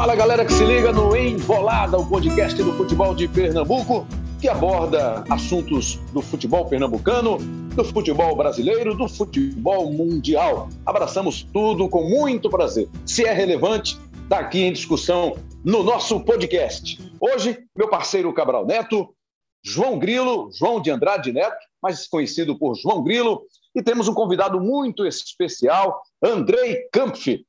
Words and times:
Fala 0.00 0.16
galera 0.16 0.46
que 0.46 0.52
se 0.54 0.64
liga 0.64 0.90
no 0.92 1.14
Embolada, 1.14 1.98
o 1.98 2.08
podcast 2.08 2.56
do 2.62 2.72
futebol 2.72 3.14
de 3.14 3.28
Pernambuco, 3.28 4.06
que 4.40 4.48
aborda 4.48 5.22
assuntos 5.28 5.96
do 6.14 6.22
futebol 6.22 6.64
pernambucano, 6.64 7.36
do 7.76 7.84
futebol 7.84 8.34
brasileiro, 8.34 8.94
do 8.94 9.06
futebol 9.06 9.92
mundial. 9.92 10.70
Abraçamos 10.86 11.42
tudo 11.42 11.86
com 11.86 12.08
muito 12.08 12.48
prazer. 12.48 12.88
Se 13.04 13.26
é 13.26 13.32
relevante, 13.34 13.98
está 14.22 14.38
aqui 14.38 14.62
em 14.62 14.72
discussão 14.72 15.36
no 15.62 15.82
nosso 15.82 16.18
podcast. 16.20 16.98
Hoje, 17.20 17.62
meu 17.76 17.90
parceiro 17.90 18.32
Cabral 18.32 18.64
Neto, 18.64 19.14
João 19.62 19.98
Grilo, 19.98 20.48
João 20.58 20.80
de 20.80 20.90
Andrade 20.90 21.30
Neto, 21.30 21.58
mais 21.82 22.08
conhecido 22.08 22.58
por 22.58 22.74
João 22.74 23.04
Grilo, 23.04 23.42
e 23.76 23.82
temos 23.82 24.08
um 24.08 24.14
convidado 24.14 24.58
muito 24.62 25.06
especial, 25.06 26.00
Andrei 26.24 26.88
Kampf, 26.90 27.44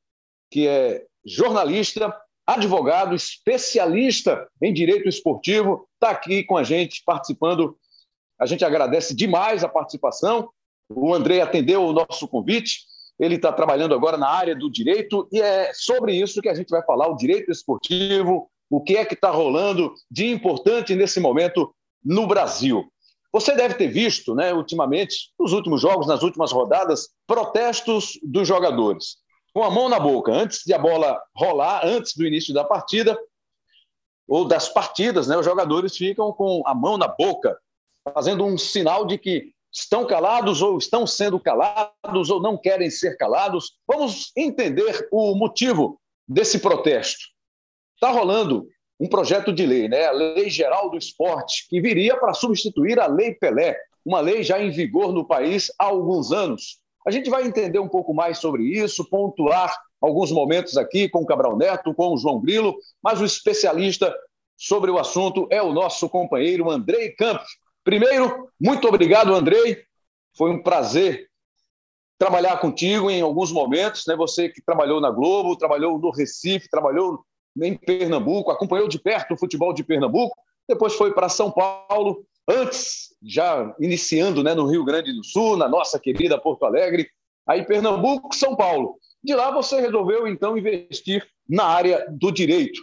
que 0.51 0.67
é 0.67 1.05
jornalista, 1.25 2.13
advogado, 2.53 3.15
especialista 3.15 4.47
em 4.61 4.73
direito 4.73 5.07
esportivo, 5.07 5.87
está 5.93 6.11
aqui 6.11 6.43
com 6.43 6.57
a 6.57 6.63
gente 6.63 7.01
participando. 7.05 7.77
A 8.39 8.45
gente 8.45 8.65
agradece 8.65 9.15
demais 9.15 9.63
a 9.63 9.69
participação. 9.69 10.49
O 10.89 11.13
Andrei 11.13 11.41
atendeu 11.41 11.83
o 11.83 11.93
nosso 11.93 12.27
convite. 12.27 12.79
Ele 13.19 13.35
está 13.35 13.51
trabalhando 13.51 13.93
agora 13.93 14.17
na 14.17 14.29
área 14.29 14.55
do 14.55 14.71
direito 14.71 15.27
e 15.31 15.39
é 15.39 15.71
sobre 15.73 16.15
isso 16.15 16.41
que 16.41 16.49
a 16.49 16.55
gente 16.55 16.69
vai 16.69 16.83
falar: 16.83 17.07
o 17.07 17.15
direito 17.15 17.51
esportivo, 17.51 18.49
o 18.69 18.81
que 18.81 18.97
é 18.97 19.05
que 19.05 19.13
está 19.13 19.29
rolando 19.29 19.93
de 20.09 20.27
importante 20.27 20.95
nesse 20.95 21.19
momento 21.19 21.73
no 22.03 22.25
Brasil. 22.25 22.91
Você 23.33 23.55
deve 23.55 23.75
ter 23.75 23.87
visto, 23.87 24.35
né, 24.35 24.53
ultimamente, 24.53 25.31
nos 25.39 25.53
últimos 25.53 25.81
jogos, 25.81 26.07
nas 26.07 26.21
últimas 26.21 26.51
rodadas, 26.51 27.09
protestos 27.25 28.19
dos 28.23 28.47
jogadores. 28.47 29.20
Com 29.53 29.63
a 29.63 29.69
mão 29.69 29.89
na 29.89 29.99
boca, 29.99 30.31
antes 30.31 30.63
de 30.65 30.73
a 30.73 30.79
bola 30.79 31.21
rolar, 31.35 31.85
antes 31.85 32.15
do 32.15 32.25
início 32.25 32.53
da 32.53 32.63
partida, 32.63 33.17
ou 34.27 34.45
das 34.47 34.69
partidas, 34.69 35.27
né, 35.27 35.37
os 35.37 35.45
jogadores 35.45 35.97
ficam 35.97 36.31
com 36.31 36.63
a 36.65 36.73
mão 36.73 36.97
na 36.97 37.07
boca, 37.07 37.59
fazendo 38.13 38.45
um 38.45 38.57
sinal 38.57 39.05
de 39.05 39.17
que 39.17 39.53
estão 39.71 40.05
calados 40.05 40.61
ou 40.61 40.77
estão 40.77 41.07
sendo 41.07 41.39
calados 41.39 42.29
ou 42.29 42.41
não 42.41 42.57
querem 42.57 42.89
ser 42.89 43.17
calados. 43.17 43.77
Vamos 43.87 44.31
entender 44.35 45.07
o 45.11 45.35
motivo 45.35 45.99
desse 46.27 46.59
protesto. 46.59 47.25
Está 47.95 48.09
rolando 48.09 48.67
um 48.99 49.07
projeto 49.07 49.51
de 49.51 49.65
lei, 49.65 49.87
né? 49.87 50.05
a 50.05 50.11
Lei 50.11 50.49
Geral 50.49 50.89
do 50.89 50.97
Esporte, 50.97 51.67
que 51.69 51.81
viria 51.81 52.17
para 52.17 52.33
substituir 52.33 52.99
a 52.99 53.07
Lei 53.07 53.33
Pelé, 53.33 53.77
uma 54.05 54.19
lei 54.19 54.43
já 54.43 54.61
em 54.61 54.71
vigor 54.71 55.13
no 55.13 55.25
país 55.25 55.71
há 55.79 55.85
alguns 55.85 56.31
anos. 56.31 56.80
A 57.05 57.11
gente 57.11 57.29
vai 57.29 57.45
entender 57.45 57.79
um 57.79 57.87
pouco 57.87 58.13
mais 58.13 58.37
sobre 58.37 58.63
isso, 58.63 59.09
pontuar 59.09 59.75
alguns 59.99 60.31
momentos 60.31 60.77
aqui 60.77 61.09
com 61.09 61.19
o 61.19 61.25
Cabral 61.25 61.57
Neto, 61.57 61.93
com 61.93 62.13
o 62.13 62.17
João 62.17 62.39
Grilo, 62.39 62.75
mas 63.01 63.21
o 63.21 63.25
especialista 63.25 64.13
sobre 64.57 64.91
o 64.91 64.99
assunto 64.99 65.47
é 65.49 65.61
o 65.61 65.73
nosso 65.73 66.07
companheiro 66.09 66.69
Andrei 66.69 67.11
Campos. 67.11 67.49
Primeiro, 67.83 68.47
muito 68.59 68.87
obrigado, 68.87 69.33
Andrei. 69.33 69.83
Foi 70.37 70.51
um 70.51 70.61
prazer 70.61 71.27
trabalhar 72.17 72.57
contigo 72.57 73.09
em 73.09 73.21
alguns 73.21 73.51
momentos, 73.51 74.05
né? 74.07 74.15
Você 74.15 74.49
que 74.49 74.61
trabalhou 74.61 75.01
na 75.01 75.09
Globo, 75.09 75.57
trabalhou 75.57 75.97
no 75.97 76.11
Recife, 76.11 76.69
trabalhou 76.69 77.25
em 77.59 77.75
Pernambuco, 77.75 78.51
acompanhou 78.51 78.87
de 78.87 78.99
perto 78.99 79.33
o 79.33 79.37
futebol 79.37 79.73
de 79.73 79.83
Pernambuco, 79.83 80.35
depois 80.69 80.93
foi 80.93 81.11
para 81.13 81.27
São 81.27 81.51
Paulo, 81.51 82.23
antes, 82.51 83.15
já 83.23 83.73
iniciando 83.79 84.43
né, 84.43 84.53
no 84.53 84.67
Rio 84.67 84.83
Grande 84.83 85.13
do 85.13 85.23
Sul, 85.23 85.55
na 85.55 85.69
nossa 85.69 85.99
querida 85.99 86.39
Porto 86.39 86.65
Alegre, 86.65 87.09
aí 87.47 87.65
Pernambuco, 87.65 88.35
São 88.35 88.55
Paulo. 88.55 88.97
De 89.23 89.33
lá 89.33 89.51
você 89.51 89.79
resolveu, 89.79 90.27
então, 90.27 90.57
investir 90.57 91.25
na 91.47 91.63
área 91.63 92.05
do 92.09 92.31
direito. 92.31 92.81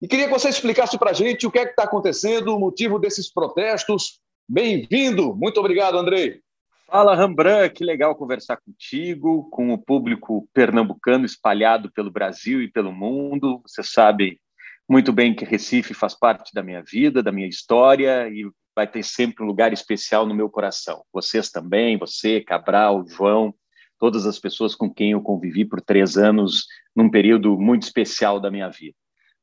E 0.00 0.08
queria 0.08 0.26
que 0.26 0.32
você 0.32 0.48
explicasse 0.48 0.98
para 0.98 1.10
a 1.10 1.14
gente 1.14 1.46
o 1.46 1.50
que 1.50 1.58
é 1.58 1.64
que 1.64 1.72
está 1.72 1.84
acontecendo, 1.84 2.54
o 2.54 2.60
motivo 2.60 2.98
desses 2.98 3.32
protestos. 3.32 4.20
Bem-vindo. 4.48 5.34
Muito 5.34 5.58
obrigado, 5.58 5.98
Andrei. 5.98 6.40
Fala, 6.86 7.14
Rembrandt, 7.14 7.74
que 7.74 7.84
legal 7.84 8.14
conversar 8.14 8.56
contigo, 8.56 9.50
com 9.50 9.74
o 9.74 9.78
público 9.78 10.48
pernambucano 10.54 11.26
espalhado 11.26 11.92
pelo 11.92 12.10
Brasil 12.10 12.62
e 12.62 12.68
pelo 12.70 12.92
mundo. 12.92 13.60
Você 13.66 13.82
sabe 13.82 14.40
muito 14.88 15.12
bem 15.12 15.34
que 15.34 15.44
Recife 15.44 15.92
faz 15.92 16.14
parte 16.14 16.54
da 16.54 16.62
minha 16.62 16.82
vida, 16.82 17.22
da 17.22 17.30
minha 17.30 17.46
história 17.46 18.26
e 18.28 18.48
vai 18.78 18.86
ter 18.86 19.02
sempre 19.02 19.42
um 19.42 19.46
lugar 19.48 19.72
especial 19.72 20.24
no 20.24 20.32
meu 20.32 20.48
coração. 20.48 21.02
Vocês 21.12 21.50
também, 21.50 21.98
você, 21.98 22.40
Cabral, 22.40 23.04
João, 23.08 23.52
todas 23.98 24.24
as 24.24 24.38
pessoas 24.38 24.72
com 24.72 24.88
quem 24.88 25.10
eu 25.10 25.20
convivi 25.20 25.64
por 25.64 25.80
três 25.80 26.16
anos 26.16 26.64
num 26.94 27.10
período 27.10 27.58
muito 27.58 27.82
especial 27.82 28.38
da 28.38 28.52
minha 28.52 28.68
vida. 28.68 28.94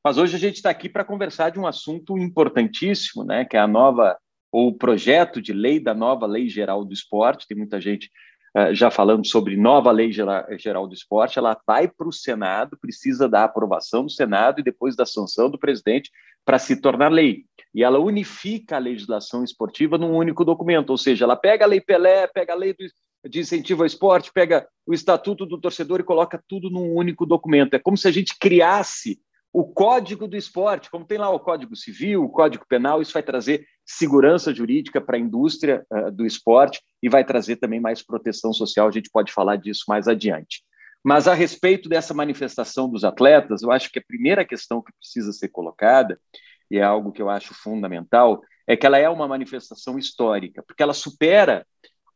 Mas 0.01 0.17
hoje 0.17 0.37
a 0.37 0.39
gente 0.39 0.55
está 0.55 0.69
aqui 0.69 0.87
para 0.87 1.03
conversar 1.03 1.49
de 1.49 1.59
um 1.59 1.67
assunto 1.67 2.17
importantíssimo, 2.17 3.25
né, 3.25 3.43
que 3.43 3.57
é 3.57 3.59
a 3.59 3.67
nova 3.67 4.17
ou 4.53 4.69
o 4.69 4.77
projeto 4.77 5.41
de 5.41 5.51
lei 5.51 5.81
da 5.81 5.93
nova 5.93 6.25
Lei 6.25 6.47
Geral 6.47 6.85
do 6.85 6.93
Esporte, 6.93 7.45
tem 7.45 7.57
muita 7.57 7.81
gente 7.81 8.09
uh, 8.55 8.73
já 8.73 8.89
falando 8.89 9.27
sobre 9.27 9.57
nova 9.57 9.91
Lei 9.91 10.13
Geral 10.13 10.87
do 10.87 10.93
Esporte, 10.93 11.37
ela 11.37 11.59
vai 11.67 11.89
para 11.89 12.07
o 12.07 12.13
Senado, 12.13 12.77
precisa 12.79 13.27
da 13.27 13.43
aprovação 13.43 14.05
do 14.05 14.09
Senado 14.09 14.61
e 14.61 14.63
depois 14.63 14.95
da 14.95 15.05
sanção 15.05 15.49
do 15.49 15.59
presidente 15.59 16.09
para 16.45 16.57
se 16.57 16.79
tornar 16.79 17.11
lei. 17.11 17.43
E 17.75 17.83
ela 17.83 17.99
unifica 17.99 18.77
a 18.77 18.79
legislação 18.79 19.43
esportiva 19.43 19.97
num 19.97 20.15
único 20.15 20.45
documento, 20.45 20.91
ou 20.91 20.97
seja, 20.97 21.25
ela 21.25 21.35
pega 21.35 21.65
a 21.65 21.67
Lei 21.67 21.81
Pelé, 21.81 22.25
pega 22.25 22.53
a 22.53 22.55
Lei 22.55 22.73
do, 22.73 22.85
de 23.29 23.41
incentivo 23.41 23.83
ao 23.83 23.85
esporte, 23.85 24.31
pega 24.33 24.65
o 24.87 24.93
Estatuto 24.93 25.45
do 25.45 25.59
Torcedor 25.59 25.99
e 25.99 26.03
coloca 26.03 26.41
tudo 26.47 26.69
num 26.69 26.93
único 26.93 27.25
documento. 27.25 27.73
É 27.73 27.79
como 27.79 27.97
se 27.97 28.07
a 28.07 28.11
gente 28.11 28.39
criasse 28.39 29.19
o 29.51 29.65
código 29.65 30.25
do 30.25 30.37
esporte, 30.37 30.89
como 30.89 31.05
tem 31.05 31.17
lá 31.17 31.29
o 31.29 31.39
Código 31.39 31.75
Civil, 31.75 32.23
o 32.23 32.29
Código 32.29 32.65
Penal, 32.67 33.01
isso 33.01 33.13
vai 33.13 33.23
trazer 33.23 33.65
segurança 33.85 34.53
jurídica 34.53 35.01
para 35.01 35.17
a 35.17 35.19
indústria 35.19 35.85
uh, 35.91 36.11
do 36.11 36.25
esporte 36.25 36.81
e 37.03 37.09
vai 37.09 37.25
trazer 37.25 37.57
também 37.57 37.79
mais 37.79 38.01
proteção 38.01 38.53
social. 38.53 38.87
A 38.87 38.91
gente 38.91 39.09
pode 39.09 39.33
falar 39.33 39.57
disso 39.57 39.83
mais 39.87 40.07
adiante. 40.07 40.61
Mas 41.03 41.27
a 41.27 41.33
respeito 41.33 41.87
dessa 41.87 42.13
manifestação 42.13 42.89
dos 42.89 43.03
atletas, 43.03 43.61
eu 43.61 43.71
acho 43.71 43.91
que 43.91 43.99
a 43.99 44.03
primeira 44.05 44.43
questão 44.43 44.81
que 44.81 44.91
precisa 44.99 45.31
ser 45.31 45.49
colocada, 45.49 46.19
e 46.69 46.77
é 46.77 46.83
algo 46.83 47.11
que 47.11 47.21
eu 47.21 47.29
acho 47.29 47.53
fundamental, 47.53 48.41
é 48.67 48.75
que 48.75 48.85
ela 48.85 48.97
é 48.97 49.09
uma 49.09 49.27
manifestação 49.27 49.97
histórica, 49.97 50.63
porque 50.63 50.81
ela 50.81 50.93
supera 50.93 51.65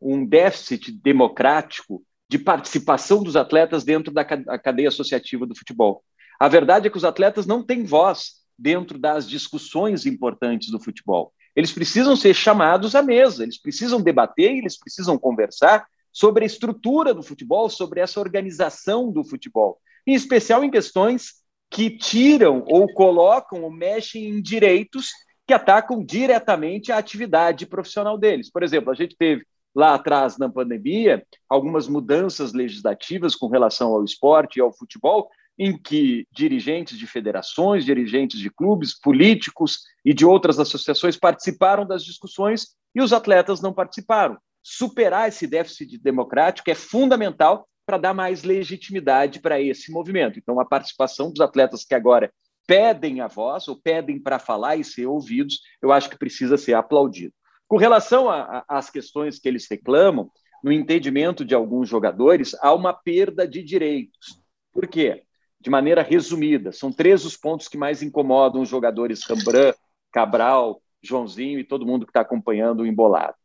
um 0.02 0.26
déficit 0.26 0.92
democrático 0.92 2.04
de 2.28 2.38
participação 2.38 3.24
dos 3.24 3.36
atletas 3.36 3.84
dentro 3.84 4.14
da 4.14 4.24
cadeia 4.24 4.88
associativa 4.88 5.46
do 5.46 5.56
futebol. 5.56 6.04
A 6.40 6.48
verdade 6.48 6.88
é 6.88 6.90
que 6.90 6.98
os 6.98 7.04
atletas 7.04 7.46
não 7.46 7.64
têm 7.64 7.84
voz 7.84 8.36
dentro 8.58 8.98
das 8.98 9.28
discussões 9.28 10.06
importantes 10.06 10.70
do 10.70 10.80
futebol. 10.80 11.34
Eles 11.56 11.72
precisam 11.72 12.16
ser 12.16 12.34
chamados 12.34 12.96
à 12.96 13.02
mesa, 13.02 13.44
eles 13.44 13.60
precisam 13.60 14.02
debater, 14.02 14.58
eles 14.58 14.78
precisam 14.78 15.18
conversar 15.18 15.86
sobre 16.12 16.44
a 16.44 16.48
estrutura 16.48 17.14
do 17.14 17.24
futebol, 17.24 17.70
sobre 17.70 18.00
essa 18.00 18.20
organização 18.20 19.12
do 19.12 19.24
futebol, 19.24 19.80
em 20.06 20.14
especial 20.14 20.64
em 20.64 20.72
questões 20.72 21.39
que 21.70 21.90
tiram 21.90 22.64
ou 22.68 22.92
colocam 22.94 23.64
ou 23.64 23.72
mexem 23.72 24.30
em 24.30 24.42
direitos 24.42 25.12
que 25.48 25.54
atacam 25.54 26.04
diretamente 26.04 26.92
a 26.92 26.98
atividade 26.98 27.66
profissional 27.66 28.18
deles. 28.18 28.52
Por 28.52 28.64
exemplo, 28.64 28.92
a 28.92 28.96
gente 28.96 29.16
teve 29.18 29.44
lá 29.76 29.94
atrás 29.94 30.38
na 30.38 30.50
pandemia 30.50 31.26
algumas 31.48 31.88
mudanças 31.88 32.54
legislativas 32.54 33.36
com 33.36 33.48
relação 33.48 33.94
ao 33.94 34.04
esporte 34.04 34.58
e 34.58 34.62
ao 34.62 34.74
futebol 34.74 35.30
em 35.58 35.78
que 35.78 36.26
dirigentes 36.32 36.98
de 36.98 37.06
federações, 37.06 37.84
dirigentes 37.84 38.40
de 38.40 38.50
clubes, 38.50 38.98
políticos 38.98 39.82
e 40.06 40.14
de 40.14 40.26
outras 40.26 40.58
associações 40.58 41.18
participaram 41.18 41.86
das 41.86 42.04
discussões 42.04 42.70
e 42.96 43.02
os 43.02 43.12
atletas 43.12 43.62
não 43.62 43.74
participaram. 43.74 44.38
Superar 44.64 45.28
esse 45.28 45.46
déficit 45.46 45.98
democrático 45.98 46.72
é 46.72 46.76
fundamental 46.76 47.68
para 47.90 47.98
dar 47.98 48.14
mais 48.14 48.44
legitimidade 48.44 49.40
para 49.40 49.60
esse 49.60 49.92
movimento. 49.92 50.38
Então, 50.38 50.60
a 50.60 50.66
participação 50.66 51.32
dos 51.32 51.42
atletas 51.42 51.84
que 51.84 51.96
agora 51.96 52.32
pedem 52.68 53.20
a 53.20 53.26
voz 53.28 53.68
ou 53.68 53.82
pedem 53.82 54.22
para 54.22 54.38
falar 54.38 54.76
e 54.76 54.84
ser 54.84 55.08
ouvidos, 55.08 55.60
eu 55.82 55.92
acho 55.92 56.08
que 56.08 56.16
precisa 56.16 56.56
ser 56.56 56.76
aplaudido. 56.76 57.34
Com 57.68 57.78
relação 57.78 58.28
às 58.68 58.92
questões 58.92 59.40
que 59.40 59.50
eles 59.50 59.66
reclamam, 59.68 60.30
no 60.64 60.72
entendimento 60.72 61.44
de 61.44 61.56
alguns 61.56 61.90
jogadores, 61.90 62.56
há 62.62 62.76
uma 62.76 62.94
perda 62.94 63.48
de 63.48 63.64
direitos. 63.64 64.40
Por 64.72 64.88
quê? 64.88 65.24
de 65.60 65.70
maneira 65.70 66.02
resumida. 66.02 66.72
São 66.72 66.92
três 66.92 67.26
os 67.26 67.36
pontos 67.36 67.68
que 67.68 67.78
mais 67.78 68.02
incomodam 68.02 68.62
os 68.62 68.70
jogadores 68.70 69.26
Rembrandt, 69.26 69.78
Cabral, 70.12 70.82
Joãozinho 71.02 71.60
e 71.60 71.66
todo 71.66 71.86
mundo 71.86 72.06
que 72.06 72.12
está 72.12 72.22
acompanhando 72.22 72.82
o 72.82 72.88
embolado. 72.88 73.36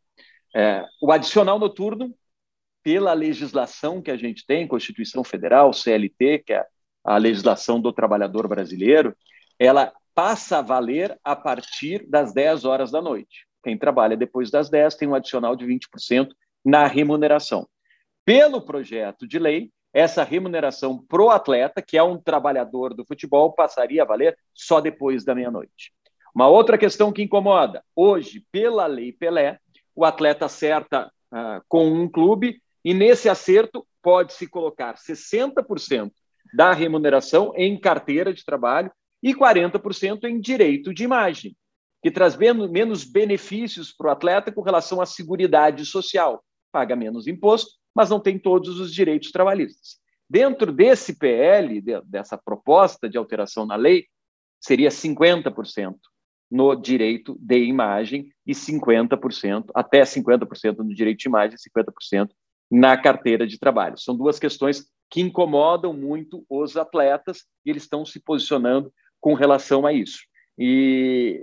É, 0.54 0.84
o 1.02 1.10
adicional 1.10 1.58
noturno, 1.58 2.14
pela 2.84 3.14
legislação 3.14 4.02
que 4.02 4.10
a 4.10 4.16
gente 4.16 4.46
tem, 4.46 4.68
Constituição 4.68 5.24
Federal, 5.24 5.72
CLT, 5.72 6.40
que 6.46 6.52
é 6.52 6.64
a 7.02 7.16
legislação 7.16 7.80
do 7.80 7.92
trabalhador 7.92 8.46
brasileiro, 8.46 9.16
ela 9.58 9.90
passa 10.14 10.58
a 10.58 10.62
valer 10.62 11.18
a 11.24 11.34
partir 11.34 12.06
das 12.06 12.34
10 12.34 12.66
horas 12.66 12.90
da 12.90 13.00
noite. 13.00 13.46
Quem 13.62 13.76
trabalha 13.78 14.16
depois 14.16 14.50
das 14.50 14.68
10 14.68 14.96
tem 14.96 15.08
um 15.08 15.14
adicional 15.14 15.56
de 15.56 15.64
20% 15.64 16.28
na 16.62 16.86
remuneração. 16.86 17.66
Pelo 18.24 18.60
projeto 18.60 19.26
de 19.26 19.38
lei, 19.38 19.70
essa 19.92 20.22
remuneração 20.22 20.98
pro 20.98 21.30
atleta, 21.30 21.80
que 21.80 21.96
é 21.96 22.02
um 22.02 22.18
trabalhador 22.18 22.92
do 22.92 23.04
futebol, 23.06 23.52
passaria 23.52 24.02
a 24.02 24.06
valer 24.06 24.36
só 24.52 24.80
depois 24.80 25.24
da 25.24 25.34
meia-noite. 25.34 25.92
Uma 26.34 26.48
outra 26.48 26.76
questão 26.76 27.12
que 27.12 27.22
incomoda: 27.22 27.82
hoje, 27.94 28.44
pela 28.52 28.86
Lei 28.86 29.12
Pelé, 29.12 29.58
o 29.94 30.04
atleta 30.04 30.46
acerta 30.46 31.10
uh, 31.32 31.62
com 31.68 31.86
um 31.86 32.08
clube 32.08 32.60
e 32.84 32.92
nesse 32.92 33.28
acerto 33.28 33.86
pode-se 34.02 34.46
colocar 34.46 34.96
60% 34.96 36.12
da 36.52 36.72
remuneração 36.72 37.52
em 37.56 37.80
carteira 37.80 38.32
de 38.32 38.44
trabalho 38.44 38.92
e 39.22 39.34
40% 39.34 40.24
em 40.24 40.38
direito 40.38 40.92
de 40.92 41.02
imagem, 41.02 41.56
que 42.02 42.10
traz 42.10 42.36
menos 42.36 43.02
benefícios 43.04 43.90
para 43.90 44.08
o 44.08 44.10
atleta 44.10 44.52
com 44.52 44.60
relação 44.60 45.00
à 45.00 45.06
seguridade 45.06 45.86
social. 45.86 46.44
Paga 46.70 46.94
menos 46.94 47.26
imposto, 47.26 47.70
mas 47.94 48.10
não 48.10 48.20
tem 48.20 48.38
todos 48.38 48.78
os 48.78 48.92
direitos 48.92 49.32
trabalhistas. 49.32 49.96
Dentro 50.28 50.70
desse 50.70 51.18
PL, 51.18 51.80
dessa 52.04 52.36
proposta 52.36 53.08
de 53.08 53.16
alteração 53.16 53.64
na 53.64 53.76
lei, 53.76 54.06
seria 54.60 54.90
50% 54.90 55.94
no 56.50 56.74
direito 56.74 57.36
de 57.40 57.64
imagem 57.64 58.30
e 58.46 58.52
50%, 58.52 59.70
até 59.74 60.02
50% 60.02 60.78
no 60.78 60.94
direito 60.94 61.18
de 61.18 61.28
imagem 61.28 61.56
e 61.56 61.70
50% 61.70 62.28
na 62.74 62.96
carteira 62.96 63.46
de 63.46 63.56
trabalho. 63.56 63.96
São 63.96 64.16
duas 64.16 64.40
questões 64.40 64.84
que 65.08 65.20
incomodam 65.20 65.92
muito 65.92 66.44
os 66.50 66.76
atletas 66.76 67.44
e 67.64 67.70
eles 67.70 67.84
estão 67.84 68.04
se 68.04 68.18
posicionando 68.18 68.92
com 69.20 69.34
relação 69.34 69.86
a 69.86 69.92
isso. 69.92 70.18
E, 70.58 71.40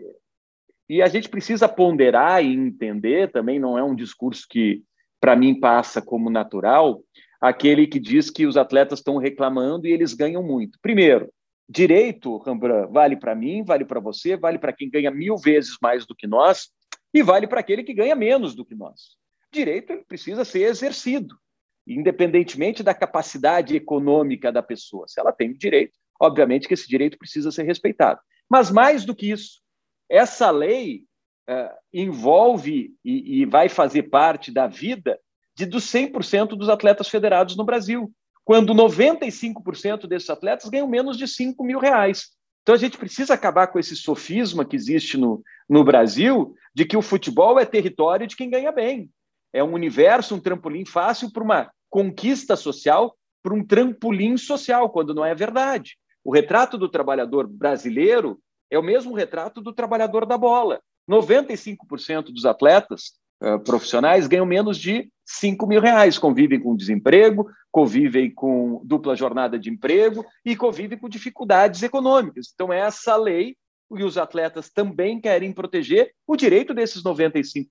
e 0.89 1.01
a 1.01 1.07
gente 1.07 1.30
precisa 1.30 1.69
ponderar 1.69 2.44
e 2.44 2.54
entender 2.54 3.31
também, 3.31 3.60
não 3.60 3.78
é 3.78 3.83
um 3.83 3.95
discurso 3.95 4.45
que, 4.50 4.83
para 5.22 5.33
mim, 5.33 5.57
passa 5.57 6.01
como 6.01 6.30
natural, 6.30 7.01
aquele 7.39 7.88
que 7.88 7.98
diz 8.00 8.30
que 8.30 8.45
os 8.45 8.57
atletas 8.57 9.00
estão 9.00 9.16
reclamando 9.16 9.88
e 9.88 9.92
eles 9.94 10.13
ganham 10.13 10.44
muito. 10.44 10.78
Primeiro, 10.81 11.31
direito, 11.69 12.39
Rembrandt, 12.39 12.92
vale 12.92 13.16
para 13.16 13.33
mim, 13.33 13.63
vale 13.63 13.86
para 13.86 14.01
você, 14.01 14.36
vale 14.36 14.60
para 14.60 14.74
quem 14.74 14.89
ganha 14.89 15.10
mil 15.10 15.38
vezes 15.38 15.78
mais 15.81 16.06
do 16.06 16.13
que 16.13 16.28
nós 16.28 16.68
e 17.13 17.24
vale 17.24 17.48
para 17.48 17.62
aquele 17.62 17.83
que 17.83 17.94
ganha 17.94 18.18
menos 18.18 18.54
do 18.54 18.66
que 18.66 18.75
nós. 18.75 19.20
Direito 19.51 19.92
ele 19.92 20.03
precisa 20.03 20.45
ser 20.45 20.62
exercido, 20.62 21.36
independentemente 21.86 22.83
da 22.83 22.94
capacidade 22.94 23.75
econômica 23.75 24.51
da 24.51 24.63
pessoa. 24.63 25.07
Se 25.07 25.19
ela 25.19 25.31
tem 25.31 25.53
direito, 25.53 25.98
obviamente 26.19 26.68
que 26.68 26.74
esse 26.74 26.88
direito 26.88 27.18
precisa 27.18 27.51
ser 27.51 27.63
respeitado. 27.63 28.19
Mas 28.50 28.71
mais 28.71 29.06
do 29.06 29.15
que 29.15 29.30
isso, 29.30 29.62
essa 30.09 30.51
lei 30.51 31.03
uh, 31.50 31.74
envolve 31.94 32.94
e, 33.03 33.42
e 33.42 33.45
vai 33.45 33.69
fazer 33.69 34.03
parte 34.03 34.51
da 34.51 34.68
vida 34.68 35.19
de 35.56 35.65
dos 35.65 35.86
100% 35.86 36.50
dos 36.50 36.69
atletas 36.69 37.07
federados 37.07 37.56
no 37.56 37.65
Brasil 37.65 38.12
quando 38.44 38.74
95% 38.74 40.07
desses 40.07 40.30
atletas 40.30 40.69
ganham 40.69 40.88
menos 40.88 41.18
de 41.18 41.27
5 41.27 41.63
mil 41.63 41.80
reais. 41.80 42.30
Então 42.63 42.75
a 42.75 42.77
gente 42.77 42.97
precisa 42.97 43.33
acabar 43.33 43.68
com 43.68 43.80
esse 43.80 43.95
sofisma 43.95 44.65
que 44.65 44.75
existe 44.75 45.18
no, 45.18 45.44
no 45.69 45.83
Brasil 45.83 46.54
de 46.74 46.86
que 46.86 46.97
o 46.97 47.01
futebol 47.01 47.59
é 47.59 47.65
território 47.65 48.27
de 48.27 48.36
quem 48.36 48.50
ganha 48.50 48.71
bem. 48.71 49.09
É 49.53 49.63
um 49.63 49.74
universo, 49.74 50.36
um 50.36 50.39
trampolim 50.39 50.86
fácil 50.86 51.31
para 51.31 51.44
uma 51.44 51.71
conquista 51.89 52.56
social, 52.56 53.15
para 53.44 53.53
um 53.53 53.65
trampolim 53.65 54.38
social, 54.38 54.89
quando 54.89 55.13
não 55.13 55.25
é 55.25 55.36
verdade. 55.36 55.98
O 56.24 56.33
retrato 56.33 56.77
do 56.77 56.88
trabalhador 56.88 57.48
brasileiro 57.48 58.39
é 58.69 58.77
o 58.77 58.83
mesmo 58.83 59.13
retrato 59.13 59.62
do 59.62 59.74
trabalhador 59.74 60.25
da 60.25 60.38
bola. 60.38 60.80
95% 61.09 62.25
dos 62.25 62.45
atletas 62.45 63.13
uh, 63.44 63.59
profissionais 63.59 64.27
ganham 64.27 64.45
menos 64.45 64.77
de 64.77 65.12
5 65.25 65.65
mil 65.68 65.81
reais, 65.81 66.18
convivem 66.18 66.59
com 66.59 66.75
desemprego, 66.75 67.50
convivem 67.71 68.30
com 68.33 68.81
dupla 68.86 69.15
jornada 69.15 69.57
de 69.57 69.69
emprego 69.69 70.25
e 70.45 70.56
convivem 70.56 70.97
com 70.97 71.09
dificuldades 71.09 71.81
econômicas. 71.83 72.51
Então, 72.54 72.71
essa 72.71 73.15
lei 73.15 73.56
e 73.97 74.04
os 74.04 74.18
atletas 74.18 74.69
também 74.69 75.19
querem 75.19 75.51
proteger 75.51 76.12
o 76.25 76.38
direito 76.38 76.74
desses 76.74 77.04
95%. 77.04 77.65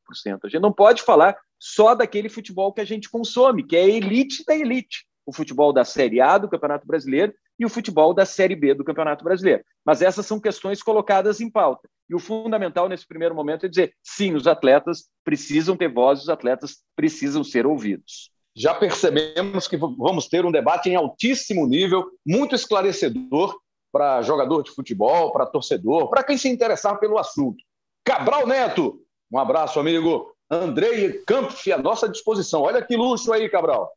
A 0.45 0.49
gente 0.49 0.61
não 0.61 0.73
pode 0.73 1.03
falar 1.03 1.37
só 1.61 1.95
daquele 1.95 2.31
futebol 2.31 2.73
que 2.73 2.81
a 2.81 2.85
gente 2.85 3.11
consome, 3.11 3.63
que 3.63 3.77
é 3.77 3.83
a 3.83 3.89
elite 3.89 4.43
da 4.47 4.57
elite, 4.57 5.05
o 5.27 5.33
futebol 5.33 5.73
da 5.73 5.85
Série 5.85 6.21
A 6.21 6.39
do 6.39 6.49
Campeonato 6.49 6.87
Brasileiro 6.87 7.35
e 7.59 7.67
o 7.67 7.69
futebol 7.69 8.15
da 8.15 8.25
Série 8.25 8.57
B 8.57 8.73
do 8.73 8.83
Campeonato 8.83 9.23
Brasileiro. 9.23 9.63
Mas 9.85 10.01
essas 10.01 10.25
são 10.25 10.41
questões 10.41 10.83
colocadas 10.83 11.41
em 11.41 11.51
pauta. 11.51 11.89
E 12.09 12.15
o 12.15 12.19
fundamental 12.19 12.89
nesse 12.89 13.07
primeiro 13.07 13.35
momento 13.35 13.67
é 13.67 13.69
dizer: 13.69 13.93
sim, 14.03 14.35
os 14.35 14.47
atletas 14.47 15.05
precisam 15.23 15.77
ter 15.77 15.93
voz, 15.93 16.23
os 16.23 16.29
atletas 16.31 16.79
precisam 16.97 17.45
ser 17.45 17.67
ouvidos. 17.67 18.31
Já 18.57 18.75
percebemos 18.75 19.69
que 19.69 19.77
vamos 19.77 20.27
ter 20.27 20.45
um 20.45 20.51
debate 20.51 20.89
em 20.89 20.97
altíssimo 20.97 21.67
nível, 21.67 22.11
muito 22.27 22.55
esclarecedor 22.55 23.57
para 23.93 24.23
jogador 24.23 24.63
de 24.63 24.71
futebol, 24.71 25.31
para 25.33 25.47
torcedor, 25.47 26.09
para 26.09 26.25
quem 26.25 26.37
se 26.37 26.49
interessar 26.49 26.99
pelo 26.99 27.19
assunto. 27.19 27.63
Cabral 28.05 28.47
Neto, 28.47 29.01
um 29.31 29.39
abraço, 29.39 29.79
amigo. 29.79 30.35
Andrei 30.51 31.23
Campos, 31.27 31.67
à 31.69 31.79
nossa 31.79 32.09
disposição. 32.09 32.63
Olha 32.63 32.85
que 32.85 32.97
luxo 32.97 33.33
aí, 33.33 33.49
Cabral. 33.49 33.93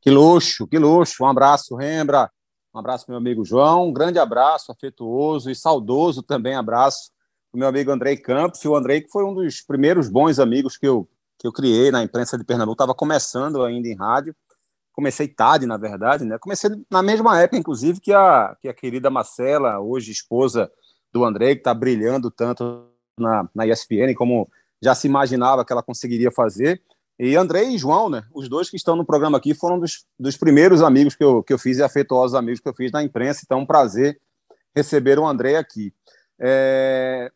Que 0.00 0.10
luxo, 0.10 0.66
que 0.66 0.78
luxo. 0.78 1.22
Um 1.22 1.28
abraço, 1.28 1.76
Rembra. 1.76 2.30
Um 2.74 2.78
abraço, 2.78 3.06
meu 3.08 3.16
amigo 3.16 3.44
João. 3.44 3.88
Um 3.88 3.92
grande 3.92 4.18
abraço, 4.18 4.72
afetuoso 4.72 5.50
e 5.50 5.54
saudoso 5.54 6.22
também 6.22 6.54
abraço 6.54 7.14
meu 7.56 7.68
amigo 7.68 7.90
Andrei 7.90 8.16
Campos, 8.16 8.64
o 8.64 8.74
Andrei 8.74 9.00
que 9.00 9.10
foi 9.10 9.24
um 9.24 9.32
dos 9.32 9.60
primeiros 9.62 10.08
bons 10.08 10.38
amigos 10.38 10.76
que 10.76 10.86
eu, 10.86 11.08
que 11.38 11.46
eu 11.46 11.52
criei 11.52 11.90
na 11.90 12.02
imprensa 12.02 12.36
de 12.36 12.44
Pernambuco, 12.44 12.74
estava 12.74 12.94
começando 12.94 13.62
ainda 13.62 13.88
em 13.88 13.94
rádio, 13.94 14.34
comecei 14.92 15.28
tarde, 15.28 15.66
na 15.66 15.76
verdade, 15.76 16.24
né? 16.24 16.36
Comecei 16.38 16.70
na 16.90 17.02
mesma 17.02 17.40
época, 17.40 17.58
inclusive, 17.58 18.00
que 18.00 18.12
a, 18.12 18.56
que 18.60 18.68
a 18.68 18.74
querida 18.74 19.10
Marcela, 19.10 19.80
hoje 19.80 20.10
esposa 20.10 20.70
do 21.12 21.24
Andrei, 21.24 21.54
que 21.54 21.60
está 21.60 21.72
brilhando 21.72 22.30
tanto 22.30 22.88
na, 23.18 23.48
na 23.54 23.66
ESPN, 23.66 24.14
como 24.16 24.48
já 24.84 24.94
se 24.94 25.08
imaginava 25.08 25.64
que 25.64 25.72
ela 25.72 25.82
conseguiria 25.82 26.30
fazer. 26.30 26.82
E 27.18 27.36
Andrei 27.36 27.70
e 27.70 27.78
João, 27.78 28.10
né? 28.10 28.24
Os 28.34 28.48
dois 28.50 28.68
que 28.68 28.76
estão 28.76 28.94
no 28.94 29.04
programa 29.04 29.38
aqui 29.38 29.54
foram 29.54 29.78
dos, 29.78 30.04
dos 30.18 30.36
primeiros 30.36 30.82
amigos 30.82 31.14
que 31.14 31.24
eu, 31.24 31.42
que 31.42 31.54
eu 31.54 31.58
fiz 31.58 31.78
e 31.78 31.82
afetuosos 31.82 32.34
amigos 32.34 32.60
que 32.60 32.68
eu 32.68 32.74
fiz 32.74 32.92
na 32.92 33.02
imprensa. 33.02 33.40
Então, 33.44 33.58
é 33.58 33.62
um 33.62 33.66
prazer 33.66 34.20
receber 34.76 35.18
o 35.18 35.26
Andrei 35.26 35.56
aqui. 35.56 35.94
É, 36.38 37.32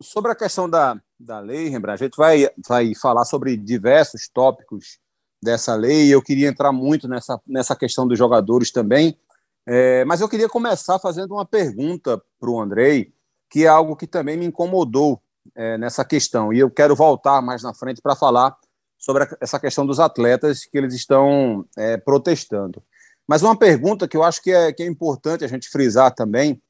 sobre 0.00 0.30
a 0.30 0.36
questão 0.36 0.70
da, 0.70 1.00
da 1.18 1.40
lei, 1.40 1.68
Rembrandt, 1.68 2.04
a 2.04 2.06
gente 2.06 2.16
vai, 2.16 2.48
vai 2.68 2.94
falar 2.94 3.24
sobre 3.24 3.56
diversos 3.56 4.28
tópicos 4.28 4.98
dessa 5.42 5.74
lei. 5.74 6.14
Eu 6.14 6.22
queria 6.22 6.46
entrar 6.46 6.70
muito 6.70 7.08
nessa, 7.08 7.40
nessa 7.44 7.74
questão 7.74 8.06
dos 8.06 8.16
jogadores 8.16 8.70
também, 8.70 9.18
é, 9.66 10.04
mas 10.04 10.20
eu 10.20 10.28
queria 10.28 10.48
começar 10.48 10.98
fazendo 10.98 11.32
uma 11.32 11.44
pergunta 11.44 12.22
para 12.38 12.50
o 12.50 12.60
Andrei, 12.60 13.12
que 13.50 13.64
é 13.64 13.68
algo 13.68 13.96
que 13.96 14.06
também 14.06 14.36
me 14.36 14.46
incomodou 14.46 15.20
é, 15.54 15.78
nessa 15.78 16.04
questão. 16.04 16.52
E 16.52 16.58
eu 16.58 16.70
quero 16.70 16.94
voltar 16.94 17.40
mais 17.42 17.62
na 17.62 17.74
frente 17.74 18.00
para 18.00 18.16
falar 18.16 18.56
sobre 18.98 19.24
a, 19.24 19.36
essa 19.40 19.58
questão 19.60 19.86
dos 19.86 20.00
atletas 20.00 20.64
que 20.64 20.76
eles 20.76 20.94
estão 20.94 21.64
é, 21.76 21.96
protestando. 21.96 22.82
Mas 23.26 23.42
uma 23.42 23.56
pergunta 23.56 24.08
que 24.08 24.16
eu 24.16 24.22
acho 24.22 24.42
que 24.42 24.50
é, 24.50 24.72
que 24.72 24.82
é 24.82 24.86
importante 24.86 25.44
a 25.44 25.48
gente 25.48 25.68
frisar 25.68 26.14
também, 26.14 26.60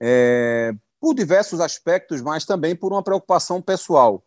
é, 0.00 0.72
por 1.00 1.14
diversos 1.14 1.60
aspectos, 1.60 2.22
mas 2.22 2.44
também 2.44 2.74
por 2.74 2.92
uma 2.92 3.02
preocupação 3.02 3.60
pessoal, 3.60 4.24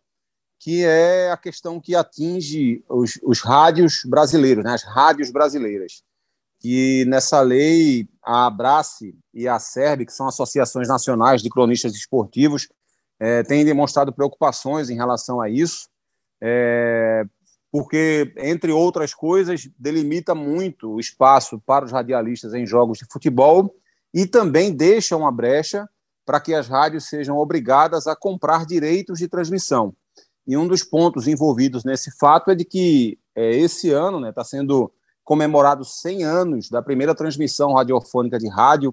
que 0.58 0.84
é 0.84 1.30
a 1.30 1.36
questão 1.36 1.80
que 1.80 1.94
atinge 1.94 2.84
os, 2.88 3.18
os 3.22 3.40
rádios 3.40 4.02
brasileiros, 4.04 4.64
né, 4.64 4.72
as 4.72 4.84
rádios 4.84 5.30
brasileiras. 5.30 6.02
Que 6.60 7.06
nessa 7.06 7.40
lei, 7.40 8.06
a 8.22 8.46
Abrace 8.46 9.16
e 9.32 9.48
a 9.48 9.58
SERB, 9.58 10.04
que 10.04 10.12
são 10.12 10.28
associações 10.28 10.86
nacionais 10.88 11.42
de 11.42 11.48
cronistas 11.48 11.94
esportivos, 11.94 12.68
é, 13.20 13.42
têm 13.42 13.64
demonstrado 13.64 14.12
preocupações 14.12 14.88
em 14.88 14.96
relação 14.96 15.40
a 15.40 15.50
isso, 15.50 15.88
é, 16.40 17.22
porque, 17.70 18.32
entre 18.38 18.72
outras 18.72 19.14
coisas, 19.14 19.68
delimita 19.78 20.34
muito 20.34 20.94
o 20.94 20.98
espaço 20.98 21.60
para 21.60 21.84
os 21.84 21.92
radialistas 21.92 22.54
em 22.54 22.66
jogos 22.66 22.98
de 22.98 23.06
futebol 23.12 23.72
e 24.12 24.26
também 24.26 24.72
deixa 24.72 25.16
uma 25.16 25.30
brecha 25.30 25.88
para 26.24 26.40
que 26.40 26.54
as 26.54 26.66
rádios 26.66 27.04
sejam 27.04 27.36
obrigadas 27.36 28.06
a 28.06 28.16
comprar 28.16 28.66
direitos 28.66 29.18
de 29.18 29.28
transmissão. 29.28 29.94
E 30.46 30.56
um 30.56 30.66
dos 30.66 30.82
pontos 30.82 31.28
envolvidos 31.28 31.84
nesse 31.84 32.10
fato 32.18 32.50
é 32.50 32.54
de 32.54 32.64
que 32.64 33.18
é, 33.36 33.50
esse 33.50 33.90
ano 33.90 34.16
está 34.16 34.26
né, 34.26 34.32
tá 34.32 34.44
sendo 34.44 34.92
comemorado 35.22 35.84
100 35.84 36.24
anos 36.24 36.68
da 36.68 36.82
primeira 36.82 37.14
transmissão 37.14 37.74
radiofônica 37.74 38.38
de 38.38 38.48
rádio 38.48 38.92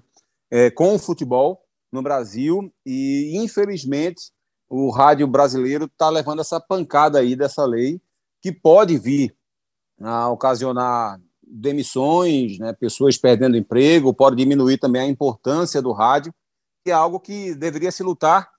é, 0.50 0.70
com 0.70 0.94
o 0.94 0.98
futebol 0.98 1.60
no 1.92 2.02
Brasil 2.02 2.70
e, 2.84 3.32
infelizmente, 3.36 4.30
o 4.68 4.90
rádio 4.90 5.26
brasileiro 5.26 5.86
está 5.86 6.10
levando 6.10 6.40
essa 6.40 6.60
pancada 6.60 7.18
aí 7.18 7.34
dessa 7.34 7.64
lei 7.64 8.00
que 8.42 8.52
pode 8.52 8.98
vir 8.98 9.34
a 10.00 10.28
ocasionar 10.28 11.20
demissões, 11.42 12.58
né, 12.58 12.72
pessoas 12.74 13.16
perdendo 13.16 13.56
emprego, 13.56 14.12
pode 14.12 14.36
diminuir 14.36 14.78
também 14.78 15.02
a 15.02 15.06
importância 15.06 15.80
do 15.80 15.92
rádio 15.92 16.32
que 16.84 16.90
é 16.90 16.94
algo 16.94 17.20
que 17.20 17.54
deveria 17.54 17.92
se 17.92 18.02
lutar 18.02 18.50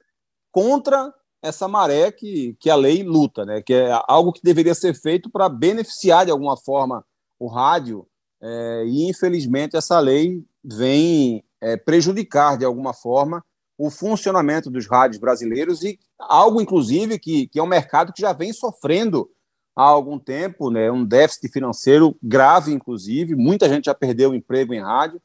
contra 0.52 1.12
essa 1.42 1.68
maré 1.68 2.12
que, 2.12 2.56
que 2.60 2.70
a 2.70 2.76
lei 2.76 3.02
luta, 3.02 3.44
né? 3.46 3.62
que 3.62 3.74
é 3.74 4.00
algo 4.08 4.32
que 4.32 4.42
deveria 4.44 4.76
ser 4.76 4.94
feito 4.94 5.30
para 5.32 5.50
beneficiar 5.50 6.26
de 6.26 6.32
alguma 6.32 6.56
forma 6.56 7.04
o 7.40 7.48
rádio 7.48 8.06
é, 8.42 8.84
e 8.86 9.10
infelizmente 9.10 9.76
essa 9.76 10.00
lei 10.00 10.44
vem 10.64 11.44
é, 11.62 11.78
prejudicar 11.78 12.58
de 12.58 12.66
alguma 12.66 12.94
forma 12.94 13.44
o 13.78 13.90
funcionamento 13.90 14.70
dos 14.70 14.88
rádios 14.88 15.20
brasileiros 15.20 15.84
e 15.84 15.98
algo, 16.20 16.62
inclusive, 16.62 17.18
que, 17.18 17.48
que 17.48 17.60
é 17.60 17.64
um 17.64 17.68
mercado 17.68 18.12
que 18.12 18.22
já 18.22 18.34
vem 18.34 18.52
sofrendo 18.52 19.30
há 19.74 19.84
algum 19.84 20.20
tempo, 20.20 20.70
né, 20.70 20.92
um 20.92 21.06
déficit 21.06 21.50
financeiro 21.50 22.18
grave, 22.22 22.74
inclusive, 22.74 23.36
muita 23.36 23.70
gente 23.70 23.86
já 23.86 23.96
perdeu 23.96 24.32
o 24.32 24.36
emprego 24.36 24.74
em 24.74 24.82
rádio, 24.82 25.22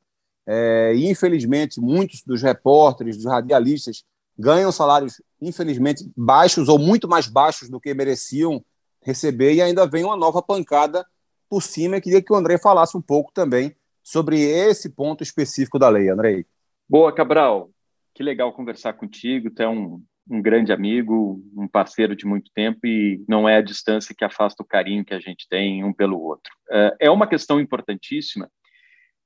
é, 0.47 0.95
infelizmente 0.95 1.81
muitos 1.81 2.23
dos 2.23 2.43
repórteres, 2.43 3.17
dos 3.17 3.27
radialistas, 3.27 4.05
ganham 4.39 4.71
salários, 4.71 5.21
infelizmente, 5.41 6.09
baixos 6.17 6.69
ou 6.69 6.79
muito 6.79 7.09
mais 7.09 7.27
baixos 7.27 7.69
do 7.69 7.81
que 7.81 7.93
mereciam 7.93 8.65
receber, 9.03 9.55
e 9.55 9.63
ainda 9.63 9.85
vem 9.85 10.05
uma 10.05 10.17
nova 10.17 10.41
pancada 10.41 11.05
por 11.49 11.63
cima. 11.63 11.97
Eu 11.97 12.03
queria 12.03 12.23
que 12.23 12.33
o 12.33 12.37
André 12.37 12.57
falasse 12.59 12.97
um 12.97 13.03
pouco 13.03 13.33
também 13.33 13.75
sobre 14.05 14.41
esse 14.41 14.95
ponto 14.95 15.25
específico 15.25 15.79
da 15.79 15.89
lei, 15.89 16.09
André. 16.09 16.45
Boa, 16.89 17.13
Cabral 17.13 17.71
que 18.15 18.23
legal 18.23 18.53
conversar 18.53 18.93
contigo. 18.95 19.51
Tu 19.51 19.63
é 19.63 19.69
um, 19.69 20.03
um 20.31 20.41
grande 20.41 20.73
amigo, 20.73 21.43
um 21.57 21.67
parceiro 21.67 22.15
de 22.15 22.25
muito 22.25 22.51
tempo 22.55 22.87
e 22.87 23.23
não 23.29 23.49
é 23.49 23.57
a 23.57 23.63
distância 23.63 24.15
que 24.17 24.25
afasta 24.25 24.63
o 24.63 24.67
carinho 24.67 25.05
que 25.05 25.13
a 25.13 25.19
gente 25.19 25.49
tem 25.49 25.85
um 25.85 25.93
pelo 25.93 26.21
outro. 26.21 26.53
Uh, 26.71 26.95
é 27.01 27.11
uma 27.11 27.27
questão 27.27 27.61
importantíssima, 27.61 28.49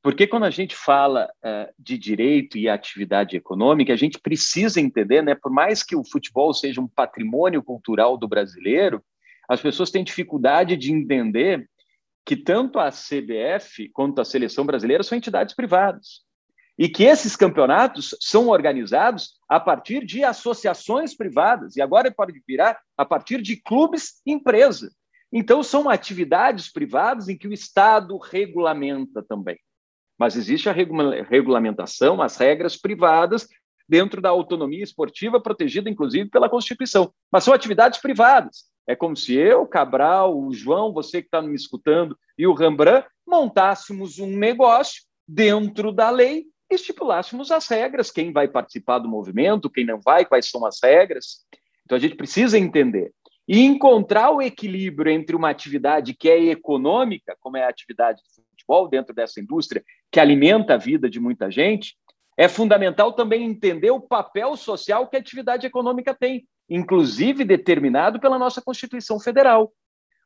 porque 0.02 0.26
quando 0.26 0.44
a 0.44 0.50
gente 0.50 0.74
fala 0.74 1.28
uh, 1.44 1.72
de 1.78 1.98
direito 1.98 2.56
e 2.56 2.68
atividade 2.68 3.36
econômica, 3.36 3.92
a 3.92 3.96
gente 3.96 4.18
precisa 4.18 4.80
entender, 4.80 5.22
né, 5.22 5.34
por 5.34 5.52
mais 5.52 5.82
que 5.82 5.94
o 5.94 6.04
futebol 6.04 6.54
seja 6.54 6.80
um 6.80 6.88
patrimônio 6.88 7.62
cultural 7.62 8.16
do 8.16 8.26
brasileiro, 8.26 9.04
as 9.48 9.60
pessoas 9.60 9.90
têm 9.90 10.04
dificuldade 10.04 10.76
de 10.76 10.92
entender 10.92 11.68
que 12.24 12.36
tanto 12.36 12.78
a 12.78 12.90
CBF 12.90 13.88
quanto 13.90 14.20
a 14.20 14.24
seleção 14.24 14.64
brasileira 14.66 15.02
são 15.02 15.16
entidades 15.16 15.54
privadas 15.54 16.28
e 16.78 16.88
que 16.88 17.02
esses 17.02 17.34
campeonatos 17.34 18.14
são 18.20 18.48
organizados 18.48 19.32
a 19.48 19.58
partir 19.58 20.06
de 20.06 20.22
associações 20.22 21.14
privadas, 21.14 21.74
e 21.76 21.82
agora 21.82 22.12
pode 22.14 22.40
virar 22.46 22.78
a 22.96 23.04
partir 23.04 23.42
de 23.42 23.56
clubes 23.56 24.22
empresa. 24.24 24.92
Então, 25.32 25.62
são 25.62 25.90
atividades 25.90 26.72
privadas 26.72 27.28
em 27.28 27.36
que 27.36 27.48
o 27.48 27.52
Estado 27.52 28.16
regulamenta 28.16 29.22
também. 29.22 29.58
Mas 30.16 30.36
existe 30.36 30.68
a 30.68 30.72
regulamentação, 30.72 32.22
as 32.22 32.36
regras 32.36 32.76
privadas, 32.76 33.48
dentro 33.88 34.20
da 34.20 34.28
autonomia 34.28 34.84
esportiva, 34.84 35.40
protegida 35.40 35.90
inclusive 35.90 36.30
pela 36.30 36.48
Constituição. 36.48 37.12
Mas 37.30 37.42
são 37.42 37.52
atividades 37.52 38.00
privadas. 38.00 38.64
É 38.88 38.96
como 38.96 39.14
se 39.14 39.34
eu, 39.34 39.66
Cabral, 39.66 40.36
o 40.36 40.50
João, 40.50 40.94
você 40.94 41.20
que 41.20 41.28
está 41.28 41.42
me 41.42 41.54
escutando, 41.54 42.18
e 42.38 42.46
o 42.46 42.54
Rembrandt 42.54 43.06
montássemos 43.26 44.18
um 44.18 44.34
negócio 44.34 45.02
dentro 45.28 45.92
da 45.92 46.08
lei 46.08 46.46
estipulássemos 46.70 47.50
as 47.50 47.66
regras, 47.68 48.10
quem 48.10 48.32
vai 48.32 48.48
participar 48.48 48.98
do 48.98 49.08
movimento, 49.08 49.70
quem 49.70 49.84
não 49.84 50.00
vai, 50.00 50.24
quais 50.24 50.50
são 50.50 50.64
as 50.66 50.78
regras. 50.82 51.46
Então 51.84 51.96
a 51.96 52.00
gente 52.00 52.14
precisa 52.14 52.58
entender 52.58 53.12
e 53.46 53.60
encontrar 53.60 54.30
o 54.30 54.42
equilíbrio 54.42 55.10
entre 55.10 55.34
uma 55.34 55.48
atividade 55.48 56.14
que 56.14 56.28
é 56.28 56.38
econômica, 56.50 57.36
como 57.40 57.56
é 57.56 57.64
a 57.64 57.68
atividade 57.68 58.20
de 58.22 58.42
futebol 58.50 58.88
dentro 58.88 59.14
dessa 59.14 59.40
indústria 59.40 59.82
que 60.10 60.20
alimenta 60.20 60.74
a 60.74 60.78
vida 60.78 61.08
de 61.08 61.18
muita 61.18 61.50
gente, 61.50 61.96
é 62.36 62.46
fundamental 62.46 63.12
também 63.12 63.44
entender 63.44 63.90
o 63.90 64.00
papel 64.00 64.54
social 64.54 65.08
que 65.08 65.16
a 65.16 65.18
atividade 65.18 65.66
econômica 65.66 66.14
tem, 66.14 66.46
inclusive 66.68 67.44
determinado 67.44 68.20
pela 68.20 68.38
nossa 68.38 68.60
Constituição 68.60 69.18
Federal. 69.18 69.72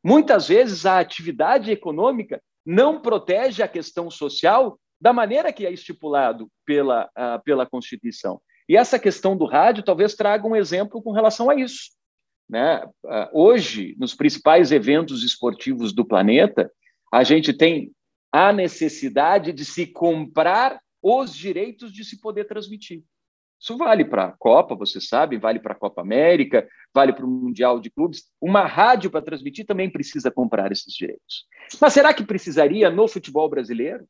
Muitas 0.04 0.48
vezes 0.48 0.84
a 0.84 0.98
atividade 0.98 1.70
econômica 1.70 2.42
não 2.64 3.00
protege 3.00 3.62
a 3.62 3.68
questão 3.68 4.10
social 4.10 4.78
da 5.00 5.12
maneira 5.12 5.52
que 5.52 5.66
é 5.66 5.72
estipulado 5.72 6.48
pela, 6.64 7.06
uh, 7.06 7.42
pela 7.44 7.66
Constituição. 7.66 8.40
E 8.68 8.76
essa 8.76 8.98
questão 8.98 9.36
do 9.36 9.44
rádio 9.44 9.82
talvez 9.82 10.14
traga 10.14 10.46
um 10.46 10.56
exemplo 10.56 11.02
com 11.02 11.12
relação 11.12 11.50
a 11.50 11.54
isso. 11.54 11.90
Né? 12.48 12.84
Uh, 13.04 13.28
hoje, 13.32 13.96
nos 13.98 14.14
principais 14.14 14.70
eventos 14.70 15.24
esportivos 15.24 15.92
do 15.92 16.04
planeta, 16.04 16.70
a 17.12 17.24
gente 17.24 17.52
tem 17.52 17.92
a 18.30 18.52
necessidade 18.52 19.52
de 19.52 19.64
se 19.64 19.86
comprar 19.86 20.80
os 21.02 21.34
direitos 21.34 21.92
de 21.92 22.04
se 22.04 22.20
poder 22.20 22.44
transmitir. 22.44 23.02
Isso 23.62 23.76
vale 23.76 24.04
para 24.04 24.24
a 24.24 24.32
Copa, 24.32 24.74
você 24.74 25.00
sabe, 25.00 25.38
vale 25.38 25.60
para 25.60 25.72
a 25.72 25.78
Copa 25.78 26.02
América, 26.02 26.68
vale 26.92 27.12
para 27.12 27.24
o 27.24 27.28
Mundial 27.28 27.78
de 27.78 27.90
Clubes. 27.90 28.24
Uma 28.40 28.66
rádio 28.66 29.08
para 29.08 29.22
transmitir 29.22 29.64
também 29.64 29.88
precisa 29.88 30.32
comprar 30.32 30.72
esses 30.72 30.92
direitos. 30.92 31.46
Mas 31.80 31.92
será 31.92 32.12
que 32.12 32.24
precisaria 32.24 32.90
no 32.90 33.06
futebol 33.06 33.48
brasileiro? 33.48 34.04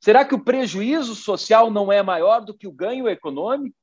Será 0.00 0.24
que 0.24 0.36
o 0.36 0.44
prejuízo 0.44 1.16
social 1.16 1.68
não 1.68 1.90
é 1.90 2.00
maior 2.00 2.44
do 2.44 2.56
que 2.56 2.68
o 2.68 2.72
ganho 2.72 3.08
econômico? 3.08 3.74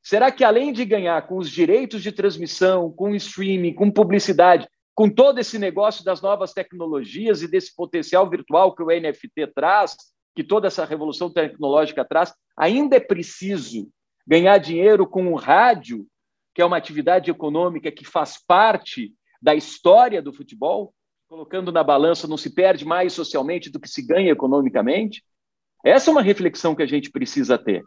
Será 0.00 0.30
que, 0.30 0.44
além 0.44 0.72
de 0.72 0.84
ganhar 0.84 1.26
com 1.26 1.36
os 1.38 1.50
direitos 1.50 2.04
de 2.04 2.12
transmissão, 2.12 2.88
com 2.92 3.16
streaming, 3.16 3.74
com 3.74 3.90
publicidade, 3.90 4.68
com 4.94 5.10
todo 5.10 5.40
esse 5.40 5.58
negócio 5.58 6.04
das 6.04 6.22
novas 6.22 6.52
tecnologias 6.52 7.42
e 7.42 7.48
desse 7.48 7.74
potencial 7.74 8.30
virtual 8.30 8.76
que 8.76 8.82
o 8.82 8.86
NFT 8.86 9.48
traz, 9.52 9.96
que 10.34 10.44
toda 10.44 10.66
essa 10.66 10.84
revolução 10.84 11.30
tecnológica 11.30 12.04
traz, 12.04 12.34
ainda 12.56 12.96
é 12.96 13.00
preciso 13.00 13.88
ganhar 14.26 14.58
dinheiro 14.58 15.06
com 15.06 15.32
o 15.32 15.36
rádio, 15.36 16.06
que 16.54 16.62
é 16.62 16.64
uma 16.64 16.76
atividade 16.76 17.30
econômica 17.30 17.90
que 17.90 18.04
faz 18.04 18.42
parte 18.44 19.12
da 19.40 19.54
história 19.54 20.22
do 20.22 20.32
futebol? 20.32 20.94
colocando 21.32 21.72
na 21.72 21.82
balança, 21.82 22.28
não 22.28 22.36
se 22.36 22.54
perde 22.54 22.84
mais 22.84 23.14
socialmente 23.14 23.70
do 23.70 23.80
que 23.80 23.88
se 23.88 24.06
ganha 24.06 24.30
economicamente? 24.30 25.24
Essa 25.82 26.10
é 26.10 26.12
uma 26.12 26.20
reflexão 26.20 26.74
que 26.74 26.82
a 26.82 26.86
gente 26.86 27.10
precisa 27.10 27.56
ter. 27.56 27.82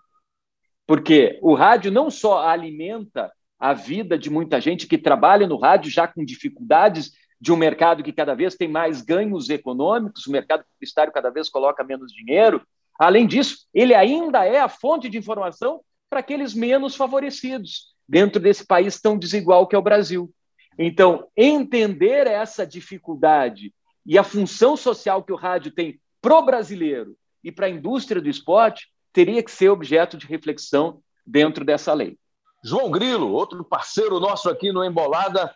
Porque 0.88 1.38
o 1.44 1.54
rádio 1.54 1.92
não 1.92 2.10
só 2.10 2.40
alimenta 2.40 3.32
a 3.60 3.72
vida 3.72 4.18
de 4.18 4.32
muita 4.32 4.60
gente 4.60 4.88
que 4.88 4.98
trabalha 4.98 5.46
no 5.46 5.60
rádio 5.60 5.92
já 5.92 6.08
com 6.08 6.26
dificuldades 6.26 7.12
de 7.40 7.52
um 7.52 7.56
mercado 7.56 8.04
que 8.04 8.14
cada 8.14 8.34
vez 8.34 8.56
tem 8.56 8.68
mais 8.68 9.02
ganhos 9.02 9.50
econômicos, 9.50 10.26
o 10.26 10.32
mercado 10.32 10.64
publicitário 10.74 11.14
cada 11.14 11.30
vez 11.30 11.50
coloca 11.50 11.84
menos 11.84 12.12
dinheiro. 12.12 12.62
Além 12.98 13.28
disso, 13.28 13.68
ele 13.74 13.94
ainda 13.94 14.46
é 14.46 14.60
a 14.60 14.70
fonte 14.70 15.10
de 15.10 15.18
informação 15.18 15.82
para 16.10 16.20
aqueles 16.20 16.54
menos 16.54 16.96
favorecidos 16.96 17.94
dentro 18.08 18.42
desse 18.42 18.66
país 18.66 19.02
tão 19.02 19.18
desigual 19.18 19.68
que 19.68 19.76
é 19.76 19.80
o 19.80 19.84
Brasil. 19.84 20.32
Então, 20.78 21.28
entender 21.36 22.28
essa 22.28 22.66
dificuldade 22.66 23.74
e 24.06 24.18
a 24.18 24.24
função 24.24 24.78
social 24.78 25.24
que 25.24 25.34
o 25.34 25.38
rádio 25.38 25.72
tem 25.72 26.00
para 26.22 26.38
o 26.38 26.46
brasileiro 26.46 27.18
e 27.44 27.52
para 27.52 27.68
a 27.68 27.70
indústria 27.70 28.22
do 28.22 28.30
esporte 28.30 28.88
teria 29.12 29.42
que 29.42 29.52
ser 29.52 29.70
objeto 29.70 30.18
de 30.18 30.26
reflexão 30.26 31.02
dentro 31.26 31.64
dessa 31.64 31.94
lei. 31.94 32.18
João 32.64 32.92
Grilo, 32.92 33.32
outro 33.32 33.64
parceiro 33.64 34.20
nosso 34.20 34.50
aqui 34.50 34.72
no 34.72 34.84
Embolada, 34.84 35.54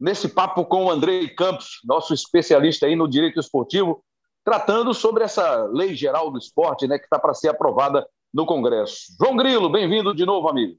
nesse 0.00 0.28
papo 0.28 0.64
com 0.64 0.86
o 0.86 0.90
Andrei 0.90 1.28
Campos, 1.28 1.80
nosso 1.84 2.14
especialista 2.14 2.86
aí 2.86 2.96
no 2.96 3.08
direito 3.08 3.38
esportivo, 3.38 4.02
tratando 4.44 4.94
sobre 4.94 5.22
essa 5.22 5.64
lei 5.66 5.94
geral 5.94 6.30
do 6.30 6.38
esporte, 6.38 6.88
né, 6.88 6.98
que 6.98 7.04
está 7.04 7.18
para 7.18 7.34
ser 7.34 7.48
aprovada 7.48 8.06
no 8.32 8.46
Congresso. 8.46 9.14
João 9.20 9.36
Grilo, 9.36 9.68
bem-vindo 9.68 10.14
de 10.14 10.24
novo, 10.24 10.48
amigo. 10.48 10.76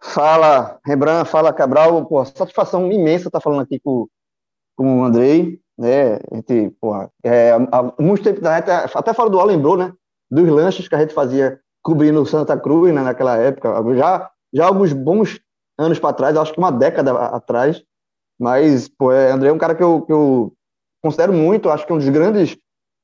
Fala, 0.00 0.78
Rembrandt, 0.84 1.30
fala, 1.30 1.52
Cabral. 1.52 2.04
Pô, 2.04 2.22
satisfação 2.24 2.90
imensa 2.92 3.28
estar 3.28 3.40
falando 3.40 3.62
aqui 3.62 3.80
com, 3.80 4.06
com 4.76 5.00
o 5.00 5.04
Andrei. 5.04 5.58
Né? 5.78 6.16
A 6.30 6.36
gente, 6.36 6.70
porra, 6.80 7.10
é, 7.24 7.52
há 7.52 7.94
muito 7.98 8.22
tempo, 8.22 8.46
até, 8.46 8.84
até 8.92 9.14
fora 9.14 9.30
do 9.30 9.40
ar, 9.40 9.46
lembrou, 9.46 9.76
né? 9.76 9.92
Dos 10.30 10.48
lanches 10.48 10.88
que 10.88 10.94
a 10.94 10.98
gente 10.98 11.14
fazia 11.14 11.58
cobrindo 11.82 12.24
Santa 12.26 12.58
Cruz 12.58 12.92
né, 12.92 13.02
naquela 13.02 13.36
época. 13.36 13.82
Já, 13.94 14.30
já 14.52 14.66
alguns 14.66 14.92
bons 14.92 15.40
anos 15.78 15.98
para 15.98 16.12
trás, 16.12 16.36
acho 16.36 16.52
que 16.52 16.58
uma 16.58 16.72
década 16.72 17.12
atrás. 17.12 17.82
Mas, 18.42 18.88
pô, 18.88 19.12
é, 19.12 19.30
André 19.30 19.50
é 19.50 19.52
um 19.52 19.58
cara 19.58 19.72
que 19.72 19.84
eu, 19.84 20.02
que 20.02 20.12
eu 20.12 20.52
considero 21.00 21.32
muito, 21.32 21.70
acho 21.70 21.86
que 21.86 21.92
é 21.92 21.94
um 21.94 21.98
dos 21.98 22.08
grandes 22.08 22.56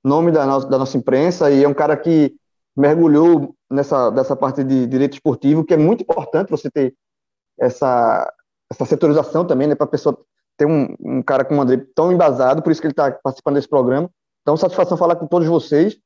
nomes 0.03 0.35
da 0.35 0.45
nossa, 0.45 0.69
da 0.69 0.79
nossa 0.79 0.99
imprensa 0.99 1.49
e 1.49 1.63
é 1.63 1.69
um 1.69 1.75
cara 1.75 1.97
que 1.97 2.35
mergulhou 2.77 3.55
nessa 3.71 4.11
dessa 4.11 4.35
parte 4.35 4.65
de 4.65 4.85
direito 4.89 5.13
esportivo, 5.13 5.65
que 5.65 5.73
é 5.73 5.77
muito 5.77 6.03
importante 6.03 6.51
você 6.51 6.69
ter 6.69 6.93
essa, 7.57 8.29
essa 8.69 8.85
setorização 8.85 9.47
também, 9.47 9.69
né, 9.69 9.77
para 9.77 9.85
a 9.85 9.91
pessoa 9.91 10.19
ter 10.57 10.67
um, 10.67 10.97
um, 10.99 11.23
cara 11.23 11.45
como 11.45 11.61
o 11.61 11.63
André 11.63 11.87
tão 11.95 12.11
embasado, 12.11 12.61
por 12.61 12.73
isso 12.73 12.81
que 12.81 12.89
ele 12.89 12.93
está 12.93 13.13
participando 13.13 13.55
desse 13.55 13.69
programa. 13.69 14.11
Então, 14.43 14.57
satisfação 14.57 14.99
falar 14.99 15.15
com 15.15 15.29
todos 15.29 15.47
vocês. 15.47 15.97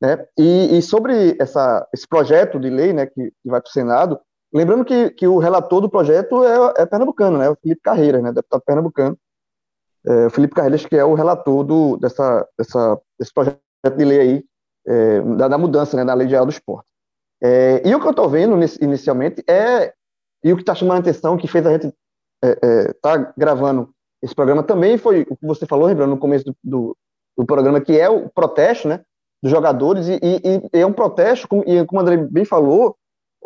Né? 0.00 0.24
E, 0.38 0.78
e 0.78 0.82
sobre 0.82 1.36
essa, 1.40 1.84
esse 1.92 2.06
projeto 2.06 2.60
de 2.60 2.70
lei 2.70 2.92
né, 2.92 3.06
que, 3.06 3.32
que 3.42 3.50
vai 3.50 3.60
para 3.60 3.68
o 3.68 3.72
Senado, 3.72 4.20
lembrando 4.52 4.84
que, 4.84 5.10
que 5.10 5.26
o 5.26 5.38
relator 5.38 5.80
do 5.80 5.88
projeto 5.88 6.44
é, 6.44 6.82
é 6.82 6.86
pernambucano, 6.86 7.38
né, 7.38 7.50
o 7.50 7.56
Felipe 7.56 7.80
Carreira, 7.82 8.20
né, 8.20 8.32
deputado 8.32 8.62
pernambucano. 8.64 9.18
É, 10.06 10.26
o 10.26 10.30
Felipe 10.30 10.54
Carreiras, 10.54 10.86
que 10.86 10.96
é 10.96 11.04
o 11.04 11.14
relator 11.14 11.64
do, 11.64 11.96
dessa, 11.96 12.46
dessa, 12.56 13.00
desse 13.18 13.32
projeto 13.32 13.60
de 13.96 14.04
lei 14.04 14.20
aí, 14.20 14.44
é, 14.86 15.20
da, 15.36 15.48
da, 15.48 15.58
mudança 15.58 15.96
né, 15.96 16.04
na 16.04 16.14
lei 16.14 16.28
geral 16.28 16.46
do 16.46 16.52
esporte. 16.52 16.88
É, 17.42 17.82
e 17.86 17.94
o 17.94 18.00
que 18.00 18.06
eu 18.06 18.10
estou 18.10 18.28
vendo 18.28 18.58
inicialmente 18.80 19.42
é, 19.48 19.92
e 20.42 20.52
o 20.52 20.56
que 20.56 20.62
está 20.62 20.74
chamando 20.74 20.98
a 20.98 21.00
atenção, 21.00 21.36
que 21.36 21.48
fez 21.48 21.66
a 21.66 21.72
gente 21.72 21.86
estar 21.86 21.98
é, 22.42 22.88
é 22.88 22.92
tá 22.94 23.32
gravando 23.36 23.92
esse 24.22 24.34
programa 24.34 24.62
também 24.62 24.98
foi 24.98 25.22
o 25.28 25.36
que 25.36 25.46
você 25.46 25.66
falou, 25.66 25.86
lembrando 25.86 26.10
no 26.10 26.18
começo 26.18 26.44
do, 26.44 26.56
do, 26.62 26.96
do 27.36 27.46
programa, 27.46 27.80
que 27.80 27.98
é 27.98 28.08
o 28.08 28.28
protesto, 28.28 28.88
né, 28.88 29.04
dos 29.42 29.50
jogadores, 29.50 30.08
e, 30.08 30.14
e, 30.14 30.78
e 30.78 30.80
é 30.80 30.86
um 30.86 30.92
protesto, 30.92 31.46
como, 31.46 31.62
e 31.66 31.84
como 31.86 32.00
o 32.00 32.02
André 32.02 32.16
bem 32.16 32.44
falou, 32.44 32.96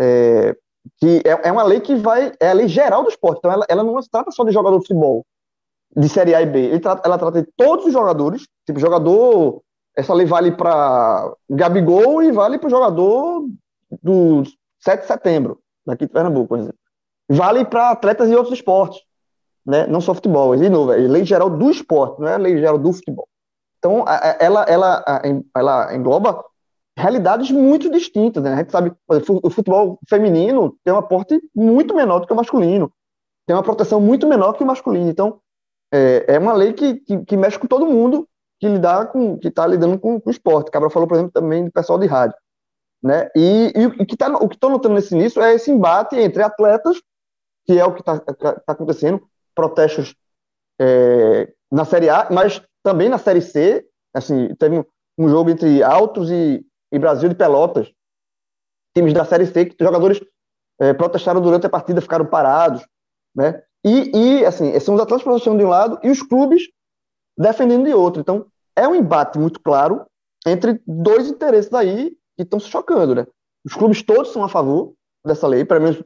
é, 0.00 0.56
que 0.98 1.22
é, 1.24 1.48
é, 1.48 1.52
uma 1.52 1.62
lei 1.62 1.80
que 1.80 1.94
vai, 1.94 2.32
é 2.40 2.50
a 2.50 2.54
lei 2.54 2.68
geral 2.68 3.02
do 3.02 3.08
esporte, 3.08 3.38
então 3.38 3.52
ela, 3.52 3.64
ela 3.68 3.82
não 3.82 4.00
se 4.00 4.10
trata 4.10 4.30
só 4.30 4.44
de 4.44 4.52
jogador 4.52 4.78
de 4.78 4.86
futebol, 4.86 5.24
de 5.96 6.08
Série 6.08 6.34
A 6.34 6.42
e 6.42 6.46
B, 6.46 6.78
trata, 6.80 7.02
ela 7.04 7.18
trata 7.18 7.42
de 7.42 7.48
todos 7.56 7.86
os 7.86 7.92
jogadores, 7.92 8.46
tipo, 8.66 8.80
jogador, 8.80 9.62
essa 9.96 10.14
lei 10.14 10.26
vale 10.26 10.52
para 10.52 11.32
Gabigol 11.50 12.22
e 12.22 12.32
vale 12.32 12.58
para 12.58 12.66
o 12.66 12.70
jogador 12.70 13.46
do 14.02 14.42
7 14.80 15.02
de 15.02 15.06
setembro, 15.06 15.58
daqui 15.86 16.06
de 16.06 16.12
Pernambuco, 16.12 16.48
por 16.48 16.58
exemplo. 16.58 16.78
Vale 17.28 17.64
para 17.64 17.90
atletas 17.90 18.28
de 18.28 18.34
outros 18.34 18.58
esportes, 18.58 19.00
né? 19.64 19.86
não 19.86 20.00
só 20.00 20.14
futebol, 20.14 20.56
de 20.56 20.68
novo, 20.68 20.92
é 20.92 20.96
lei 20.96 21.24
geral 21.24 21.50
do 21.50 21.70
esporte, 21.70 22.20
não 22.20 22.28
é 22.28 22.38
lei 22.38 22.58
geral 22.58 22.78
do 22.78 22.92
futebol. 22.92 23.28
Então, 23.78 24.04
ela, 24.38 24.62
ela, 24.62 25.04
ela 25.56 25.94
engloba 25.94 26.44
realidades 26.96 27.50
muito 27.50 27.90
distintas. 27.90 28.42
Né? 28.42 28.52
A 28.52 28.56
gente 28.56 28.72
sabe 28.72 28.92
o 29.08 29.50
futebol 29.50 29.98
feminino 30.08 30.76
tem 30.84 30.92
um 30.92 30.98
aporte 30.98 31.40
muito 31.54 31.94
menor 31.94 32.20
do 32.20 32.26
que 32.26 32.32
o 32.32 32.36
masculino, 32.36 32.92
tem 33.46 33.56
uma 33.56 33.62
proteção 33.62 34.00
muito 34.00 34.26
menor 34.26 34.52
que 34.52 34.62
o 34.62 34.66
masculino. 34.66 35.10
Então, 35.10 35.40
é, 35.92 36.34
é 36.34 36.38
uma 36.38 36.52
lei 36.52 36.72
que, 36.72 36.94
que, 37.00 37.24
que, 37.24 37.36
mexe 37.36 37.58
com 37.58 37.66
todo 37.66 37.86
mundo 37.86 38.28
que 38.58 38.68
lidar 38.68 39.06
com 39.10 39.38
que 39.38 39.48
está 39.48 39.66
lidando 39.66 39.98
com, 39.98 40.20
com 40.20 40.30
o 40.30 40.32
esporte. 40.32 40.70
Cabra 40.70 40.88
falou, 40.88 41.08
por 41.08 41.14
exemplo, 41.14 41.32
também 41.32 41.64
do 41.64 41.72
pessoal 41.72 41.98
de 41.98 42.06
rádio. 42.06 42.36
Né? 43.02 43.28
E, 43.36 43.72
e, 43.74 43.86
o 43.86 44.06
que 44.06 44.16
tá, 44.16 44.28
o 44.28 44.48
que 44.48 44.54
estou 44.54 44.70
notando 44.70 44.94
nesse 44.94 45.14
início 45.14 45.42
é 45.42 45.54
esse 45.54 45.70
embate 45.70 46.16
entre 46.16 46.42
atletas, 46.42 47.02
que 47.66 47.78
é 47.78 47.84
o 47.84 47.92
que 47.92 48.00
está 48.00 48.20
tá 48.20 48.62
acontecendo, 48.66 49.20
protestos 49.54 50.14
é, 50.80 51.52
na 51.70 51.84
Série 51.84 52.08
A, 52.08 52.28
mas 52.30 52.62
também 52.82 53.08
na 53.08 53.18
Série 53.18 53.42
C. 53.42 53.84
Assim, 54.14 54.54
teve 54.54 54.86
um 55.18 55.28
jogo 55.28 55.50
entre 55.50 55.82
Altos 55.82 56.30
e, 56.30 56.64
e 56.92 56.98
Brasil 56.98 57.28
de 57.28 57.34
Pelotas, 57.34 57.90
times 58.94 59.14
da 59.14 59.24
Série 59.24 59.46
C, 59.46 59.64
que 59.64 59.82
jogadores 59.82 60.20
é, 60.78 60.92
protestaram 60.92 61.40
durante 61.40 61.66
a 61.66 61.70
partida, 61.70 62.00
ficaram 62.00 62.26
parados, 62.26 62.86
né? 63.34 63.62
E, 63.84 64.10
e 64.16 64.44
assim, 64.44 64.78
são 64.78 64.94
os 64.94 65.00
atletas 65.00 65.24
protestando 65.24 65.58
de 65.58 65.64
um 65.64 65.68
lado 65.68 65.98
e 66.02 66.10
os 66.10 66.22
clubes 66.22 66.68
defendendo 67.36 67.84
de 67.84 67.94
outro. 67.94 68.20
Então, 68.20 68.46
é 68.76 68.86
um 68.86 68.94
embate 68.94 69.38
muito 69.38 69.60
claro 69.60 70.06
entre 70.46 70.80
dois 70.86 71.28
interesses 71.28 71.72
aí 71.72 72.10
que 72.36 72.42
estão 72.42 72.60
se 72.60 72.68
chocando, 72.68 73.14
né? 73.14 73.26
Os 73.64 73.74
clubes 73.74 74.02
todos 74.02 74.32
são 74.32 74.44
a 74.44 74.48
favor 74.48 74.92
dessa 75.24 75.46
lei, 75.46 75.64
pelo 75.64 75.80
menos 75.80 76.04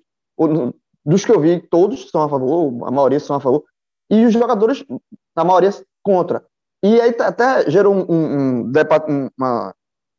dos 1.04 1.24
que 1.24 1.32
eu 1.32 1.40
vi, 1.40 1.60
todos 1.60 2.10
são 2.10 2.22
a 2.22 2.28
favor, 2.28 2.86
a 2.86 2.90
maioria 2.90 3.20
são 3.20 3.36
a 3.36 3.40
favor, 3.40 3.64
e 4.10 4.24
os 4.24 4.32
jogadores, 4.32 4.84
a 5.34 5.44
maioria, 5.44 5.70
contra. 6.02 6.44
E 6.84 7.00
aí 7.00 7.14
até 7.20 7.68
gerou 7.70 7.94
um, 7.94 8.04
um, 8.08 8.72
um, 8.72 9.30
uma, 9.38 9.74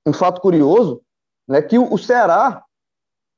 um 0.07 0.13
fato 0.13 0.39
curioso, 0.39 1.01
né, 1.47 1.61
que 1.61 1.77
o, 1.77 1.97
Ceará, 1.97 2.63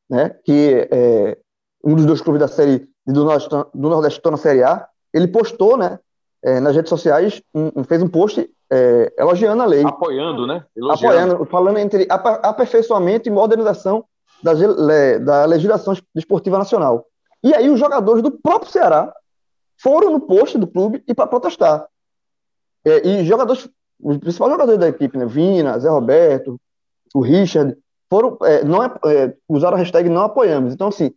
né, 0.10 0.30
que 0.46 0.88
é 0.92 1.38
um 1.84 1.96
dos 1.96 2.06
dois 2.06 2.22
clubes 2.22 2.40
da 2.40 2.48
série 2.48 2.88
do 3.06 3.24
Nordeste, 3.24 3.50
do 3.50 3.90
Nordeste 3.90 4.22
na 4.30 4.38
Série 4.38 4.64
A, 4.64 4.88
ele 5.12 5.28
postou, 5.28 5.76
né, 5.76 6.00
é, 6.44 6.60
nas 6.60 6.76
redes 6.76 6.90
sociais, 6.90 7.42
um, 7.54 7.84
fez 7.84 8.02
um 8.04 8.08
post 8.08 8.50
é, 8.72 9.14
elogiando 9.18 9.64
a 9.64 9.66
lei. 9.66 9.84
Apoiando, 9.84 10.46
né? 10.46 10.64
Elogiando. 10.76 11.16
Apoiando, 11.18 11.46
falando 11.46 11.78
entre 11.80 12.08
aperfeiçoamento 12.10 13.28
e 13.28 13.32
modernização 13.32 14.06
da, 14.44 14.54
da 15.20 15.46
legislação 15.46 15.96
desportiva 16.14 16.58
nacional. 16.58 17.06
E 17.44 17.54
aí 17.54 17.70
os 17.70 17.80
jogadores 17.80 18.22
do 18.22 18.32
próprio 18.32 18.72
Ceará 18.72 19.14
foram 19.82 20.12
no 20.12 20.22
post 20.22 20.58
do 20.58 20.68
clube 20.68 21.04
e 21.08 21.14
para 21.14 21.28
protestar. 21.28 21.88
É, 22.86 23.08
e 23.08 23.26
jogadores, 23.26 23.68
os 24.02 24.18
principais 24.18 24.52
jogadores 24.52 24.80
da 24.80 24.88
equipe, 24.88 25.18
né, 25.18 25.26
Vina, 25.26 25.78
Zé 25.80 25.90
Roberto, 25.90 26.60
o 27.14 27.22
Richard, 27.22 27.78
foram, 28.10 28.38
é, 28.44 28.64
não, 28.64 28.84
é, 28.84 29.36
usaram 29.48 29.76
a 29.76 29.80
hashtag 29.80 30.10
não 30.10 30.24
apoiamos. 30.24 30.74
Então, 30.74 30.88
assim, 30.88 31.12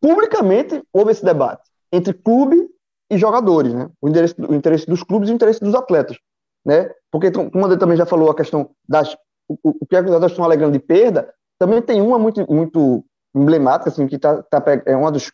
publicamente 0.00 0.82
houve 0.92 1.12
esse 1.12 1.24
debate 1.24 1.62
entre 1.92 2.14
clube 2.14 2.68
e 3.10 3.18
jogadores, 3.18 3.72
né? 3.74 3.90
O 4.00 4.08
interesse, 4.08 4.34
o 4.38 4.54
interesse 4.54 4.86
dos 4.86 5.02
clubes 5.02 5.28
e 5.28 5.32
o 5.32 5.34
interesse 5.34 5.60
dos 5.60 5.74
atletas, 5.74 6.18
né? 6.64 6.90
Porque, 7.10 7.30
como 7.30 7.66
o 7.66 7.76
também 7.78 7.96
já 7.96 8.06
falou, 8.06 8.30
a 8.30 8.34
questão 8.34 8.70
das. 8.88 9.14
O, 9.48 9.56
o 9.64 9.86
que 9.86 9.96
atletas 9.96 10.30
estão 10.30 10.44
alegando 10.44 10.72
de 10.72 10.78
perda, 10.78 11.32
também 11.58 11.80
tem 11.80 12.02
uma 12.02 12.18
muito, 12.18 12.46
muito 12.52 13.02
emblemática, 13.34 13.88
assim, 13.88 14.06
que 14.06 14.18
tá, 14.18 14.42
tá, 14.42 14.62
é 14.84 14.94
uma 14.94 15.10
das 15.10 15.30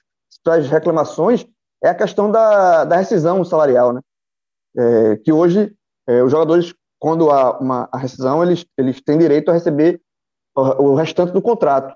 reclamações, 0.71 1.45
é 1.83 1.89
a 1.89 1.95
questão 1.95 2.31
da, 2.31 2.85
da 2.85 2.97
rescisão 2.97 3.45
salarial, 3.45 3.93
né? 3.93 4.01
É, 4.77 5.17
que 5.17 5.33
hoje 5.33 5.75
é, 6.07 6.23
os 6.23 6.31
jogadores, 6.31 6.75
quando 6.99 7.31
há 7.31 7.59
uma 7.59 7.89
a 7.93 7.99
rescisão, 7.99 8.43
eles, 8.43 8.67
eles 8.77 9.01
têm 9.01 9.19
direito 9.19 9.51
a 9.51 9.55
receber 9.55 10.01
o, 10.55 10.61
o 10.61 10.95
restante 10.95 11.33
do 11.33 11.43
contrato. 11.43 11.95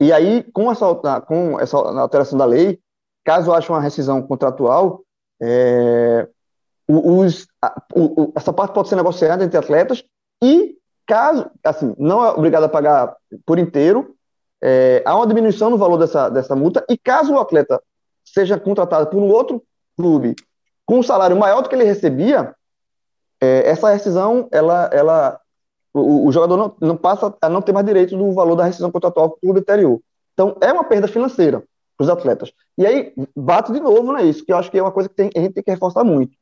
E 0.00 0.12
aí, 0.12 0.44
com 0.52 0.70
essa, 0.70 0.94
com 1.26 1.58
essa 1.58 1.76
alteração 1.76 2.38
da 2.38 2.44
lei, 2.44 2.78
caso 3.24 3.52
haja 3.52 3.72
uma 3.72 3.80
rescisão 3.80 4.22
contratual, 4.22 5.02
é, 5.40 6.28
os, 6.86 7.46
a, 7.62 7.82
o, 7.94 8.32
essa 8.34 8.52
parte 8.52 8.72
pode 8.72 8.88
ser 8.88 8.96
negociada 8.96 9.44
entre 9.44 9.58
atletas 9.58 10.04
e, 10.42 10.76
caso, 11.06 11.50
assim, 11.64 11.94
não 11.98 12.24
é 12.24 12.30
obrigado 12.30 12.64
a 12.64 12.68
pagar 12.68 13.16
por 13.44 13.58
inteiro, 13.58 14.14
é, 14.62 15.02
há 15.04 15.14
uma 15.14 15.26
diminuição 15.26 15.70
no 15.70 15.78
valor 15.78 15.98
dessa, 15.98 16.28
dessa 16.28 16.56
multa 16.56 16.84
e 16.88 16.96
caso 16.96 17.32
o 17.32 17.38
atleta 17.38 17.80
seja 18.24 18.58
contratado 18.58 19.08
por 19.08 19.18
um 19.18 19.28
outro 19.28 19.62
clube 19.96 20.34
com 20.84 20.98
um 20.98 21.02
salário 21.02 21.36
maior 21.36 21.62
do 21.62 21.68
que 21.68 21.74
ele 21.74 21.84
recebia, 21.84 22.54
é, 23.40 23.68
essa 23.68 23.90
rescisão, 23.90 24.48
ela, 24.50 24.90
ela, 24.92 25.40
o, 25.94 26.26
o 26.26 26.32
jogador 26.32 26.56
não, 26.56 26.76
não, 26.80 26.96
passa 26.96 27.34
a 27.40 27.48
não 27.48 27.62
ter 27.62 27.72
mais 27.72 27.86
direito 27.86 28.16
do 28.16 28.32
valor 28.32 28.56
da 28.56 28.64
rescisão 28.64 28.90
contratual 28.90 29.30
com 29.30 29.36
o 29.36 29.40
clube 29.40 29.60
anterior. 29.60 30.00
Então, 30.34 30.56
é 30.60 30.72
uma 30.72 30.84
perda 30.84 31.08
financeira 31.08 31.62
para 31.96 32.04
os 32.04 32.10
atletas. 32.10 32.52
E 32.76 32.86
aí, 32.86 33.12
bato 33.36 33.72
de 33.72 33.80
novo 33.80 34.12
nisso, 34.16 34.44
que 34.44 34.52
eu 34.52 34.56
acho 34.56 34.70
que 34.70 34.78
é 34.78 34.82
uma 34.82 34.92
coisa 34.92 35.08
que 35.08 35.14
tem, 35.14 35.30
a 35.34 35.40
gente 35.40 35.54
tem 35.54 35.64
que 35.64 35.70
reforçar 35.70 36.04
muito. 36.04 36.36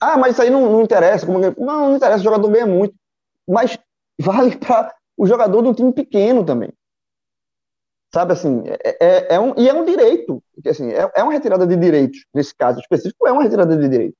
Ah, 0.00 0.16
mas 0.16 0.32
isso 0.32 0.42
aí 0.42 0.50
não, 0.50 0.70
não 0.70 0.82
interessa. 0.82 1.26
Como... 1.26 1.40
Não, 1.40 1.88
não 1.90 1.96
interessa, 1.96 2.20
o 2.20 2.24
jogador 2.24 2.48
ganha 2.48 2.66
muito. 2.66 2.94
Mas 3.48 3.78
vale 4.20 4.56
para 4.56 4.94
o 5.16 5.26
jogador 5.26 5.62
de 5.62 5.68
um 5.68 5.74
time 5.74 5.92
pequeno 5.92 6.44
também. 6.44 6.72
Sabe 8.14 8.32
assim, 8.32 8.62
é, 8.66 8.96
é, 9.04 9.34
é, 9.34 9.40
um, 9.40 9.52
e 9.58 9.68
é 9.68 9.74
um 9.74 9.84
direito, 9.84 10.42
assim, 10.66 10.90
é, 10.90 11.10
é 11.14 11.22
uma 11.22 11.32
retirada 11.32 11.66
de 11.66 11.76
direitos, 11.76 12.24
nesse 12.32 12.54
caso 12.54 12.80
específico, 12.80 13.26
é 13.28 13.32
uma 13.32 13.42
retirada 13.42 13.76
de 13.76 13.86
direito. 13.86 14.16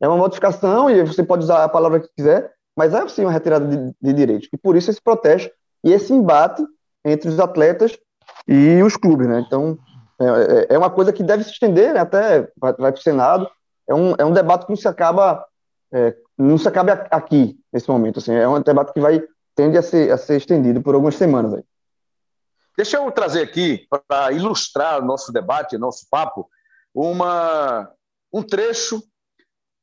É 0.00 0.06
uma 0.06 0.16
modificação, 0.16 0.88
e 0.88 1.02
você 1.02 1.22
pode 1.22 1.44
usar 1.44 1.64
a 1.64 1.68
palavra 1.68 2.00
que 2.00 2.08
quiser, 2.16 2.52
mas 2.76 2.94
é 2.94 3.08
sim 3.08 3.22
uma 3.22 3.32
retirada 3.32 3.66
de, 3.66 3.94
de 4.00 4.12
direitos. 4.12 4.48
E 4.52 4.56
por 4.56 4.76
isso 4.76 4.90
esse 4.90 5.02
protesto 5.02 5.50
e 5.82 5.92
esse 5.92 6.12
embate 6.12 6.62
entre 7.04 7.28
os 7.28 7.40
atletas 7.40 7.98
e 8.46 8.82
os 8.82 8.96
clubes, 8.96 9.26
né? 9.26 9.42
Então, 9.46 9.78
é, 10.20 10.24
é, 10.24 10.74
é 10.74 10.78
uma 10.78 10.90
coisa 10.90 11.12
que 11.12 11.22
deve 11.22 11.44
se 11.44 11.50
estender, 11.50 11.94
né? 11.94 12.00
até 12.00 12.48
vai, 12.56 12.72
vai 12.74 12.92
para 12.92 12.98
o 12.98 13.02
Senado. 13.02 13.48
É 13.88 13.94
um, 13.94 14.14
é 14.18 14.24
um 14.24 14.32
debate 14.32 14.66
que 14.66 14.72
não 14.72 14.76
se 14.76 14.86
acaba, 14.86 15.44
é, 15.92 16.14
não 16.36 16.58
se 16.58 16.68
acaba 16.68 16.92
aqui, 17.10 17.58
nesse 17.72 17.88
momento. 17.88 18.18
Assim, 18.18 18.34
é 18.34 18.46
um 18.48 18.60
debate 18.60 18.92
que 18.92 19.00
vai 19.00 19.22
tende 19.58 19.76
a 19.76 19.82
ser, 19.82 20.12
a 20.12 20.16
ser 20.16 20.36
estendido 20.36 20.80
por 20.80 20.94
algumas 20.94 21.16
semanas. 21.16 21.54
Aí. 21.54 21.64
Deixa 22.76 22.96
eu 22.96 23.10
trazer 23.10 23.42
aqui, 23.42 23.88
para 24.08 24.30
ilustrar 24.30 25.04
nosso 25.04 25.32
debate, 25.32 25.76
nosso 25.76 26.06
papo, 26.08 26.48
uma, 26.94 27.90
um 28.32 28.40
trecho 28.40 29.02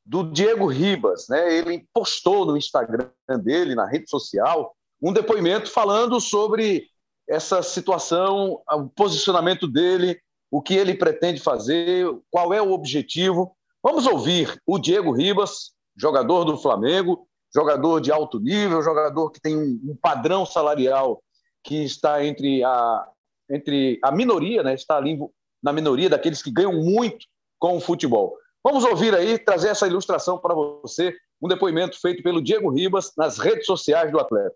do 0.06 0.24
Diego 0.24 0.68
Ribas. 0.68 1.28
Né? 1.28 1.58
Ele 1.58 1.88
postou 1.94 2.46
no 2.46 2.56
Instagram 2.56 3.10
dele, 3.42 3.74
na 3.74 3.88
rede 3.88 4.10
social, 4.10 4.76
um 5.02 5.12
depoimento 5.12 5.70
falando 5.70 6.22
sobre 6.22 6.88
essa 7.28 7.62
situação, 7.64 8.62
o 8.72 8.88
posicionamento 8.90 9.68
dele, 9.68 10.20
o 10.52 10.62
que 10.62 10.76
ele 10.76 10.94
pretende 10.94 11.42
fazer, 11.42 12.08
qual 12.30 12.54
é 12.54 12.62
o 12.62 12.72
objetivo. 12.72 13.56
Vamos 13.84 14.06
ouvir 14.06 14.62
o 14.66 14.78
Diego 14.78 15.12
Ribas, 15.12 15.72
jogador 15.98 16.44
do 16.44 16.58
Flamengo, 16.58 17.28
jogador 17.54 18.00
de 18.00 18.12
alto 18.12 18.40
nível, 18.40 18.82
jogador 18.84 19.32
que 19.32 19.42
tem 19.42 19.56
um 19.56 19.98
padrão 20.00 20.46
salarial 20.46 21.24
que 21.64 21.84
está 21.84 22.24
entre 22.24 22.64
a, 22.64 23.08
entre 23.50 24.00
a 24.04 24.12
minoria, 24.12 24.62
né? 24.62 24.76
está 24.76 24.98
ali 24.98 25.18
na 25.64 25.74
minoria 25.74 26.10
daqueles 26.10 26.44
que 26.44 26.52
ganham 26.52 26.74
muito 26.74 27.26
com 27.58 27.78
o 27.78 27.82
futebol. 27.82 28.38
Vamos 28.66 28.84
ouvir 28.84 29.14
aí, 29.14 29.38
trazer 29.38 29.68
essa 29.68 29.86
ilustração 29.86 30.40
para 30.40 30.56
você, 30.56 31.16
um 31.40 31.48
depoimento 31.48 32.02
feito 32.02 32.24
pelo 32.24 32.42
Diego 32.42 32.74
Ribas 32.74 33.12
nas 33.16 33.38
redes 33.38 33.68
sociais 33.68 34.12
do 34.12 34.20
atleta. 34.20 34.56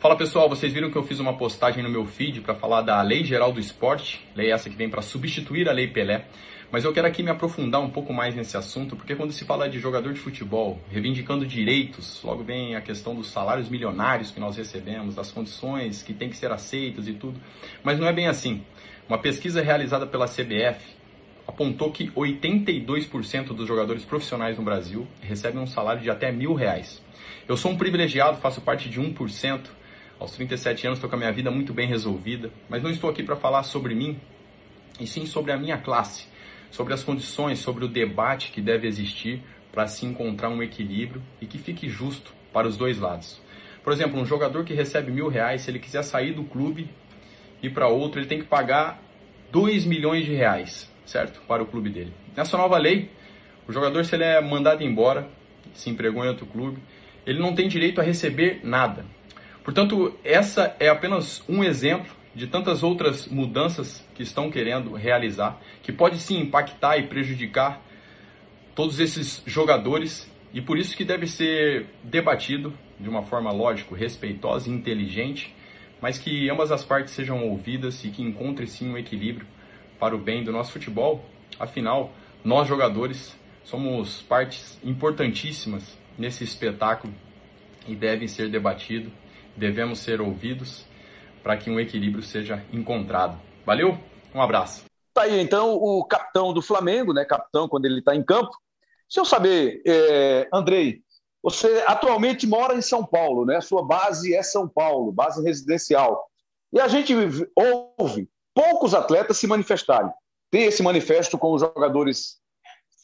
Fala 0.00 0.16
pessoal, 0.16 0.48
vocês 0.48 0.72
viram 0.72 0.90
que 0.90 0.98
eu 0.98 1.04
fiz 1.04 1.20
uma 1.20 1.38
postagem 1.38 1.80
no 1.80 1.88
meu 1.88 2.04
feed 2.04 2.40
para 2.40 2.56
falar 2.56 2.82
da 2.82 3.00
Lei 3.02 3.22
Geral 3.22 3.52
do 3.52 3.60
Esporte, 3.60 4.28
lei 4.34 4.50
essa 4.50 4.68
que 4.68 4.74
vem 4.74 4.90
para 4.90 5.00
substituir 5.00 5.68
a 5.68 5.72
Lei 5.72 5.86
Pelé. 5.86 6.26
Mas 6.72 6.82
eu 6.82 6.92
quero 6.92 7.06
aqui 7.06 7.22
me 7.22 7.30
aprofundar 7.30 7.80
um 7.80 7.88
pouco 7.88 8.12
mais 8.12 8.34
nesse 8.34 8.56
assunto, 8.56 8.96
porque 8.96 9.14
quando 9.14 9.30
se 9.30 9.44
fala 9.44 9.68
de 9.68 9.78
jogador 9.78 10.12
de 10.12 10.18
futebol, 10.18 10.80
reivindicando 10.90 11.46
direitos, 11.46 12.20
logo 12.24 12.42
vem 12.42 12.74
a 12.74 12.80
questão 12.80 13.14
dos 13.14 13.30
salários 13.30 13.68
milionários 13.68 14.32
que 14.32 14.40
nós 14.40 14.56
recebemos, 14.56 15.14
das 15.14 15.30
condições 15.30 16.02
que 16.02 16.12
têm 16.12 16.28
que 16.28 16.36
ser 16.36 16.50
aceitas 16.50 17.06
e 17.06 17.12
tudo. 17.12 17.40
Mas 17.84 17.96
não 17.96 18.08
é 18.08 18.12
bem 18.12 18.26
assim. 18.26 18.64
Uma 19.08 19.18
pesquisa 19.18 19.62
realizada 19.62 20.04
pela 20.04 20.26
CBF 20.26 20.95
apontou 21.46 21.92
que 21.92 22.10
82% 22.10 23.54
dos 23.54 23.68
jogadores 23.68 24.04
profissionais 24.04 24.58
no 24.58 24.64
Brasil 24.64 25.06
recebem 25.20 25.60
um 25.60 25.66
salário 25.66 26.02
de 26.02 26.10
até 26.10 26.32
mil 26.32 26.54
reais. 26.54 27.02
Eu 27.48 27.56
sou 27.56 27.70
um 27.70 27.76
privilegiado, 27.76 28.38
faço 28.38 28.60
parte 28.60 28.90
de 28.90 29.00
1%. 29.00 29.60
Aos 30.18 30.32
37 30.32 30.86
anos 30.86 30.98
estou 30.98 31.08
com 31.08 31.16
a 31.16 31.18
minha 31.18 31.32
vida 31.32 31.50
muito 31.50 31.72
bem 31.72 31.86
resolvida, 31.86 32.50
mas 32.68 32.82
não 32.82 32.90
estou 32.90 33.10
aqui 33.10 33.22
para 33.22 33.36
falar 33.36 33.62
sobre 33.62 33.94
mim, 33.94 34.18
e 34.98 35.06
sim 35.06 35.26
sobre 35.26 35.52
a 35.52 35.58
minha 35.58 35.76
classe, 35.78 36.26
sobre 36.70 36.94
as 36.94 37.04
condições, 37.04 37.58
sobre 37.58 37.84
o 37.84 37.88
debate 37.88 38.50
que 38.50 38.60
deve 38.60 38.88
existir 38.88 39.42
para 39.70 39.86
se 39.86 40.06
encontrar 40.06 40.48
um 40.48 40.62
equilíbrio 40.62 41.22
e 41.40 41.46
que 41.46 41.58
fique 41.58 41.88
justo 41.88 42.32
para 42.52 42.66
os 42.66 42.76
dois 42.76 42.98
lados. 42.98 43.40
Por 43.84 43.92
exemplo, 43.92 44.18
um 44.18 44.24
jogador 44.24 44.64
que 44.64 44.74
recebe 44.74 45.12
mil 45.12 45.28
reais, 45.28 45.62
se 45.62 45.70
ele 45.70 45.78
quiser 45.78 46.02
sair 46.02 46.32
do 46.32 46.44
clube 46.44 46.88
e 47.62 47.68
para 47.68 47.86
outro, 47.86 48.18
ele 48.18 48.26
tem 48.26 48.38
que 48.38 48.46
pagar 48.46 49.00
2 49.52 49.84
milhões 49.84 50.24
de 50.24 50.32
reais, 50.32 50.90
certo? 51.06 51.40
Para 51.48 51.62
o 51.62 51.66
clube 51.66 51.88
dele. 51.88 52.12
Nessa 52.36 52.58
nova 52.58 52.76
lei, 52.76 53.10
o 53.66 53.72
jogador, 53.72 54.04
se 54.04 54.14
ele 54.14 54.24
é 54.24 54.40
mandado 54.40 54.82
embora, 54.82 55.26
se 55.72 55.88
empregou 55.88 56.24
em 56.24 56.28
outro 56.28 56.44
clube, 56.44 56.78
ele 57.26 57.38
não 57.38 57.54
tem 57.54 57.68
direito 57.68 58.00
a 58.00 58.04
receber 58.04 58.60
nada. 58.62 59.06
Portanto, 59.64 60.16
essa 60.22 60.76
é 60.78 60.88
apenas 60.88 61.42
um 61.48 61.64
exemplo 61.64 62.14
de 62.34 62.46
tantas 62.46 62.82
outras 62.82 63.26
mudanças 63.26 64.06
que 64.14 64.22
estão 64.22 64.50
querendo 64.50 64.92
realizar, 64.92 65.58
que 65.82 65.90
pode 65.90 66.18
sim 66.18 66.38
impactar 66.38 66.98
e 66.98 67.04
prejudicar 67.04 67.80
todos 68.74 69.00
esses 69.00 69.42
jogadores 69.46 70.30
e 70.52 70.60
por 70.60 70.78
isso 70.78 70.96
que 70.96 71.04
deve 71.04 71.26
ser 71.26 71.86
debatido 72.04 72.72
de 73.00 73.08
uma 73.08 73.22
forma 73.22 73.50
lógico, 73.50 73.94
respeitosa 73.94 74.68
e 74.68 74.72
inteligente, 74.72 75.54
mas 76.00 76.18
que 76.18 76.48
ambas 76.50 76.70
as 76.70 76.84
partes 76.84 77.14
sejam 77.14 77.48
ouvidas 77.48 78.04
e 78.04 78.10
que 78.10 78.22
encontre 78.22 78.66
sim 78.66 78.90
um 78.90 78.98
equilíbrio 78.98 79.46
para 79.98 80.14
o 80.14 80.18
bem 80.18 80.44
do 80.44 80.52
nosso 80.52 80.72
futebol. 80.72 81.24
Afinal, 81.58 82.10
nós 82.44 82.68
jogadores 82.68 83.36
somos 83.64 84.22
partes 84.22 84.78
importantíssimas 84.84 85.96
nesse 86.18 86.44
espetáculo 86.44 87.12
e 87.86 87.94
devem 87.94 88.28
ser 88.28 88.48
debatidos, 88.48 89.12
devemos 89.56 89.98
ser 89.98 90.20
ouvidos 90.20 90.84
para 91.42 91.56
que 91.56 91.70
um 91.70 91.78
equilíbrio 91.78 92.22
seja 92.22 92.64
encontrado. 92.72 93.40
Valeu? 93.64 93.98
Um 94.34 94.42
abraço. 94.42 94.84
Tá 95.14 95.22
aí 95.22 95.40
então 95.40 95.74
o 95.74 96.04
capitão 96.04 96.52
do 96.52 96.60
Flamengo, 96.60 97.12
né? 97.12 97.24
Capitão 97.24 97.68
quando 97.68 97.86
ele 97.86 98.00
está 98.00 98.14
em 98.14 98.22
campo. 98.22 98.50
Se 99.08 99.18
eu 99.20 99.24
saber, 99.24 99.80
é, 99.86 100.48
Andrei, 100.52 101.00
você 101.42 101.84
atualmente 101.86 102.46
mora 102.46 102.74
em 102.74 102.82
São 102.82 103.04
Paulo, 103.04 103.46
né? 103.46 103.60
Sua 103.60 103.84
base 103.84 104.34
é 104.34 104.42
São 104.42 104.68
Paulo, 104.68 105.12
base 105.12 105.42
residencial. 105.42 106.28
E 106.72 106.80
a 106.80 106.88
gente 106.88 107.14
ouve 107.56 108.28
poucos 108.56 108.94
atletas 108.94 109.36
se 109.36 109.46
manifestarem. 109.46 110.10
Tem 110.50 110.64
esse 110.64 110.82
manifesto 110.82 111.36
com 111.36 111.52
os 111.52 111.60
jogadores 111.60 112.38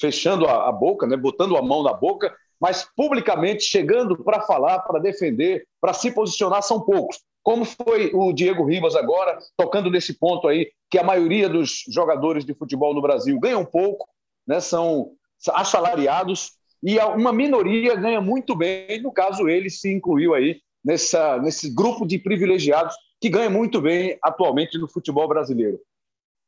fechando 0.00 0.46
a, 0.46 0.70
a 0.70 0.72
boca, 0.72 1.06
né? 1.06 1.14
Botando 1.14 1.58
a 1.58 1.62
mão 1.62 1.82
na 1.82 1.92
boca, 1.92 2.34
mas 2.58 2.88
publicamente 2.96 3.64
chegando 3.64 4.16
para 4.24 4.40
falar, 4.40 4.78
para 4.80 4.98
defender, 4.98 5.66
para 5.78 5.92
se 5.92 6.10
posicionar 6.10 6.62
são 6.62 6.80
poucos. 6.80 7.20
Como 7.42 7.66
foi 7.66 8.10
o 8.14 8.32
Diego 8.32 8.64
Ribas 8.64 8.96
agora, 8.96 9.38
tocando 9.56 9.90
nesse 9.90 10.14
ponto 10.18 10.48
aí, 10.48 10.70
que 10.88 10.98
a 10.98 11.04
maioria 11.04 11.48
dos 11.48 11.84
jogadores 11.88 12.44
de 12.44 12.54
futebol 12.54 12.94
no 12.94 13.02
Brasil 13.02 13.38
ganham 13.38 13.64
pouco, 13.64 14.08
né, 14.46 14.60
são 14.60 15.10
assalariados, 15.50 16.52
e 16.82 16.98
uma 16.98 17.32
minoria 17.32 17.96
ganha 17.96 18.20
muito 18.20 18.54
bem, 18.54 19.02
no 19.02 19.12
caso 19.12 19.48
ele 19.48 19.68
se 19.68 19.92
incluiu 19.92 20.34
aí 20.34 20.60
nessa, 20.84 21.38
nesse 21.38 21.68
grupo 21.68 22.06
de 22.06 22.18
privilegiados 22.18 22.94
que 23.22 23.30
ganha 23.30 23.48
muito 23.48 23.80
bem 23.80 24.18
atualmente 24.20 24.76
no 24.76 24.88
futebol 24.88 25.28
brasileiro. 25.28 25.80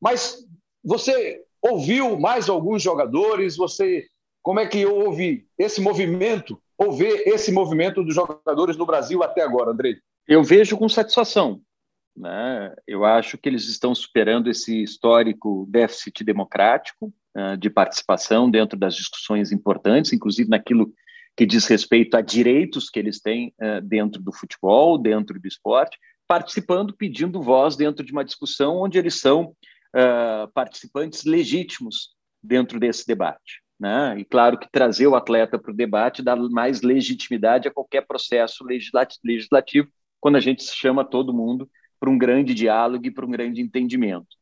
Mas 0.02 0.44
você 0.82 1.40
ouviu 1.62 2.18
mais 2.18 2.48
alguns 2.48 2.82
jogadores? 2.82 3.56
Você 3.56 4.08
como 4.42 4.58
é 4.60 4.66
que 4.66 4.84
houve 4.84 5.46
esse 5.56 5.80
movimento, 5.80 6.60
ou 6.76 6.92
vê 6.92 7.22
esse 7.26 7.50
movimento 7.50 8.02
dos 8.02 8.14
jogadores 8.14 8.76
no 8.76 8.84
Brasil 8.84 9.22
até 9.22 9.40
agora, 9.40 9.70
Andrei? 9.70 9.96
Eu 10.28 10.42
vejo 10.42 10.76
com 10.76 10.88
satisfação. 10.88 11.62
Né? 12.14 12.74
Eu 12.86 13.04
acho 13.04 13.38
que 13.38 13.48
eles 13.48 13.66
estão 13.68 13.94
superando 13.94 14.50
esse 14.50 14.82
histórico 14.82 15.66
déficit 15.70 16.22
democrático 16.24 17.12
uh, 17.36 17.56
de 17.56 17.70
participação 17.70 18.50
dentro 18.50 18.78
das 18.78 18.94
discussões 18.94 19.50
importantes, 19.50 20.12
inclusive 20.12 20.50
naquilo 20.50 20.92
que 21.36 21.46
diz 21.46 21.66
respeito 21.66 22.16
a 22.16 22.20
direitos 22.20 22.90
que 22.90 22.98
eles 22.98 23.20
têm 23.20 23.54
uh, 23.62 23.80
dentro 23.80 24.20
do 24.20 24.32
futebol, 24.32 24.98
dentro 24.98 25.40
do 25.40 25.48
esporte, 25.48 25.98
participando, 26.26 26.94
pedindo 26.96 27.42
voz 27.42 27.76
dentro 27.76 28.04
de 28.04 28.12
uma 28.12 28.24
discussão 28.24 28.76
onde 28.76 28.98
eles 28.98 29.20
são 29.20 29.54
uh, 29.94 30.50
participantes 30.52 31.24
legítimos 31.24 32.14
dentro 32.42 32.78
desse 32.78 33.06
debate. 33.06 33.62
Né? 33.78 34.18
E 34.18 34.24
claro 34.24 34.58
que 34.58 34.70
trazer 34.70 35.06
o 35.06 35.16
atleta 35.16 35.58
para 35.58 35.72
o 35.72 35.76
debate 35.76 36.22
dá 36.22 36.36
mais 36.36 36.82
legitimidade 36.82 37.68
a 37.68 37.72
qualquer 37.72 38.06
processo 38.06 38.64
legislativo, 39.22 39.88
quando 40.20 40.36
a 40.36 40.40
gente 40.40 40.62
chama 40.62 41.04
todo 41.04 41.34
mundo 41.34 41.68
para 41.98 42.10
um 42.10 42.18
grande 42.18 42.54
diálogo 42.54 43.06
e 43.06 43.10
para 43.10 43.26
um 43.26 43.30
grande 43.30 43.60
entendimento. 43.60 44.36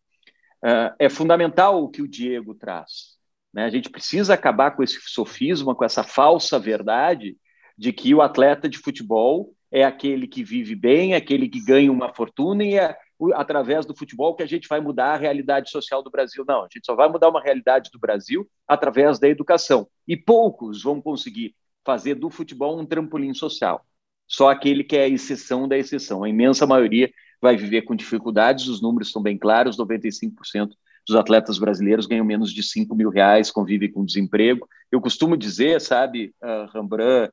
Uh, 0.64 0.94
é 0.98 1.08
fundamental 1.08 1.82
o 1.82 1.88
que 1.88 2.02
o 2.02 2.08
Diego 2.08 2.54
traz. 2.54 3.16
Né? 3.52 3.64
A 3.64 3.70
gente 3.70 3.90
precisa 3.90 4.34
acabar 4.34 4.72
com 4.72 4.82
esse 4.82 4.98
sofisma, 5.00 5.74
com 5.74 5.84
essa 5.84 6.04
falsa 6.04 6.58
verdade 6.58 7.36
de 7.76 7.92
que 7.92 8.14
o 8.14 8.22
atleta 8.22 8.68
de 8.68 8.78
futebol 8.78 9.54
é 9.72 9.82
aquele 9.82 10.26
que 10.26 10.44
vive 10.44 10.74
bem, 10.74 11.14
aquele 11.14 11.48
que 11.48 11.64
ganha 11.64 11.90
uma 11.90 12.12
fortuna 12.12 12.62
e 12.62 12.76
é 12.76 12.94
através 13.34 13.86
do 13.86 13.96
futebol 13.96 14.34
que 14.34 14.42
a 14.42 14.46
gente 14.46 14.68
vai 14.68 14.80
mudar 14.80 15.14
a 15.14 15.16
realidade 15.16 15.70
social 15.70 16.02
do 16.02 16.10
Brasil. 16.10 16.44
Não, 16.46 16.60
a 16.60 16.68
gente 16.72 16.84
só 16.84 16.94
vai 16.94 17.08
mudar 17.08 17.28
uma 17.28 17.40
realidade 17.40 17.88
do 17.90 17.98
Brasil 17.98 18.46
através 18.66 19.18
da 19.18 19.28
educação. 19.28 19.88
E 20.06 20.16
poucos 20.16 20.82
vão 20.82 21.00
conseguir 21.00 21.54
fazer 21.84 22.14
do 22.16 22.28
futebol 22.28 22.78
um 22.78 22.84
trampolim 22.84 23.32
social. 23.32 23.84
Só 24.26 24.50
aquele 24.50 24.84
que 24.84 24.96
é 24.96 25.04
a 25.04 25.08
exceção 25.08 25.68
da 25.68 25.78
exceção. 25.78 26.24
A 26.24 26.28
imensa 26.28 26.66
maioria 26.66 27.10
vai 27.40 27.56
viver 27.56 27.82
com 27.82 27.94
dificuldades, 27.94 28.66
os 28.66 28.82
números 28.82 29.08
estão 29.08 29.22
bem 29.22 29.38
claros: 29.38 29.78
95% 29.78 30.70
dos 31.06 31.16
atletas 31.16 31.58
brasileiros 31.58 32.06
ganham 32.06 32.24
menos 32.24 32.52
de 32.52 32.62
5 32.62 32.94
mil 32.94 33.10
reais, 33.10 33.50
convivem 33.50 33.90
com 33.90 34.04
desemprego. 34.04 34.68
Eu 34.90 35.00
costumo 35.00 35.36
dizer, 35.36 35.80
sabe, 35.80 36.34
uh, 36.42 36.70
Rembrandt, 36.72 37.32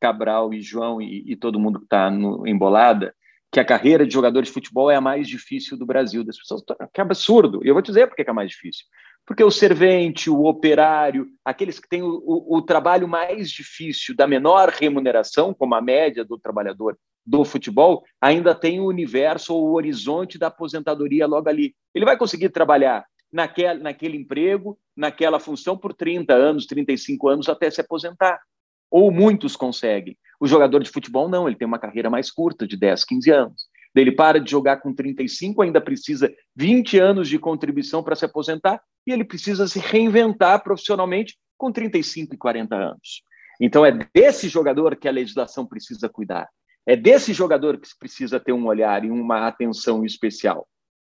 Cabral 0.00 0.54
e 0.54 0.60
João 0.60 1.00
e, 1.00 1.24
e 1.26 1.36
todo 1.36 1.60
mundo 1.60 1.78
que 1.78 1.84
está 1.84 2.10
embolada, 2.46 3.14
que 3.52 3.58
a 3.58 3.64
carreira 3.64 4.06
de 4.06 4.12
jogador 4.12 4.42
de 4.42 4.50
futebol 4.50 4.90
é 4.90 4.96
a 4.96 5.00
mais 5.00 5.28
difícil 5.28 5.76
do 5.76 5.84
Brasil. 5.84 6.24
Das 6.24 6.38
pessoas, 6.38 6.62
que 6.92 7.00
absurdo. 7.00 7.60
E 7.64 7.68
eu 7.68 7.74
vou 7.74 7.82
dizer 7.82 8.06
por 8.06 8.14
que 8.14 8.22
é 8.22 8.30
a 8.30 8.34
mais 8.34 8.50
difícil. 8.50 8.84
Porque 9.26 9.44
o 9.44 9.50
servente, 9.50 10.30
o 10.30 10.44
operário, 10.44 11.26
aqueles 11.44 11.78
que 11.78 11.88
têm 11.88 12.02
o, 12.02 12.22
o, 12.24 12.56
o, 12.56 12.62
trabalho 12.62 13.06
mais 13.06 13.50
difícil, 13.50 14.14
da 14.14 14.26
menor 14.26 14.70
remuneração, 14.70 15.52
como 15.52 15.74
a 15.74 15.82
média 15.82 16.24
do 16.24 16.38
trabalhador 16.38 16.96
do 17.26 17.44
futebol, 17.44 18.02
ainda 18.20 18.54
tem 18.54 18.80
o 18.80 18.86
universo 18.86 19.54
ou 19.54 19.68
o 19.68 19.74
horizonte 19.74 20.38
da 20.38 20.46
aposentadoria 20.46 21.26
logo 21.26 21.48
ali. 21.48 21.74
Ele 21.94 22.04
vai 22.04 22.16
conseguir 22.16 22.48
trabalhar 22.48 23.04
naquele, 23.32 23.80
naquele 23.80 24.16
emprego, 24.16 24.78
naquela 24.96 25.38
função 25.38 25.76
por 25.76 25.92
30 25.92 26.32
anos, 26.34 26.66
35 26.66 27.28
anos 27.28 27.48
até 27.48 27.70
se 27.70 27.80
aposentar. 27.80 28.40
Ou 28.90 29.10
muitos 29.10 29.56
conseguem. 29.56 30.16
O 30.40 30.46
jogador 30.46 30.82
de 30.82 30.90
futebol 30.90 31.28
não, 31.28 31.46
ele 31.46 31.56
tem 31.56 31.68
uma 31.68 31.78
carreira 31.78 32.08
mais 32.08 32.30
curta, 32.30 32.66
de 32.66 32.76
10, 32.76 33.04
15 33.04 33.30
anos. 33.30 33.68
Ele 33.94 34.12
para 34.12 34.40
de 34.40 34.50
jogar 34.50 34.78
com 34.78 34.94
35, 34.94 35.62
ainda 35.62 35.80
precisa 35.80 36.32
20 36.56 36.98
anos 36.98 37.28
de 37.28 37.38
contribuição 37.38 38.02
para 38.02 38.14
se 38.14 38.24
aposentar 38.24 38.80
e 39.06 39.12
ele 39.12 39.24
precisa 39.24 39.66
se 39.66 39.78
reinventar 39.78 40.62
profissionalmente 40.62 41.36
com 41.58 41.72
35 41.72 42.34
e 42.34 42.38
40 42.38 42.74
anos. 42.74 43.22
Então 43.60 43.84
é 43.84 43.92
desse 44.14 44.48
jogador 44.48 44.96
que 44.96 45.08
a 45.08 45.12
legislação 45.12 45.66
precisa 45.66 46.08
cuidar. 46.08 46.48
É 46.86 46.96
desse 46.96 47.32
jogador 47.32 47.78
que 47.78 47.88
precisa 47.98 48.40
ter 48.40 48.52
um 48.52 48.66
olhar 48.66 49.04
e 49.04 49.10
uma 49.10 49.46
atenção 49.46 50.04
especial. 50.04 50.66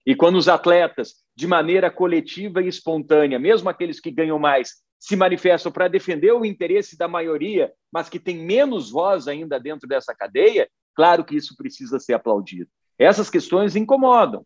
E 0.06 0.16
quando 0.16 0.36
os 0.36 0.48
atletas, 0.48 1.16
de 1.36 1.48
maneira 1.48 1.90
coletiva 1.90 2.62
e 2.62 2.68
espontânea, 2.68 3.40
mesmo 3.40 3.68
aqueles 3.68 4.00
que 4.00 4.12
ganham 4.12 4.38
mais, 4.38 4.74
se 5.00 5.16
manifestam 5.16 5.72
para 5.72 5.88
defender 5.88 6.32
o 6.32 6.46
interesse 6.46 6.98
da 6.98 7.08
maioria, 7.08 7.72
mas 7.92 8.10
que 8.10 8.20
tem 8.20 8.38
menos 8.38 8.92
voz 8.92 9.28
ainda 9.28 9.60
dentro 9.60 9.88
dessa 9.88 10.16
cadeia, 10.16 10.70
claro 10.96 11.24
que 11.24 11.36
isso 11.36 11.56
precisa 11.56 12.00
ser 12.00 12.14
aplaudido. 12.14 12.70
Essas 12.98 13.30
questões 13.30 13.76
incomodam. 13.76 14.46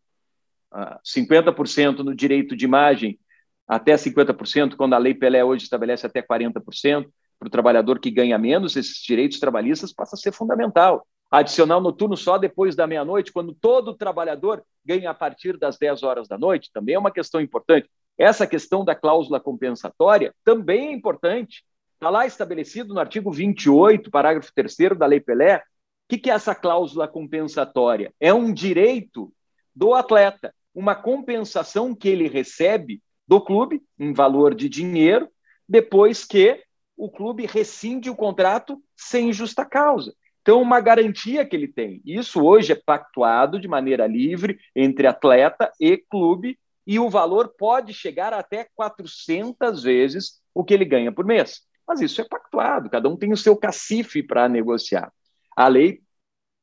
50% 1.03 1.99
ah, 1.99 2.03
no 2.03 2.15
direito 2.15 2.55
de 2.55 2.65
imagem, 2.65 3.19
até 3.67 3.93
50%, 3.93 4.75
quando 4.75 4.93
a 4.93 4.97
Lei 4.97 5.13
Pelé 5.13 5.43
hoje 5.43 5.63
estabelece 5.63 6.05
até 6.05 6.21
40%, 6.21 7.07
para 7.39 7.47
o 7.47 7.51
trabalhador 7.51 7.99
que 7.99 8.11
ganha 8.11 8.37
menos, 8.37 8.75
esses 8.75 9.01
direitos 9.01 9.39
trabalhistas 9.39 9.93
passa 9.93 10.15
a 10.15 10.19
ser 10.19 10.33
fundamental. 10.33 11.07
Adicional 11.31 11.79
noturno 11.79 12.17
só 12.17 12.37
depois 12.37 12.75
da 12.75 12.85
meia-noite, 12.85 13.31
quando 13.31 13.53
todo 13.53 13.95
trabalhador 13.95 14.63
ganha 14.83 15.11
a 15.11 15.13
partir 15.13 15.57
das 15.57 15.77
10 15.77 16.03
horas 16.03 16.27
da 16.27 16.37
noite, 16.37 16.69
também 16.73 16.95
é 16.95 16.99
uma 16.99 17.11
questão 17.11 17.39
importante. 17.39 17.89
Essa 18.19 18.45
questão 18.45 18.83
da 18.83 18.93
cláusula 18.93 19.39
compensatória 19.39 20.35
também 20.43 20.89
é 20.89 20.91
importante. 20.91 21.63
Está 21.93 22.09
lá 22.09 22.27
estabelecido 22.27 22.93
no 22.93 22.99
artigo 22.99 23.31
28, 23.31 24.11
parágrafo 24.11 24.51
3 24.53 24.75
da 24.97 25.05
Lei 25.05 25.21
Pelé. 25.21 25.57
O 25.57 25.61
que, 26.09 26.17
que 26.17 26.29
é 26.29 26.33
essa 26.33 26.53
cláusula 26.53 27.07
compensatória? 27.07 28.13
É 28.19 28.33
um 28.33 28.51
direito 28.51 29.31
do 29.73 29.93
atleta, 29.93 30.53
uma 30.75 30.95
compensação 30.95 31.95
que 31.95 32.09
ele 32.09 32.27
recebe 32.27 33.01
do 33.25 33.39
clube, 33.39 33.81
em 33.97 34.11
valor 34.11 34.53
de 34.53 34.67
dinheiro, 34.67 35.29
depois 35.67 36.25
que 36.25 36.61
o 36.97 37.09
clube 37.09 37.45
rescinde 37.45 38.09
o 38.09 38.15
contrato 38.15 38.83
sem 38.97 39.31
justa 39.31 39.63
causa. 39.63 40.13
Então, 40.41 40.61
uma 40.61 40.81
garantia 40.81 41.45
que 41.45 41.55
ele 41.55 41.67
tem. 41.67 42.01
Isso 42.03 42.43
hoje 42.43 42.73
é 42.73 42.75
pactuado 42.75 43.59
de 43.59 43.67
maneira 43.67 44.07
livre 44.07 44.59
entre 44.75 45.07
atleta 45.07 45.71
e 45.79 45.95
clube, 45.95 46.59
e 46.89 46.97
o 46.97 47.07
valor 47.07 47.53
pode 47.55 47.93
chegar 47.93 48.33
até 48.33 48.67
400 48.73 49.83
vezes 49.83 50.41
o 50.55 50.63
que 50.63 50.73
ele 50.73 50.85
ganha 50.85 51.11
por 51.11 51.23
mês. 51.23 51.61
Mas 51.87 52.01
isso 52.01 52.19
é 52.19 52.23
pactuado, 52.27 52.89
cada 52.89 53.07
um 53.07 53.15
tem 53.15 53.31
o 53.31 53.37
seu 53.37 53.55
cacife 53.55 54.23
para 54.23 54.49
negociar. 54.49 55.13
A 55.55 55.67
lei, 55.67 56.01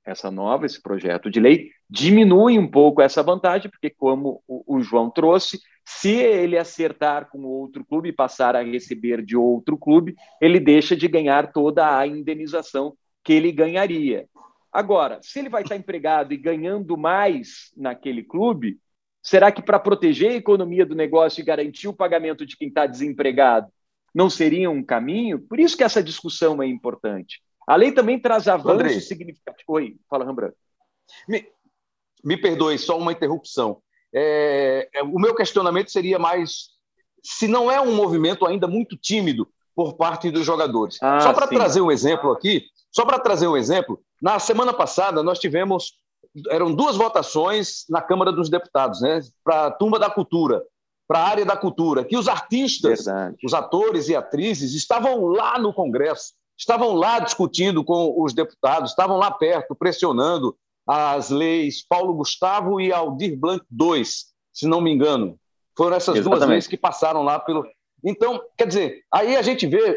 essa 0.05 0.29
nova, 0.29 0.67
esse 0.67 0.83
projeto 0.83 1.31
de 1.31 1.39
lei, 1.39 1.71
diminui 1.89 2.59
um 2.59 2.69
pouco 2.69 3.01
essa 3.01 3.23
vantagem, 3.23 3.71
porque, 3.71 3.89
como 3.89 4.43
o, 4.49 4.81
João 4.81 5.09
trouxe, 5.11 5.61
se 5.85 6.11
ele 6.11 6.59
acertar 6.59 7.31
com 7.31 7.45
outro 7.45 7.85
clube 7.85 8.09
e 8.09 8.13
passar 8.13 8.57
a 8.57 8.65
receber 8.65 9.25
de 9.25 9.37
outro 9.37 9.79
clube, 9.79 10.17
ele 10.41 10.59
deixa 10.59 10.97
de 10.97 11.07
ganhar 11.07 11.53
toda 11.53 11.97
a 11.97 12.05
indenização 12.05 12.97
que 13.23 13.33
ele 13.33 13.53
ganharia. 13.53 14.29
Agora, 14.73 15.21
se 15.23 15.39
ele 15.39 15.49
vai 15.49 15.63
estar 15.63 15.77
empregado 15.77 16.35
e 16.35 16.37
ganhando 16.37 16.97
mais 16.97 17.71
naquele 17.77 18.25
clube, 18.25 18.81
será 19.27 19.51
que 19.51 19.61
para 19.61 19.81
proteger 19.81 20.31
a 20.31 20.37
economia 20.37 20.87
do 20.87 20.95
negócio 20.95 21.41
e 21.41 21.45
garantir 21.45 21.89
o 21.89 21.93
pagamento 21.93 22.47
de 22.47 22.57
quem 22.57 22.69
está 22.69 22.87
desempregado 22.87 23.67
não 24.15 24.31
seria 24.31 24.71
um 24.71 24.85
caminho? 24.85 25.41
Por 25.41 25.59
isso 25.59 25.77
que 25.77 25.83
essa 25.83 26.01
discussão 26.01 26.63
é 26.63 26.67
importante. 26.67 27.43
A 27.67 27.75
lei 27.75 27.91
também 27.91 28.21
traz 28.21 28.47
avanços 28.47 29.09
significativos. 29.09 29.65
Oi, 29.67 29.97
fala, 30.09 30.25
Rembrandt. 30.25 30.55
Me, 31.29 31.45
me 32.25 32.37
perdoe, 32.37 32.79
só 32.79 32.97
uma 32.97 33.11
interrupção. 33.11 33.83
É, 34.15 34.89
é, 34.95 35.03
o 35.03 35.19
meu 35.19 35.35
questionamento 35.35 35.91
seria 35.91 36.21
mais 36.21 36.69
se 37.21 37.49
não 37.49 37.69
é 37.69 37.81
um 37.81 37.97
movimento 37.97 38.47
ainda 38.47 38.69
muito 38.69 38.97
tímido 38.97 39.49
por 39.75 39.97
parte 39.97 40.31
dos 40.31 40.47
jogadores. 40.47 40.99
Ah, 41.03 41.21
Só 41.21 41.33
para 41.33 41.49
trazer 41.49 41.81
um 41.81 41.91
exemplo 41.91 42.31
aqui, 42.31 42.65
só 42.93 43.05
para 43.05 43.19
trazer 43.19 43.49
um 43.49 43.57
exemplo, 43.57 44.01
na 44.23 44.39
semana 44.39 44.73
passada 44.73 45.21
nós 45.25 45.41
tivemos 45.41 45.99
eram 46.51 46.75
duas 46.75 46.97
votações 46.97 47.85
na 47.89 48.03
Câmara 48.03 48.33
dos 48.33 48.49
Deputados, 48.49 49.01
né, 49.01 49.21
para 49.45 49.67
a 49.67 49.71
turma 49.71 49.99
da 49.99 50.11
cultura, 50.11 50.63
para 51.09 51.21
a 51.21 51.29
área 51.29 51.45
da 51.45 51.57
cultura, 51.57 52.05
que 52.05 52.17
os 52.17 52.29
artistas, 52.29 53.05
Verdade. 53.05 53.37
os 53.45 53.55
atores 53.55 54.09
e 54.09 54.17
atrizes 54.17 54.75
estavam 54.75 55.27
lá 55.27 55.59
no 55.59 55.73
Congresso, 55.73 56.33
estavam 56.59 56.95
lá 56.95 57.19
discutindo 57.19 57.85
com 57.85 58.23
os 58.23 58.35
deputados, 58.35 58.91
estavam 58.91 59.17
lá 59.17 59.31
perto, 59.31 59.75
pressionando 59.75 60.57
as 60.87 61.31
leis 61.31 61.85
Paulo 61.87 62.15
Gustavo 62.15 62.81
e 62.81 62.93
Aldir 62.93 63.39
Blanc 63.39 63.65
II, 63.71 64.05
se 64.53 64.67
não 64.67 64.81
me 64.81 64.93
engano. 64.93 65.39
Foram 65.77 65.97
essas 65.97 66.17
Exatamente. 66.17 66.39
duas 66.39 66.51
leis 66.51 66.67
que 66.67 66.77
passaram 66.77 67.23
lá 67.23 67.39
pelo. 67.39 67.67
Então, 68.05 68.41
quer 68.57 68.67
dizer, 68.67 69.03
aí 69.13 69.37
a 69.37 69.43
gente 69.43 69.67
vê 69.67 69.97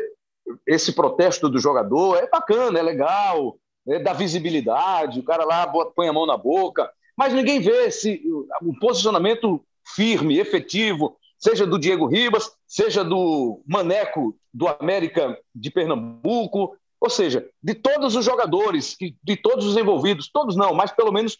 esse 0.65 0.91
protesto 0.91 1.47
do 1.47 1.59
jogador, 1.59 2.17
é 2.17 2.27
bacana, 2.27 2.79
é 2.79 2.81
legal, 2.81 3.55
é 3.87 3.99
da 3.99 4.13
visibilidade, 4.13 5.19
o 5.19 5.23
cara 5.23 5.45
lá 5.45 5.67
põe 5.95 6.07
a 6.07 6.13
mão 6.13 6.25
na 6.25 6.37
boca, 6.37 6.89
mas 7.17 7.33
ninguém 7.33 7.59
vê 7.59 7.87
esse, 7.87 8.21
o 8.61 8.77
posicionamento 8.79 9.63
firme, 9.95 10.37
efetivo, 10.37 11.17
seja 11.37 11.65
do 11.65 11.79
Diego 11.79 12.05
Ribas, 12.05 12.51
seja 12.67 13.03
do 13.03 13.61
Maneco 13.65 14.35
do 14.53 14.67
América 14.67 15.37
de 15.55 15.71
Pernambuco, 15.71 16.75
ou 16.99 17.09
seja, 17.09 17.47
de 17.63 17.73
todos 17.73 18.15
os 18.15 18.25
jogadores, 18.25 18.95
de 19.23 19.37
todos 19.37 19.65
os 19.65 19.77
envolvidos, 19.77 20.29
todos 20.31 20.55
não, 20.55 20.73
mas 20.73 20.91
pelo 20.91 21.11
menos 21.11 21.37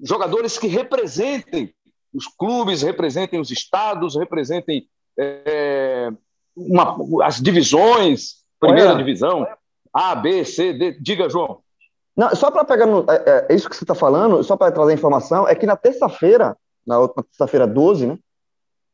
jogadores 0.00 0.58
que 0.58 0.66
representem 0.66 1.74
os 2.12 2.26
clubes, 2.26 2.82
representem 2.82 3.40
os 3.40 3.50
estados, 3.50 4.16
representem 4.16 4.88
é, 5.18 6.10
uma, 6.56 6.96
as 7.24 7.40
divisões, 7.40 8.44
primeira 8.58 8.92
é? 8.92 8.96
divisão, 8.96 9.46
A, 9.92 10.14
B, 10.14 10.44
C, 10.44 10.72
D. 10.72 10.92
Diga, 11.00 11.28
João. 11.28 11.63
Não, 12.16 12.34
só 12.34 12.50
para 12.50 12.64
pegar 12.64 12.86
no, 12.86 13.04
é, 13.10 13.46
é, 13.48 13.54
isso 13.54 13.68
que 13.68 13.76
você 13.76 13.84
está 13.84 13.94
falando, 13.94 14.42
só 14.44 14.56
para 14.56 14.70
trazer 14.70 14.92
informação, 14.92 15.48
é 15.48 15.54
que 15.54 15.66
na 15.66 15.76
terça-feira, 15.76 16.56
na 16.86 16.98
última 16.98 17.24
terça-feira 17.24 17.66
12, 17.66 18.06
né, 18.06 18.18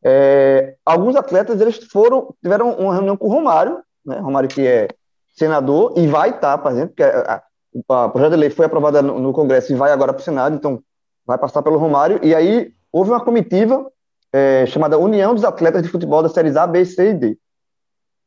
é, 0.03 0.77
alguns 0.85 1.15
atletas 1.15 1.61
eles 1.61 1.77
foram 1.91 2.35
tiveram 2.43 2.73
uma 2.73 2.95
reunião 2.95 3.17
com 3.17 3.27
o 3.27 3.31
Romário, 3.31 3.81
né, 4.05 4.19
Romário 4.19 4.49
que 4.49 4.67
é 4.67 4.89
senador 5.37 5.93
e 5.97 6.07
vai 6.07 6.31
estar, 6.31 6.57
por 6.59 6.73
exemplo, 6.73 6.95
porque 6.97 7.03
a, 7.03 7.43
a, 7.89 8.09
projeto 8.09 8.31
de 8.31 8.37
lei 8.37 8.51
foi 8.51 8.65
aprovado 8.65 9.03
no, 9.03 9.19
no 9.19 9.33
Congresso 9.33 9.73
e 9.73 9.77
vai 9.77 9.93
agora 9.93 10.15
para 10.15 10.21
o 10.21 10.25
Senado, 10.25 10.57
então 10.57 10.83
vai 11.27 11.37
passar 11.37 11.63
pelo 11.63 11.79
Romário, 11.79 12.19
e 12.23 12.35
aí 12.35 12.73
houve 12.91 13.11
uma 13.11 13.23
comitiva 13.23 13.87
é, 14.33 14.65
chamada 14.67 14.99
União 14.99 15.35
dos 15.35 15.45
Atletas 15.45 15.83
de 15.83 15.89
Futebol 15.89 16.23
da 16.23 16.29
Séries 16.29 16.57
A, 16.57 16.67
B, 16.67 16.85
C 16.85 17.11
e 17.11 17.15
D. 17.15 17.39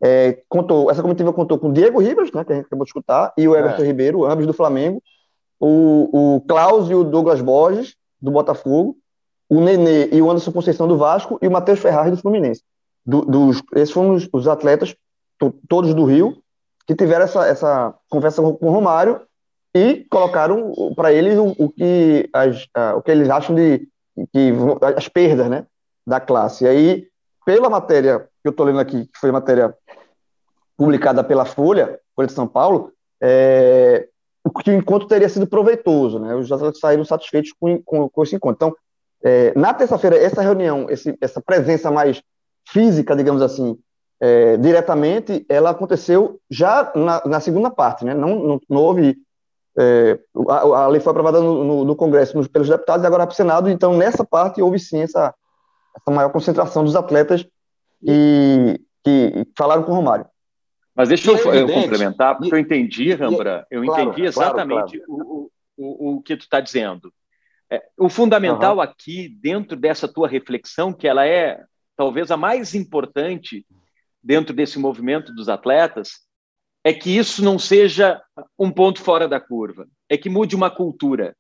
É, 0.06 0.44
contou, 0.50 0.92
essa 0.92 1.02
comitiva 1.02 1.32
contou 1.32 1.58
com 1.58 1.72
Diego 1.72 2.02
Ribas, 2.02 2.30
né, 2.34 2.44
que 2.44 2.52
a 2.52 2.56
gente 2.58 2.66
acabou 2.66 2.84
de 2.84 2.90
escutar, 2.90 3.34
e 3.38 3.48
o 3.48 3.56
Everton 3.56 3.84
é. 3.84 3.86
Ribeiro, 3.86 4.26
ambos 4.26 4.46
do 4.46 4.52
Flamengo, 4.52 5.02
o, 5.58 6.36
o 6.36 6.42
Klaus 6.42 6.90
e 6.90 6.94
o 6.94 7.06
Douglas 7.06 7.42
Borges, 7.42 7.96
do 8.22 8.30
Botafogo, 8.30 8.98
o 9.48 9.62
Nenê 9.62 10.10
e 10.12 10.22
o 10.22 10.30
Anderson 10.30 10.52
Conceição 10.52 10.90
do 10.90 10.98
Vasco 10.98 11.40
e 11.42 11.48
o 11.48 11.52
Matheus 11.52 11.80
Ferrari 11.80 12.12
do 12.12 12.18
Fluminense. 12.18 12.62
Do, 13.06 13.22
dos, 13.22 13.64
esses 13.76 13.92
foram 13.92 14.16
os, 14.16 14.28
os 14.34 14.46
atletas, 14.46 14.94
to, 15.40 15.54
todos 15.70 15.94
do 15.94 16.04
Rio, 16.04 16.38
que 16.86 16.96
tiveram 16.96 17.24
essa, 17.24 17.48
essa 17.48 17.94
conversa 18.10 18.42
com, 18.42 18.54
com 18.56 18.68
o 18.68 18.72
Romário 18.72 19.22
e 19.74 20.06
colocaram 20.10 20.74
para 20.98 21.14
eles 21.14 21.38
o, 21.38 21.56
o, 21.58 21.70
que 21.70 22.30
as, 22.34 22.68
o 22.98 23.02
que 23.02 23.12
eles 23.12 23.30
acham 23.30 23.56
de 23.56 23.88
que, 24.34 24.52
as 24.98 25.08
perdas 25.08 25.50
né, 25.50 25.66
da 26.06 26.20
classe. 26.20 26.66
E 26.66 26.68
aí, 26.68 27.08
pela 27.46 27.70
matéria 27.70 28.20
que 28.20 28.50
eu 28.50 28.52
estou 28.52 28.66
lendo 28.66 28.80
aqui, 28.80 29.06
que 29.06 29.18
foi 29.18 29.32
matéria 29.32 29.74
publicada 30.78 31.24
pela 31.24 31.46
Folha, 31.46 32.00
Folha 32.16 32.28
de 32.28 32.34
São 32.34 32.48
Paulo, 32.48 32.92
é, 33.22 34.08
que 34.62 34.70
o 34.70 34.74
encontro 34.74 35.08
teria 35.08 35.30
sido 35.30 35.48
proveitoso, 35.48 36.20
né? 36.20 36.36
Os 36.36 36.52
atletas 36.52 36.80
saíram 36.80 37.06
satisfeitos 37.06 37.54
com, 37.60 37.82
com, 37.82 38.10
com 38.10 38.24
esse 38.24 38.36
encontro. 38.36 38.56
Então, 38.68 38.78
é, 39.24 39.58
na 39.58 39.74
terça-feira, 39.74 40.18
essa 40.18 40.42
reunião, 40.42 40.90
esse, 40.90 41.18
essa 41.22 41.42
presença 41.42 41.90
mais 41.90 42.22
física, 42.68 43.16
digamos 43.16 43.42
assim, 43.42 43.78
é, 44.20 44.58
diretamente, 44.58 45.46
ela 45.50 45.70
aconteceu 45.70 46.40
já 46.50 46.92
na, 46.96 47.22
na, 47.26 47.40
segunda 47.40 47.70
parte, 47.70 48.06
né? 48.06 48.14
Não, 48.14 48.36
não, 48.36 48.62
não 48.70 48.82
houve. 48.82 49.18
É, 49.78 50.20
a, 50.50 50.84
a, 50.84 50.88
lei 50.88 51.00
foi 51.02 51.12
aprovada 51.12 51.42
no, 51.42 51.64
no, 51.64 51.86
no 51.86 51.96
Congresso 51.96 52.38
nos, 52.38 52.48
pelos 52.48 52.70
deputados 52.70 53.04
e 53.04 53.08
agora 53.08 53.26
para 53.26 53.34
o 53.34 53.36
Senado, 53.36 53.70
então 53.70 53.98
nessa 53.98 54.24
parte 54.24 54.62
houve 54.62 54.78
sim 54.78 55.02
essa, 55.02 55.34
essa 55.96 56.12
maior 56.12 56.30
concentração 56.30 56.84
dos 56.84 56.96
atletas 56.96 57.44
que, 58.06 58.80
que 59.04 59.48
falaram 59.58 59.84
com 59.84 59.92
o 59.92 59.96
Romário. 59.96 60.26
Mas 60.96 61.10
deixa 61.10 61.32
eu, 61.32 61.54
é 61.54 61.62
eu, 61.62 61.68
complementar, 61.68 62.38
porque 62.38 62.54
e, 62.54 62.54
eu 62.54 62.60
entendi, 62.60 63.14
Rambra, 63.14 63.66
eu 63.72 63.84
claro, 63.84 64.04
entendi 64.04 64.26
exatamente 64.26 65.00
claro, 65.00 65.26
claro. 65.26 65.52
O, 65.76 66.14
o, 66.14 66.18
o 66.18 66.22
que 66.22 66.38
tu 66.38 66.42
está 66.42 66.60
dizendo. 66.60 67.12
É, 67.70 67.82
o 67.98 68.08
fundamental 68.10 68.76
uhum. 68.76 68.82
aqui, 68.82 69.28
dentro 69.28 69.76
dessa 69.76 70.08
tua 70.08 70.28
reflexão, 70.28 70.94
que 70.94 71.08
ela 71.08 71.26
é 71.26 71.64
talvez 71.96 72.30
a 72.30 72.38
mais 72.38 72.76
importante 72.76 73.66
dentro 74.22 74.54
desse 74.54 74.78
movimento 74.78 75.34
dos 75.34 75.50
atletas, 75.50 76.22
é 76.84 76.94
que 76.94 77.16
isso 77.18 77.44
não 77.44 77.58
seja 77.58 78.22
um 78.60 78.70
ponto 78.70 79.02
fora 79.02 79.28
da 79.28 79.40
curva, 79.40 79.88
é 80.10 80.18
que 80.18 80.30
mude 80.30 80.56
uma 80.56 80.70
cultura. 80.70 81.36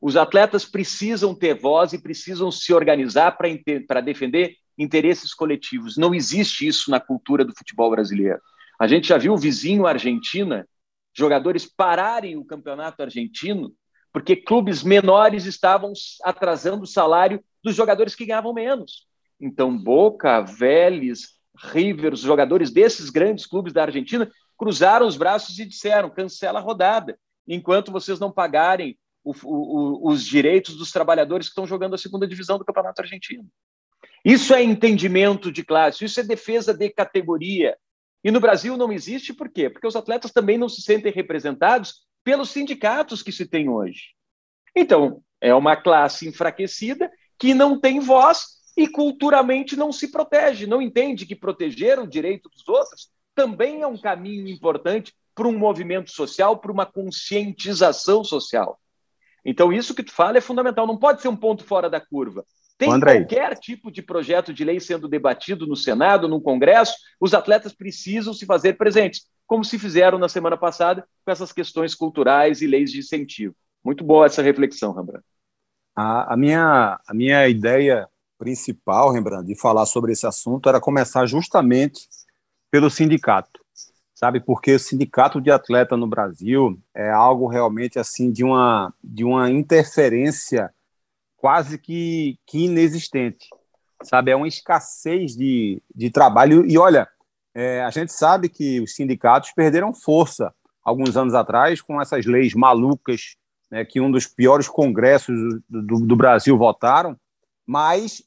Os 0.00 0.16
atletas 0.16 0.64
precisam 0.64 1.34
ter 1.34 1.54
voz 1.54 1.92
e 1.92 2.00
precisam 2.00 2.50
se 2.50 2.72
organizar 2.72 3.36
para 3.36 4.00
defender 4.00 4.54
interesses 4.80 5.34
coletivos. 5.34 5.96
Não 5.96 6.14
existe 6.14 6.66
isso 6.66 6.90
na 6.90 6.98
cultura 6.98 7.44
do 7.44 7.54
futebol 7.54 7.90
brasileiro. 7.90 8.40
A 8.78 8.86
gente 8.86 9.08
já 9.08 9.18
viu 9.18 9.34
o 9.34 9.38
vizinho 9.38 9.86
Argentina, 9.86 10.66
jogadores 11.12 11.66
pararem 11.66 12.36
o 12.36 12.44
campeonato 12.44 13.02
argentino 13.02 13.72
porque 14.12 14.34
clubes 14.34 14.82
menores 14.82 15.46
estavam 15.46 15.92
atrasando 16.24 16.82
o 16.82 16.86
salário 16.86 17.42
dos 17.62 17.76
jogadores 17.76 18.14
que 18.14 18.26
ganhavam 18.26 18.52
menos. 18.52 19.06
Então, 19.40 19.76
Boca, 19.76 20.40
Vélez, 20.40 21.38
River, 21.56 22.12
os 22.12 22.20
jogadores 22.20 22.70
desses 22.70 23.10
grandes 23.10 23.46
clubes 23.46 23.72
da 23.72 23.82
Argentina 23.82 24.30
cruzaram 24.56 25.06
os 25.06 25.16
braços 25.16 25.58
e 25.58 25.64
disseram: 25.64 26.10
cancela 26.10 26.58
a 26.58 26.62
rodada, 26.62 27.18
enquanto 27.46 27.92
vocês 27.92 28.18
não 28.18 28.32
pagarem 28.32 28.98
o, 29.22 29.32
o, 29.44 30.10
os 30.10 30.24
direitos 30.24 30.76
dos 30.76 30.90
trabalhadores 30.90 31.46
que 31.46 31.52
estão 31.52 31.66
jogando 31.66 31.94
a 31.94 31.98
segunda 31.98 32.26
divisão 32.26 32.58
do 32.58 32.64
Campeonato 32.64 33.02
Argentino. 33.02 33.46
Isso 34.24 34.54
é 34.54 34.62
entendimento 34.62 35.50
de 35.50 35.64
classe, 35.64 36.04
isso 36.04 36.20
é 36.20 36.22
defesa 36.22 36.74
de 36.74 36.90
categoria. 36.90 37.76
E 38.22 38.30
no 38.30 38.40
Brasil 38.40 38.76
não 38.76 38.92
existe 38.92 39.32
por 39.32 39.48
quê? 39.48 39.70
Porque 39.70 39.86
os 39.86 39.96
atletas 39.96 40.30
também 40.30 40.58
não 40.58 40.68
se 40.68 40.82
sentem 40.82 41.12
representados 41.12 42.06
pelos 42.22 42.50
sindicatos 42.50 43.22
que 43.22 43.32
se 43.32 43.46
tem 43.46 43.68
hoje. 43.68 44.14
Então, 44.76 45.22
é 45.40 45.54
uma 45.54 45.74
classe 45.74 46.28
enfraquecida 46.28 47.10
que 47.38 47.54
não 47.54 47.80
tem 47.80 47.98
voz 47.98 48.60
e 48.76 48.86
culturalmente 48.86 49.74
não 49.74 49.90
se 49.90 50.10
protege, 50.10 50.66
não 50.66 50.82
entende 50.82 51.26
que 51.26 51.34
proteger 51.34 51.98
o 51.98 52.06
direito 52.06 52.48
dos 52.50 52.68
outros 52.68 53.10
também 53.34 53.80
é 53.80 53.86
um 53.86 53.96
caminho 53.96 54.48
importante 54.48 55.14
para 55.34 55.48
um 55.48 55.58
movimento 55.58 56.10
social, 56.10 56.58
para 56.58 56.70
uma 56.72 56.84
conscientização 56.84 58.22
social. 58.22 58.78
Então, 59.44 59.72
isso 59.72 59.94
que 59.94 60.02
tu 60.02 60.12
fala 60.12 60.36
é 60.36 60.40
fundamental, 60.40 60.86
não 60.86 60.98
pode 60.98 61.22
ser 61.22 61.28
um 61.28 61.36
ponto 61.36 61.64
fora 61.64 61.88
da 61.88 62.00
curva. 62.00 62.44
Tem 62.80 62.88
qualquer 62.98 63.58
tipo 63.58 63.92
de 63.92 64.00
projeto 64.00 64.54
de 64.54 64.64
lei 64.64 64.80
sendo 64.80 65.06
debatido 65.06 65.66
no 65.66 65.76
Senado, 65.76 66.26
no 66.26 66.40
Congresso, 66.40 66.94
os 67.20 67.34
atletas 67.34 67.74
precisam 67.74 68.32
se 68.32 68.46
fazer 68.46 68.78
presentes, 68.78 69.26
como 69.46 69.62
se 69.62 69.78
fizeram 69.78 70.18
na 70.18 70.30
semana 70.30 70.56
passada 70.56 71.06
com 71.22 71.30
essas 71.30 71.52
questões 71.52 71.94
culturais 71.94 72.62
e 72.62 72.66
leis 72.66 72.90
de 72.90 73.00
incentivo. 73.00 73.54
Muito 73.84 74.02
boa 74.02 74.24
essa 74.24 74.40
reflexão, 74.40 74.94
Rembrandt. 74.94 75.26
A, 75.94 76.32
a, 76.32 76.36
minha, 76.38 76.98
a 77.06 77.12
minha 77.12 77.46
ideia 77.48 78.08
principal, 78.38 79.12
Rembrandt, 79.12 79.46
de 79.46 79.60
falar 79.60 79.84
sobre 79.84 80.12
esse 80.12 80.26
assunto 80.26 80.66
era 80.66 80.80
começar 80.80 81.26
justamente 81.26 82.08
pelo 82.70 82.88
sindicato, 82.88 83.60
sabe? 84.14 84.40
Porque 84.40 84.72
o 84.72 84.80
sindicato 84.80 85.38
de 85.38 85.50
atleta 85.50 85.98
no 85.98 86.06
Brasil 86.06 86.80
é 86.94 87.10
algo 87.10 87.46
realmente 87.46 87.98
assim 87.98 88.32
de 88.32 88.42
uma, 88.42 88.94
de 89.04 89.22
uma 89.22 89.50
interferência 89.50 90.72
quase 91.40 91.78
que, 91.78 92.38
que 92.46 92.66
inexistente, 92.66 93.48
sabe? 94.02 94.30
É 94.30 94.36
uma 94.36 94.46
escassez 94.46 95.34
de, 95.34 95.82
de 95.94 96.10
trabalho. 96.10 96.66
E 96.66 96.76
olha, 96.76 97.08
é, 97.54 97.82
a 97.82 97.90
gente 97.90 98.12
sabe 98.12 98.48
que 98.48 98.80
os 98.80 98.94
sindicatos 98.94 99.50
perderam 99.52 99.94
força 99.94 100.54
alguns 100.84 101.16
anos 101.16 101.34
atrás 101.34 101.80
com 101.80 102.00
essas 102.00 102.26
leis 102.26 102.54
malucas 102.54 103.36
né, 103.70 103.84
que 103.84 104.00
um 104.00 104.10
dos 104.10 104.26
piores 104.26 104.68
congressos 104.68 105.34
do, 105.68 105.82
do, 105.82 106.06
do 106.06 106.16
Brasil 106.16 106.58
votaram, 106.58 107.16
mas 107.66 108.22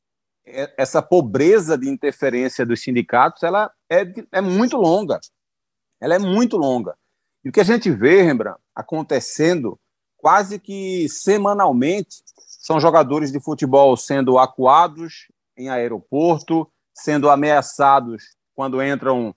é, 0.45 0.73
essa 0.78 1.02
pobreza 1.02 1.78
de 1.78 1.88
interferência 1.88 2.65
dos 2.65 2.82
sindicatos 2.82 3.43
ela 3.43 3.71
é, 3.89 4.12
é 4.32 4.41
muito 4.41 4.76
longa. 4.76 5.19
Ela 6.02 6.15
é 6.15 6.19
muito 6.19 6.58
longa. 6.58 6.95
E 7.45 7.49
o 7.49 7.52
que 7.52 7.62
a 7.62 7.65
gente 7.65 7.91
vê, 7.91 8.23
Rembrandt, 8.23 8.60
acontecendo 8.73 9.80
quase 10.17 10.58
que 10.58 11.08
semanalmente 11.10 12.22
são 12.63 12.80
jogadores 12.80 13.30
de 13.30 13.41
futebol 13.41 13.97
sendo 13.97 14.39
acuados 14.39 15.28
em 15.58 15.67
aeroporto, 15.67 16.65
sendo 16.93 17.30
ameaçados 17.30 18.38
quando 18.56 18.82
entram, 18.82 19.36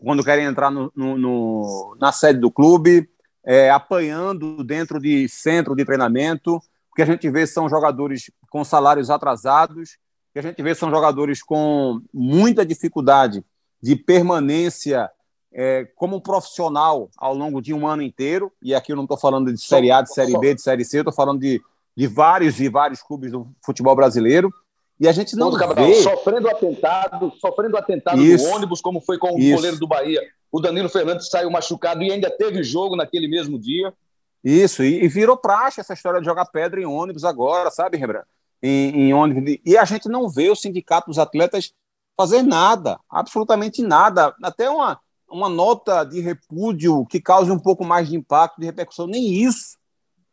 quando 0.00 0.22
querem 0.22 0.44
entrar 0.44 0.70
no, 0.70 0.92
no, 0.94 1.18
no, 1.18 1.96
na 2.00 2.12
sede 2.12 2.38
do 2.38 2.52
clube, 2.52 3.10
é, 3.44 3.68
apanhando 3.68 4.62
dentro 4.62 5.00
de 5.00 5.28
centro 5.28 5.74
de 5.74 5.84
treinamento. 5.84 6.54
O 6.54 6.94
que 6.94 7.02
a 7.02 7.06
gente 7.06 7.28
vê 7.28 7.48
são 7.48 7.68
jogadores 7.68 8.30
com 8.48 8.62
salários 8.62 9.10
atrasados, 9.10 9.94
o 10.30 10.34
que 10.34 10.38
a 10.38 10.42
gente 10.42 10.62
vê 10.62 10.72
são 10.72 10.88
jogadores 10.88 11.42
com 11.42 12.00
muita 12.14 12.64
dificuldade 12.64 13.44
de 13.82 13.96
permanência 13.96 15.10
é, 15.52 15.84
como 15.96 16.20
profissional 16.20 17.10
ao 17.16 17.34
longo 17.34 17.60
de 17.60 17.74
um 17.74 17.88
ano 17.88 18.02
inteiro. 18.02 18.52
E 18.62 18.72
aqui 18.72 18.92
eu 18.92 18.96
não 18.96 19.02
estou 19.02 19.18
falando 19.18 19.52
de 19.52 19.60
Série 19.60 19.90
A, 19.90 20.00
de 20.00 20.14
Série 20.14 20.38
B, 20.38 20.54
de 20.54 20.62
Série 20.62 20.84
C, 20.84 20.98
estou 20.98 21.12
falando 21.12 21.40
de 21.40 21.60
de 21.98 22.06
vários 22.06 22.60
e 22.60 22.68
vários 22.68 23.02
clubes 23.02 23.32
do 23.32 23.48
futebol 23.60 23.96
brasileiro. 23.96 24.54
E 25.00 25.08
a 25.08 25.12
gente 25.12 25.34
não 25.34 25.50
vê... 25.50 25.94
Sofrendo 25.94 26.48
atentado, 26.48 27.32
sofrendo 27.40 27.76
atentado 27.76 28.22
Isso. 28.22 28.46
no 28.46 28.54
ônibus, 28.54 28.80
como 28.80 29.00
foi 29.00 29.18
com 29.18 29.34
o 29.34 29.38
Isso. 29.40 29.56
goleiro 29.56 29.80
do 29.80 29.88
Bahia. 29.88 30.20
O 30.52 30.60
Danilo 30.60 30.88
Fernandes 30.88 31.28
saiu 31.28 31.50
machucado 31.50 32.00
e 32.04 32.12
ainda 32.12 32.30
teve 32.30 32.62
jogo 32.62 32.94
naquele 32.94 33.26
mesmo 33.26 33.58
dia. 33.58 33.92
Isso, 34.44 34.84
e, 34.84 35.02
e 35.02 35.08
virou 35.08 35.36
praxe 35.36 35.80
essa 35.80 35.92
história 35.92 36.20
de 36.20 36.26
jogar 36.26 36.44
pedra 36.46 36.80
em 36.80 36.86
ônibus 36.86 37.24
agora, 37.24 37.68
sabe, 37.68 37.96
Rembrandt? 37.96 38.28
Em, 38.62 39.08
em 39.08 39.12
ônibus. 39.12 39.58
E 39.66 39.76
a 39.76 39.84
gente 39.84 40.08
não 40.08 40.28
vê 40.28 40.48
o 40.50 40.54
sindicato 40.54 41.08
dos 41.08 41.18
atletas 41.18 41.72
fazer 42.16 42.42
nada, 42.44 43.00
absolutamente 43.10 43.82
nada. 43.82 44.32
Até 44.40 44.70
uma, 44.70 45.00
uma 45.28 45.48
nota 45.48 46.04
de 46.04 46.20
repúdio 46.20 47.04
que 47.06 47.20
cause 47.20 47.50
um 47.50 47.58
pouco 47.58 47.84
mais 47.84 48.08
de 48.08 48.14
impacto, 48.14 48.60
de 48.60 48.66
repercussão. 48.66 49.08
Nem 49.08 49.32
isso. 49.32 49.76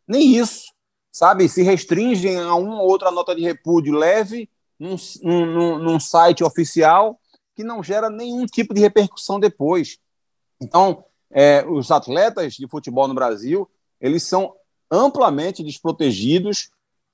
Nem 0.06 0.36
isso 0.36 0.75
sabe, 1.16 1.48
se 1.48 1.62
restringem 1.62 2.36
a 2.36 2.54
uma 2.56 2.82
ou 2.82 2.90
outra 2.90 3.10
nota 3.10 3.34
de 3.34 3.40
repúdio 3.40 3.94
leve 3.94 4.50
num, 4.78 4.96
num, 5.22 5.78
num 5.78 5.98
site 5.98 6.44
oficial 6.44 7.18
que 7.54 7.64
não 7.64 7.82
gera 7.82 8.10
nenhum 8.10 8.44
tipo 8.44 8.74
de 8.74 8.82
repercussão 8.82 9.40
depois. 9.40 9.96
Então, 10.60 11.06
é, 11.30 11.64
os 11.66 11.90
atletas 11.90 12.52
de 12.52 12.68
futebol 12.68 13.08
no 13.08 13.14
Brasil, 13.14 13.66
eles 13.98 14.24
são 14.24 14.54
amplamente 14.90 15.64
desprotegidos 15.64 16.68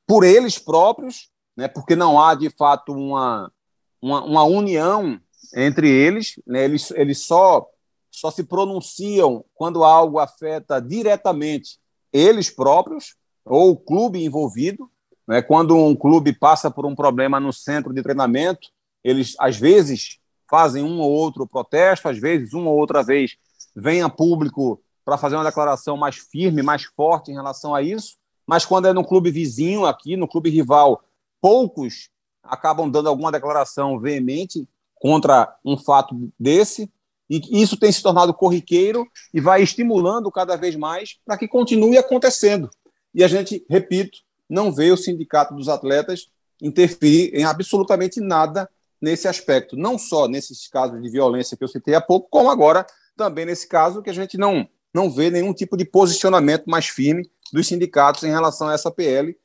por 0.05 0.25
eles 0.25 0.59
próprios, 0.59 1.31
né, 1.57 1.69
porque 1.69 1.95
não 1.95 2.21
há, 2.21 2.35
de 2.35 2.51
fato, 2.51 2.93
uma, 2.93 3.53
uma, 4.01 4.25
uma 4.25 4.43
união 4.43 5.21
entre 5.55 5.89
eles, 5.89 6.41
né, 6.45 6.65
eles, 6.65 6.91
eles 6.91 7.25
só, 7.25 7.69
só 8.11 8.33
se 8.33 8.43
pronunciam 8.43 9.45
quando 9.55 9.85
algo 9.85 10.19
afeta 10.19 10.81
diretamente 10.81 11.79
eles 12.13 12.51
próprios, 12.51 13.15
ou 13.45 13.71
o 13.71 13.77
clube 13.77 14.25
envolvido. 14.25 14.91
Né? 15.27 15.43
Quando 15.43 15.77
um 15.77 15.95
clube 15.95 16.33
passa 16.33 16.71
por 16.71 16.87
um 16.87 16.95
problema 16.95 17.39
no 17.39 17.53
centro 17.53 17.93
de 17.93 18.03
treinamento, 18.03 18.69
eles 19.03 19.35
às 19.39 19.57
vezes 19.57 20.19
fazem 20.49 20.83
um 20.83 21.01
ou 21.01 21.11
outro 21.11 21.47
protesto, 21.47 22.09
às 22.09 22.19
vezes 22.19 22.53
uma 22.53 22.71
ou 22.71 22.79
outra 22.79 23.03
vez 23.03 23.37
vem 23.75 24.03
a 24.03 24.09
público 24.09 24.83
para 25.05 25.19
fazer 25.19 25.37
uma 25.37 25.45
declaração 25.45 25.97
mais 25.97 26.17
firme, 26.17 26.63
mais 26.63 26.85
forte 26.85 27.31
em 27.31 27.35
relação 27.35 27.75
a 27.75 27.83
isso. 27.83 28.17
Mas 28.47 28.65
quando 28.65 28.87
é 28.87 28.93
no 28.93 29.05
clube 29.05 29.31
vizinho 29.31 29.87
aqui, 29.87 30.17
no 30.17 30.29
clube 30.29 30.51
rival, 30.51 31.03
poucos 31.41 32.11
acabam 32.43 32.91
dando 32.91 33.09
alguma 33.09 33.33
declaração 33.33 33.99
veemente 33.99 34.69
contra 34.97 35.57
um 35.65 35.77
fato 35.77 36.31
desse. 36.39 36.91
E 37.31 37.63
isso 37.63 37.77
tem 37.77 37.91
se 37.91 38.03
tornado 38.03 38.35
corriqueiro 38.35 39.07
e 39.33 39.41
vai 39.41 39.63
estimulando 39.63 40.31
cada 40.31 40.55
vez 40.55 40.77
mais 40.77 41.17
para 41.25 41.39
que 41.39 41.49
continue 41.49 41.97
acontecendo. 41.97 42.69
E 43.15 43.23
a 43.23 43.29
gente, 43.29 43.65
repito, 43.69 44.19
não 44.49 44.73
vê 44.73 44.91
o 44.91 44.97
sindicato 44.97 45.55
dos 45.55 45.69
atletas 45.69 46.29
interferir 46.61 47.35
em 47.35 47.45
absolutamente 47.45 48.21
nada 48.21 48.69
nesse 49.01 49.27
aspecto, 49.27 49.77
não 49.77 49.99
só 49.99 50.29
nesses 50.29 50.69
casos 50.69 51.03
de 51.03 51.11
violência 51.11 51.57
que 51.57 51.65
eu 51.65 51.69
citei 51.69 51.95
há 51.95 52.01
pouco, 52.01 52.29
como 52.31 52.51
agora 52.51 52.87
também 53.17 53.45
nesse 53.45 53.69
caso 53.69 54.01
que 54.01 54.11
a 54.11 54.13
gente 54.13 54.39
não, 54.39 54.69
não 54.95 55.11
vê 55.11 55.29
nenhum 55.29 55.53
tipo 55.53 55.77
de 55.77 55.85
posicionamento 55.85 56.67
mais 56.67 56.87
firme 56.87 57.29
dos 57.53 57.67
sindicatos 57.67 58.23
em 58.23 58.31
relação 58.31 58.69
a 58.69 58.75
essa 58.75 58.91
PL, 58.91 59.37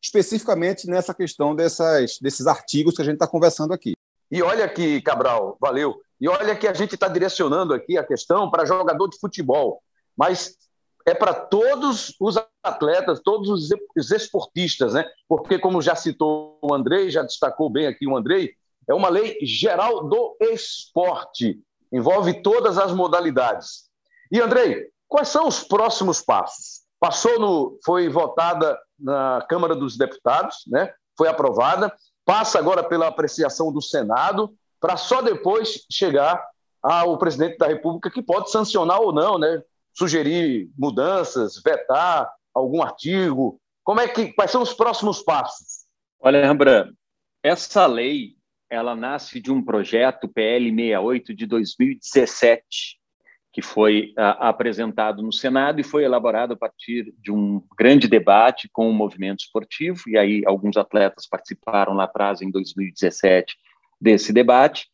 especificamente 0.00 0.88
nessa 0.88 1.14
questão 1.14 1.54
dessas, 1.54 2.18
desses 2.20 2.46
artigos 2.46 2.96
que 2.96 3.02
a 3.02 3.04
gente 3.04 3.14
está 3.14 3.26
conversando 3.26 3.72
aqui. 3.72 3.92
E 4.30 4.42
olha 4.42 4.64
aqui, 4.64 5.00
Cabral, 5.02 5.58
valeu. 5.60 6.00
E 6.18 6.26
olha 6.26 6.56
que 6.56 6.66
a 6.66 6.72
gente 6.72 6.94
está 6.94 7.06
direcionando 7.06 7.74
aqui 7.74 7.98
a 7.98 8.04
questão 8.04 8.50
para 8.50 8.64
jogador 8.64 9.08
de 9.08 9.18
futebol, 9.18 9.82
mas 10.16 10.56
é 11.04 11.14
para 11.14 11.34
todos 11.34 12.14
os 12.18 12.36
atletas, 12.62 13.20
todos 13.20 13.48
os 13.48 14.10
esportistas, 14.10 14.94
né? 14.94 15.04
Porque, 15.28 15.58
como 15.58 15.82
já 15.82 15.94
citou 15.94 16.58
o 16.62 16.74
Andrei, 16.74 17.10
já 17.10 17.22
destacou 17.22 17.68
bem 17.68 17.86
aqui 17.86 18.06
o 18.06 18.16
Andrei, 18.16 18.54
é 18.88 18.94
uma 18.94 19.08
lei 19.08 19.38
geral 19.42 20.04
do 20.04 20.36
esporte, 20.40 21.60
envolve 21.92 22.42
todas 22.42 22.78
as 22.78 22.92
modalidades. 22.92 23.90
E, 24.30 24.40
Andrei, 24.40 24.88
quais 25.08 25.28
são 25.28 25.48
os 25.48 25.62
próximos 25.62 26.20
passos? 26.20 26.82
Passou 27.00 27.38
no. 27.38 27.78
foi 27.84 28.08
votada 28.08 28.78
na 28.98 29.44
Câmara 29.48 29.74
dos 29.74 29.96
Deputados, 29.96 30.58
né? 30.68 30.92
Foi 31.16 31.28
aprovada, 31.28 31.92
passa 32.24 32.58
agora 32.58 32.82
pela 32.82 33.08
apreciação 33.08 33.72
do 33.72 33.82
Senado, 33.82 34.54
para 34.80 34.96
só 34.96 35.20
depois 35.20 35.84
chegar 35.90 36.42
ao 36.82 37.18
presidente 37.18 37.58
da 37.58 37.66
República, 37.66 38.10
que 38.10 38.22
pode 38.22 38.50
sancionar 38.50 39.00
ou 39.00 39.12
não, 39.12 39.38
né? 39.38 39.62
sugerir 39.94 40.70
mudanças, 40.76 41.60
vetar 41.62 42.30
algum 42.54 42.82
artigo? 42.82 43.60
Como 43.84 44.00
é 44.00 44.08
que 44.08 44.32
quais 44.32 44.50
são 44.50 44.62
os 44.62 44.72
próximos 44.72 45.22
passos? 45.22 45.86
Olha, 46.20 46.46
Rembrandt, 46.46 46.94
essa 47.42 47.86
lei 47.86 48.36
ela 48.70 48.94
nasce 48.94 49.40
de 49.40 49.52
um 49.52 49.62
projeto 49.62 50.28
PL 50.28 50.70
68 50.70 51.34
de 51.34 51.46
2017 51.46 53.02
que 53.52 53.60
foi 53.60 54.14
uh, 54.18 54.40
apresentado 54.40 55.22
no 55.22 55.32
Senado 55.32 55.78
e 55.78 55.84
foi 55.84 56.04
elaborado 56.04 56.54
a 56.54 56.56
partir 56.56 57.14
de 57.18 57.30
um 57.30 57.62
grande 57.78 58.08
debate 58.08 58.68
com 58.72 58.88
o 58.88 58.94
movimento 58.94 59.40
esportivo, 59.40 60.00
e 60.06 60.16
aí 60.16 60.42
alguns 60.46 60.78
atletas 60.78 61.26
participaram 61.28 61.92
lá 61.92 62.04
atrás, 62.04 62.40
em 62.40 62.50
2017, 62.50 63.54
desse 64.00 64.32
debate. 64.32 64.86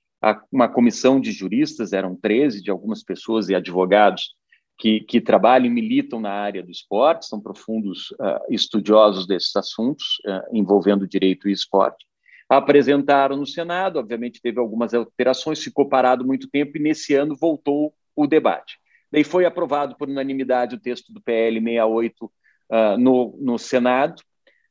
Uma 0.51 0.69
comissão 0.69 1.21
de 1.21 1.31
juristas, 1.31 1.93
eram 1.93 2.17
13 2.17 2.61
de 2.61 2.71
algumas 2.73 3.05
pessoas 3.05 3.49
e 3.49 3.55
advogados, 3.55 4.35
que, 4.79 5.01
que 5.01 5.21
trabalham 5.21 5.67
e 5.67 5.71
militam 5.71 6.21
na 6.21 6.31
área 6.31 6.63
do 6.63 6.71
esporte, 6.71 7.27
são 7.27 7.41
profundos 7.41 8.13
uh, 8.13 8.41
estudiosos 8.49 9.27
desses 9.27 9.55
assuntos 9.57 10.21
uh, 10.25 10.57
envolvendo 10.57 11.07
direito 11.07 11.49
e 11.49 11.53
esporte. 11.53 12.07
Apresentaram 12.49 13.37
no 13.37 13.45
Senado, 13.45 13.99
obviamente 13.99 14.41
teve 14.41 14.61
algumas 14.61 14.95
alterações, 14.95 15.59
ficou 15.59 15.89
parado 15.89 16.25
muito 16.25 16.49
tempo 16.49 16.79
e 16.79 16.81
nesse 16.81 17.15
ano 17.15 17.37
voltou 17.37 17.93
o 18.15 18.27
debate. 18.27 18.79
Daí 19.11 19.25
foi 19.25 19.45
aprovado 19.45 19.97
por 19.97 20.09
unanimidade 20.09 20.77
o 20.77 20.81
texto 20.81 21.13
do 21.13 21.21
PL 21.21 21.61
68 21.61 22.25
uh, 22.25 22.99
no, 22.99 23.37
no 23.41 23.59
Senado, 23.59 24.23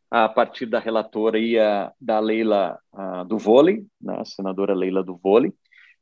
a 0.10 0.30
partir 0.30 0.68
da 0.68 0.80
relatora 0.80 1.38
e 1.38 1.60
a, 1.60 1.92
da 2.00 2.18
Leila 2.18 2.80
do 3.28 3.38
vôlei, 3.38 3.86
né, 4.02 4.16
a 4.22 4.24
senadora 4.24 4.74
Leila 4.74 5.04
do 5.04 5.18
vôlei, 5.18 5.54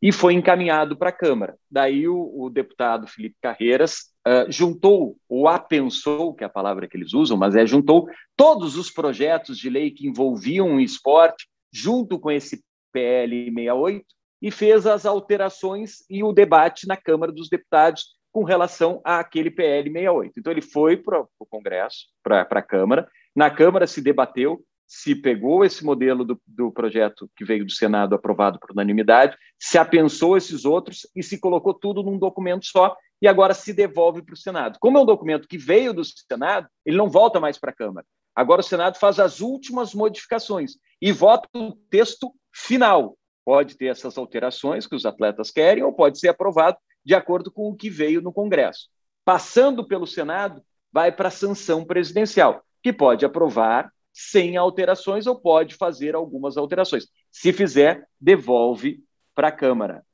e 0.02 0.12
foi 0.12 0.34
encaminhado 0.34 0.98
para 0.98 1.10
a 1.10 1.14
Câmara. 1.14 1.56
Daí 1.70 2.08
o, 2.08 2.32
o 2.36 2.50
deputado 2.50 3.08
Felipe 3.08 3.36
Carreiras 3.42 4.12
uh, 4.28 4.52
juntou, 4.52 5.18
ou 5.28 5.48
apensou, 5.48 6.34
que 6.34 6.44
é 6.44 6.48
a 6.48 6.50
palavra 6.50 6.88
que 6.88 6.98
eles 6.98 7.14
usam, 7.14 7.38
mas 7.38 7.56
é 7.56 7.66
juntou 7.66 8.08
todos 8.36 8.78
os 8.78 8.92
projetos 8.92 9.58
de 9.58 9.70
lei 9.70 9.92
que 9.92 10.08
envolviam 10.08 10.76
o 10.76 10.80
esporte 10.80 11.48
junto 11.72 12.20
com 12.20 12.32
esse 12.32 12.64
PL 12.92 13.46
68 13.46 14.06
e 14.42 14.52
fez 14.52 14.86
as 14.86 15.06
alterações 15.06 16.04
e 16.10 16.24
o 16.24 16.32
debate 16.32 16.88
na 16.88 16.96
Câmara 16.96 17.32
dos 17.32 17.50
Deputados 17.50 18.16
com 18.32 18.44
relação 18.44 19.02
àquele 19.04 19.50
PL 19.50 19.90
68. 19.90 20.34
Então, 20.38 20.52
ele 20.52 20.62
foi 20.62 20.98
para 20.98 21.22
o 21.40 21.46
Congresso, 21.50 22.08
para 22.22 22.42
a 22.42 22.62
Câmara. 22.62 23.08
Na 23.36 23.50
Câmara 23.50 23.88
se 23.88 24.02
debateu, 24.02 24.62
se 24.88 25.16
pegou 25.16 25.66
esse 25.66 25.84
modelo 25.84 26.24
do, 26.24 26.40
do, 26.46 26.72
projeto 26.72 27.30
que 27.36 27.44
veio 27.44 27.66
do 27.66 27.72
Senado 27.72 28.14
aprovado 28.14 28.60
por 28.60 28.72
unanimidade, 28.72 29.38
se 29.60 29.78
apensou 29.78 30.38
esses 30.38 30.66
outros 30.66 31.08
e 31.16 31.24
se 31.24 31.40
colocou 31.40 31.74
tudo 31.74 32.04
num 32.04 32.18
documento 32.18 32.66
só 32.66 32.96
e 33.22 33.28
agora 33.28 33.54
se 33.54 33.74
devolve 33.74 34.22
para 34.22 34.34
o 34.34 34.38
Senado. 34.38 34.78
Como 34.80 34.98
é 34.98 35.02
um 35.02 35.06
documento 35.06 35.48
que 35.48 35.58
veio 35.58 35.94
do 35.94 36.04
Senado, 36.04 36.68
ele 36.86 36.98
não 36.98 37.10
volta 37.10 37.40
mais 37.40 37.58
para 37.58 37.72
a 37.72 37.76
Câmara. 37.76 38.06
Agora 38.36 38.62
o 38.62 38.64
Senado 38.64 38.98
faz 38.98 39.20
as 39.20 39.40
últimas 39.40 39.94
modificações 39.94 40.74
e 41.02 41.12
vota 41.12 41.48
o 41.56 41.74
texto 41.90 42.34
final. 42.54 43.18
Pode 43.46 43.78
ter 43.78 43.88
essas 43.88 44.18
alterações 44.18 44.86
que 44.86 44.96
os 44.96 45.06
atletas 45.06 45.52
querem 45.52 45.84
ou 45.84 45.94
pode 45.94 46.20
ser 46.20 46.28
aprovado 46.28 46.78
de 47.04 47.16
acordo 47.16 47.52
com 47.52 47.70
o 47.70 47.76
que 47.76 47.90
veio 47.90 48.22
no 48.22 48.34
Congresso. 48.34 48.90
Passando 49.24 49.88
pelo 49.88 50.06
Senado, 50.06 50.62
vai 50.92 51.12
para 51.12 51.30
a 51.30 51.32
sanção 51.32 51.86
presidencial, 51.86 52.64
que 52.84 52.92
pode 52.92 53.26
aprovar 53.26 53.92
sem 54.18 54.56
alterações 54.56 55.28
ou 55.28 55.38
pode 55.38 55.76
fazer 55.76 56.16
algumas 56.16 56.56
alterações. 56.56 57.06
Se 57.30 57.52
fizer, 57.52 58.08
devolve 58.20 59.04
para 59.36 59.50
a 59.50 59.52
Câmara, 59.52 60.06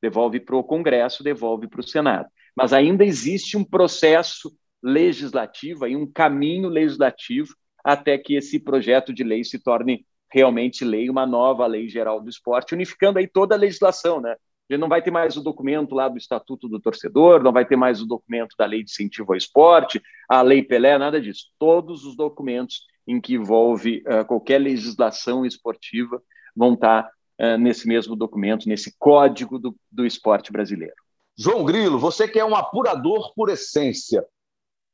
devolve 0.00 0.38
para 0.38 0.56
o 0.56 0.62
Congresso, 0.62 1.24
devolve 1.24 1.66
para 1.66 1.80
o 1.80 1.86
Senado. 1.86 2.28
Mas 2.56 2.72
ainda 2.72 3.04
existe 3.04 3.56
um 3.56 3.64
processo 3.64 4.56
legislativo, 4.80 5.84
aí 5.84 5.96
um 5.96 6.06
caminho 6.06 6.68
legislativo 6.68 7.52
até 7.82 8.16
que 8.16 8.36
esse 8.36 8.60
projeto 8.60 9.12
de 9.12 9.24
lei 9.24 9.42
se 9.42 9.58
torne 9.58 10.06
realmente 10.32 10.84
lei, 10.84 11.10
uma 11.10 11.26
nova 11.26 11.66
lei 11.66 11.88
geral 11.88 12.20
do 12.20 12.30
esporte, 12.30 12.74
unificando 12.74 13.18
aí 13.18 13.26
toda 13.26 13.56
a 13.56 13.58
legislação, 13.58 14.20
né? 14.20 14.36
Não 14.78 14.88
vai 14.88 15.02
ter 15.02 15.10
mais 15.10 15.36
o 15.36 15.42
documento 15.42 15.94
lá 15.94 16.08
do 16.08 16.18
Estatuto 16.18 16.68
do 16.68 16.78
Torcedor, 16.78 17.42
não 17.42 17.52
vai 17.52 17.64
ter 17.64 17.74
mais 17.74 18.02
o 18.02 18.06
documento 18.06 18.54
da 18.56 18.66
Lei 18.66 18.84
de 18.84 18.90
Incentivo 18.90 19.32
ao 19.32 19.36
Esporte, 19.36 20.00
a 20.28 20.42
Lei 20.42 20.62
Pelé, 20.62 20.98
nada 20.98 21.18
disso. 21.18 21.46
Todos 21.58 22.04
os 22.04 22.14
documentos 22.14 22.82
em 23.08 23.20
que 23.20 23.34
envolve 23.34 24.04
uh, 24.06 24.24
qualquer 24.26 24.58
legislação 24.58 25.46
esportiva 25.46 26.22
vão 26.54 26.74
estar 26.74 27.10
uh, 27.40 27.56
nesse 27.58 27.88
mesmo 27.88 28.14
documento, 28.14 28.68
nesse 28.68 28.94
código 28.98 29.58
do, 29.58 29.74
do 29.90 30.04
esporte 30.04 30.52
brasileiro. 30.52 30.94
João 31.36 31.64
Grilo, 31.64 31.98
você 31.98 32.28
que 32.28 32.38
é 32.38 32.44
um 32.44 32.54
apurador 32.54 33.32
por 33.34 33.48
essência, 33.48 34.24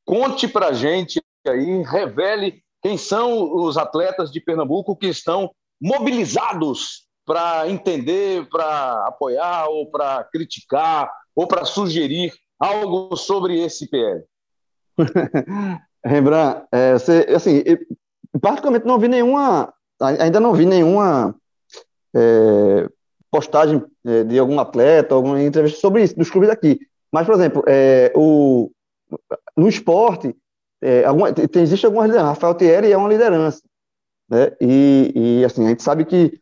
conte 0.04 0.46
para 0.46 0.72
gente 0.72 1.20
aí, 1.46 1.82
revele 1.82 2.62
quem 2.82 2.96
são 2.96 3.54
os 3.54 3.76
atletas 3.76 4.30
de 4.30 4.40
Pernambuco 4.40 4.94
que 4.94 5.08
estão 5.08 5.50
mobilizados 5.80 7.08
para 7.24 7.68
entender, 7.68 8.46
para 8.48 9.06
apoiar 9.06 9.66
ou 9.68 9.90
para 9.90 10.22
criticar 10.24 11.10
ou 11.34 11.48
para 11.48 11.64
sugerir 11.64 12.32
algo 12.58 13.16
sobre 13.16 13.58
esse 13.58 13.88
PL? 13.88 14.22
Rembrandt, 16.04 16.66
é, 16.70 16.92
você, 16.92 17.26
assim, 17.34 17.62
particularmente 18.40 18.86
não 18.86 18.98
vi 18.98 19.08
nenhuma, 19.08 19.72
ainda 20.00 20.40
não 20.40 20.52
vi 20.52 20.66
nenhuma 20.66 21.34
é, 22.14 22.88
postagem 23.30 23.84
é, 24.04 24.24
de 24.24 24.38
algum 24.38 24.58
atleta, 24.60 25.14
alguma 25.14 25.42
entrevista 25.42 25.80
sobre 25.80 26.02
isso, 26.02 26.16
dos 26.16 26.30
clubes 26.30 26.48
daqui. 26.48 26.78
Mas, 27.12 27.26
por 27.26 27.34
exemplo, 27.34 27.62
é, 27.66 28.12
o, 28.14 28.70
no 29.56 29.68
esporte, 29.68 30.34
é, 30.82 31.04
alguma, 31.04 31.32
tem, 31.32 31.62
existe 31.62 31.86
alguma 31.86 32.06
liderança. 32.06 32.30
Rafael 32.30 32.54
Thierry 32.54 32.92
é 32.92 32.96
uma 32.96 33.08
liderança. 33.08 33.62
Né? 34.28 34.52
E, 34.60 35.12
e, 35.14 35.44
assim, 35.44 35.64
a 35.64 35.68
gente 35.68 35.82
sabe 35.82 36.04
que 36.04 36.38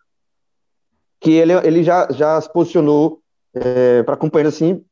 que 1.22 1.30
ele, 1.30 1.52
ele 1.64 1.84
já, 1.84 2.08
já 2.10 2.38
se 2.40 2.52
posicionou 2.52 3.22
é, 3.54 4.02
para 4.02 4.16
companheiros 4.16 4.54
assim, 4.54 4.84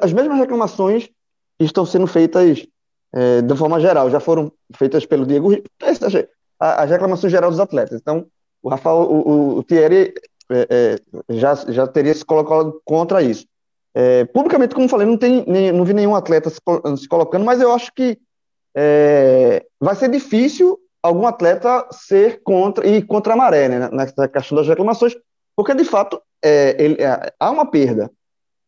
as 0.00 0.12
mesmas 0.12 0.38
reclamações 0.38 1.10
estão 1.60 1.84
sendo 1.84 2.06
feitas 2.06 2.66
é, 3.14 3.42
de 3.42 3.56
forma 3.56 3.80
geral, 3.80 4.10
já 4.10 4.20
foram 4.20 4.52
feitas 4.74 5.06
pelo 5.06 5.26
Diego, 5.26 5.50
as 6.60 6.90
reclamações 6.90 7.30
gerais 7.30 7.52
dos 7.52 7.60
atletas. 7.60 8.00
Então, 8.00 8.26
o 8.62 8.68
Rafael, 8.68 8.98
o, 8.98 9.58
o 9.58 9.62
Thierry 9.62 10.12
é, 10.50 10.66
é, 10.70 11.34
já, 11.36 11.54
já 11.54 11.86
teria 11.86 12.14
se 12.14 12.24
colocado 12.24 12.80
contra 12.84 13.22
isso. 13.22 13.46
É, 13.94 14.24
publicamente, 14.26 14.74
como 14.74 14.88
falei, 14.88 15.06
não, 15.06 15.16
tem, 15.16 15.44
nem, 15.46 15.72
não 15.72 15.84
vi 15.84 15.94
nenhum 15.94 16.14
atleta 16.14 16.50
se, 16.50 16.60
se 16.96 17.08
colocando, 17.08 17.44
mas 17.44 17.60
eu 17.60 17.72
acho 17.72 17.92
que 17.94 18.18
é, 18.76 19.64
vai 19.80 19.94
ser 19.94 20.10
difícil 20.10 20.78
algum 21.02 21.26
atleta 21.26 21.86
ser 21.90 22.42
contra 22.42 22.86
e 22.86 23.02
contra 23.02 23.32
a 23.32 23.36
maré, 23.36 23.68
né, 23.68 23.88
nessa 23.90 24.28
questão 24.28 24.56
das 24.56 24.68
reclamações, 24.68 25.16
porque, 25.56 25.74
de 25.74 25.84
fato, 25.84 26.20
é, 26.42 26.76
ele, 26.78 27.02
é, 27.02 27.32
há 27.38 27.50
uma 27.50 27.68
perda 27.68 28.10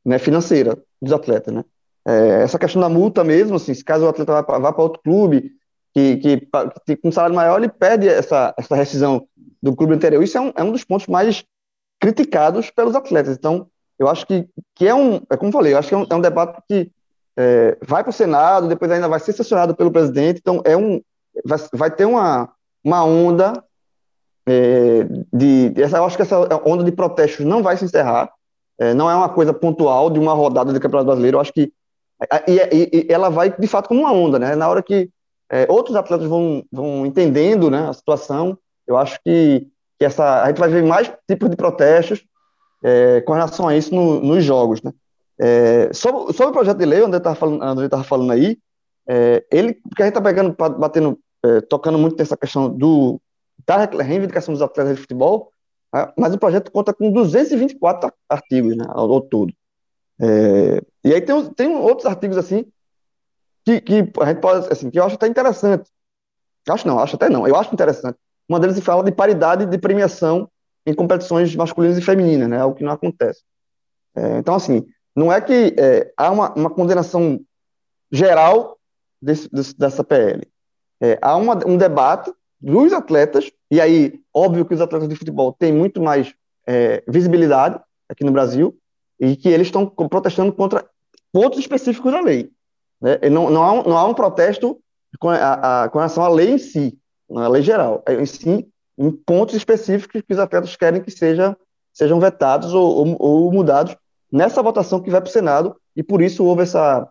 né, 0.05 0.19
financeira 0.19 0.77
dos 1.01 1.13
atletas. 1.13 1.55
Né? 1.55 1.65
É, 2.07 2.43
essa 2.43 2.59
questão 2.59 2.81
da 2.81 2.89
multa 2.89 3.23
mesmo, 3.23 3.57
assim, 3.57 3.75
se 3.75 3.85
caso 3.85 4.05
o 4.05 4.09
atleta 4.09 4.43
vá 4.43 4.73
para 4.73 4.83
outro 4.83 5.03
clube, 5.03 5.53
que, 5.93 6.17
que, 6.17 6.49
que, 6.87 6.97
com 6.97 7.09
um 7.09 7.13
salário 7.13 7.35
maior, 7.35 7.59
ele 7.59 7.69
perde 7.69 8.09
essa, 8.09 8.55
essa 8.57 8.75
rescisão 8.75 9.27
do 9.63 9.75
clube 9.75 9.95
anterior. 9.95 10.23
Isso 10.23 10.39
é 10.39 10.41
um, 10.41 10.53
é 10.57 10.63
um 10.63 10.73
dos 10.73 10.85
pontos 10.85 11.07
mais 11.07 11.45
criticados 12.01 12.71
pelos 12.71 12.95
atletas. 12.95 13.37
Então, 13.37 13.67
eu 13.99 14.09
acho 14.09 14.27
que, 14.27 14.49
que 14.75 14.89
é 14.89 14.95
um, 14.95 15.21
é 15.31 15.37
como 15.37 15.53
falei, 15.53 15.75
eu 15.75 15.79
acho 15.79 15.89
que 15.89 15.95
é 15.95 15.99
um, 15.99 16.07
é 16.09 16.15
um 16.15 16.21
debate 16.21 16.59
que 16.67 16.91
é, 17.37 17.77
vai 17.83 18.03
para 18.03 18.11
o 18.11 18.15
Senado, 18.15 18.69
depois 18.69 18.91
ainda 18.91 19.09
vai 19.09 19.21
ser 19.21 19.33
sancionado 19.33 19.75
pelo 19.75 19.93
presidente, 19.93 20.39
então 20.41 20.63
é 20.65 20.77
um, 20.77 21.03
vai, 21.45 21.59
vai 21.73 21.91
ter 21.91 22.07
uma, 22.07 22.51
uma 22.83 23.05
onda 23.05 23.63
é, 24.47 25.05
de, 25.33 25.73
essa, 25.77 25.99
eu 25.99 26.05
acho 26.05 26.17
que 26.17 26.23
essa 26.23 26.39
onda 26.65 26.83
de 26.83 26.93
protestos 26.93 27.45
não 27.45 27.63
vai 27.63 27.77
se 27.77 27.85
encerrar, 27.85 28.33
é, 28.79 28.95
não 28.95 29.11
é 29.11 29.15
uma 29.15 29.29
coisa 29.29 29.53
pontual 29.53 30.09
de 30.09 30.19
uma 30.19 30.33
rodada 30.33 30.73
do 30.73 30.81
Campeonato 30.81 31.07
Brasileiro, 31.07 31.37
eu 31.37 31.41
acho 31.41 31.53
que 31.53 31.73
e, 32.47 32.53
e, 32.53 33.07
e 33.09 33.13
ela 33.13 33.29
vai 33.29 33.51
de 33.51 33.67
fato 33.67 33.89
como 33.89 34.01
uma 34.01 34.13
onda, 34.13 34.39
né? 34.39 34.55
Na 34.55 34.69
hora 34.69 34.83
que 34.83 35.11
é, 35.51 35.67
outros 35.69 35.97
atletas 35.97 36.29
vão, 36.29 36.65
vão 36.71 37.05
entendendo 37.05 37.71
né, 37.71 37.89
a 37.89 37.93
situação, 37.93 38.57
eu 38.87 38.97
acho 38.97 39.19
que, 39.25 39.67
que 39.99 40.05
essa, 40.05 40.43
a 40.43 40.47
gente 40.47 40.59
vai 40.59 40.69
ver 40.69 40.85
mais 40.85 41.13
tipos 41.29 41.51
de 41.51 41.57
protestos 41.57 42.25
é, 42.85 43.21
com 43.23 43.33
relação 43.33 43.67
a 43.67 43.77
isso 43.77 43.95
no, 43.95 44.21
nos 44.21 44.45
jogos, 44.45 44.81
né? 44.83 44.93
É, 45.39 45.91
sobre, 45.93 46.33
sobre, 46.35 46.51
o 46.51 46.53
projeto 46.53 46.79
de 46.79 46.85
lei, 46.85 47.01
onde 47.01 47.13
ele 47.13 47.17
estava 47.17 47.35
falando, 47.35 48.05
falando 48.05 48.31
aí, 48.33 48.59
é, 49.09 49.45
ele, 49.51 49.75
porque 49.75 50.03
a 50.03 50.07
gente 50.07 50.17
está 50.17 50.21
pegando, 50.21 50.55
batendo, 50.79 51.19
é, 51.45 51.61
tocando 51.63 51.99
muito 51.99 52.17
nessa 52.17 52.37
questão 52.37 52.69
do, 52.69 53.21
da 53.67 53.87
reivindicação 54.03 54.53
dos 54.53 54.63
atletas 54.63 54.97
de 54.97 55.01
futebol, 55.01 55.51
né? 55.93 56.13
mas 56.17 56.35
o 56.35 56.39
projeto 56.39 56.71
conta 56.71 56.93
com 56.93 57.11
224 57.11 58.13
artigos 58.29 58.77
né, 58.77 58.85
ao, 58.89 59.11
ao 59.11 59.21
todo. 59.21 59.53
É, 60.21 60.83
e 61.05 61.15
aí 61.15 61.21
tem, 61.21 61.51
tem 61.55 61.77
outros 61.77 62.07
artigos 62.07 62.37
assim 62.37 62.71
que, 63.65 63.81
que 63.81 63.95
a 64.21 64.27
gente 64.27 64.41
pode, 64.41 64.71
assim, 64.71 64.91
que 64.91 64.99
eu 64.99 65.05
acho 65.05 65.15
até 65.15 65.27
interessante. 65.27 65.89
Acho 66.69 66.87
não, 66.87 66.99
acho 66.99 67.17
até 67.17 67.29
não, 67.29 67.47
eu 67.47 67.57
acho 67.57 67.73
interessante. 67.73 68.19
Uma 68.49 68.61
deles 68.61 68.79
fala 68.81 69.03
de 69.03 69.13
paridade 69.13 69.67
de 69.67 69.79
premiação 69.79 70.51
em 70.85 70.95
competições 70.95 71.55
masculinas 71.55 71.97
e 71.99 72.03
femininas, 72.03 72.49
né, 72.49 72.59
algo 72.59 72.77
que 72.77 72.85
não 72.85 72.93
acontece. 72.93 73.43
É, 74.15 74.39
então, 74.39 74.55
assim, 74.55 74.85
não 75.15 75.33
é 75.33 75.41
que 75.41 75.75
é, 75.79 76.13
há 76.17 76.31
uma, 76.31 76.53
uma 76.55 76.71
condenação 76.71 77.41
geral 78.11 78.79
desse, 79.21 79.49
desse, 79.51 79.77
dessa 79.77 80.03
PL. 80.03 80.47
É, 81.01 81.19
há 81.23 81.37
uma, 81.37 81.67
um 81.67 81.77
debate 81.77 82.33
dos 82.61 82.93
atletas, 82.93 83.51
e 83.71 83.81
aí, 83.81 84.21
óbvio 84.35 84.67
que 84.67 84.75
os 84.75 84.81
atletas 84.81 85.09
de 85.09 85.17
futebol 85.17 85.53
têm 85.53 85.73
muito 85.73 86.03
mais 86.03 86.35
é, 86.67 87.03
visibilidade 87.09 87.81
aqui 88.09 88.25
no 88.25 88.33
Brasil, 88.33 88.77
e 89.21 89.37
que 89.37 89.49
eles 89.49 89.67
estão 89.67 89.87
protestando 89.87 90.53
contra 90.53 90.85
pontos 91.31 91.59
específicos 91.59 92.11
da 92.11 92.21
lei. 92.21 92.51
Né? 93.01 93.19
Não, 93.31 93.51
não, 93.51 93.63
há 93.63 93.73
um, 93.73 93.83
não 93.83 93.99
há 93.99 94.07
um 94.07 94.15
protesto 94.15 94.81
com, 95.19 95.29
a, 95.29 95.85
a, 95.85 95.89
com 95.89 95.99
relação 95.99 96.25
à 96.25 96.29
lei 96.29 96.53
em 96.53 96.59
si, 96.59 96.99
na 97.29 97.47
lei 97.47 97.63
geral, 97.63 98.03
é 98.07 98.15
em 98.15 98.27
si, 98.27 98.67
em 98.99 99.11
pontos 99.11 99.55
específicos 99.55 100.23
que 100.23 100.33
os 100.33 100.39
atletas 100.39 100.75
querem 100.75 101.03
que 101.03 101.11
seja, 101.11 101.57
sejam 101.93 102.19
vetados 102.19 102.73
ou, 102.73 103.07
ou, 103.07 103.17
ou 103.19 103.53
mudados 103.53 103.97
nessa 104.33 104.63
votação 104.63 105.01
que 105.01 105.11
vai 105.11 105.21
para 105.21 105.29
o 105.29 105.33
Senado, 105.33 105.77
e 105.95 106.03
por 106.03 106.23
isso 106.23 106.45
houve 106.45 106.63
essa, 106.63 107.09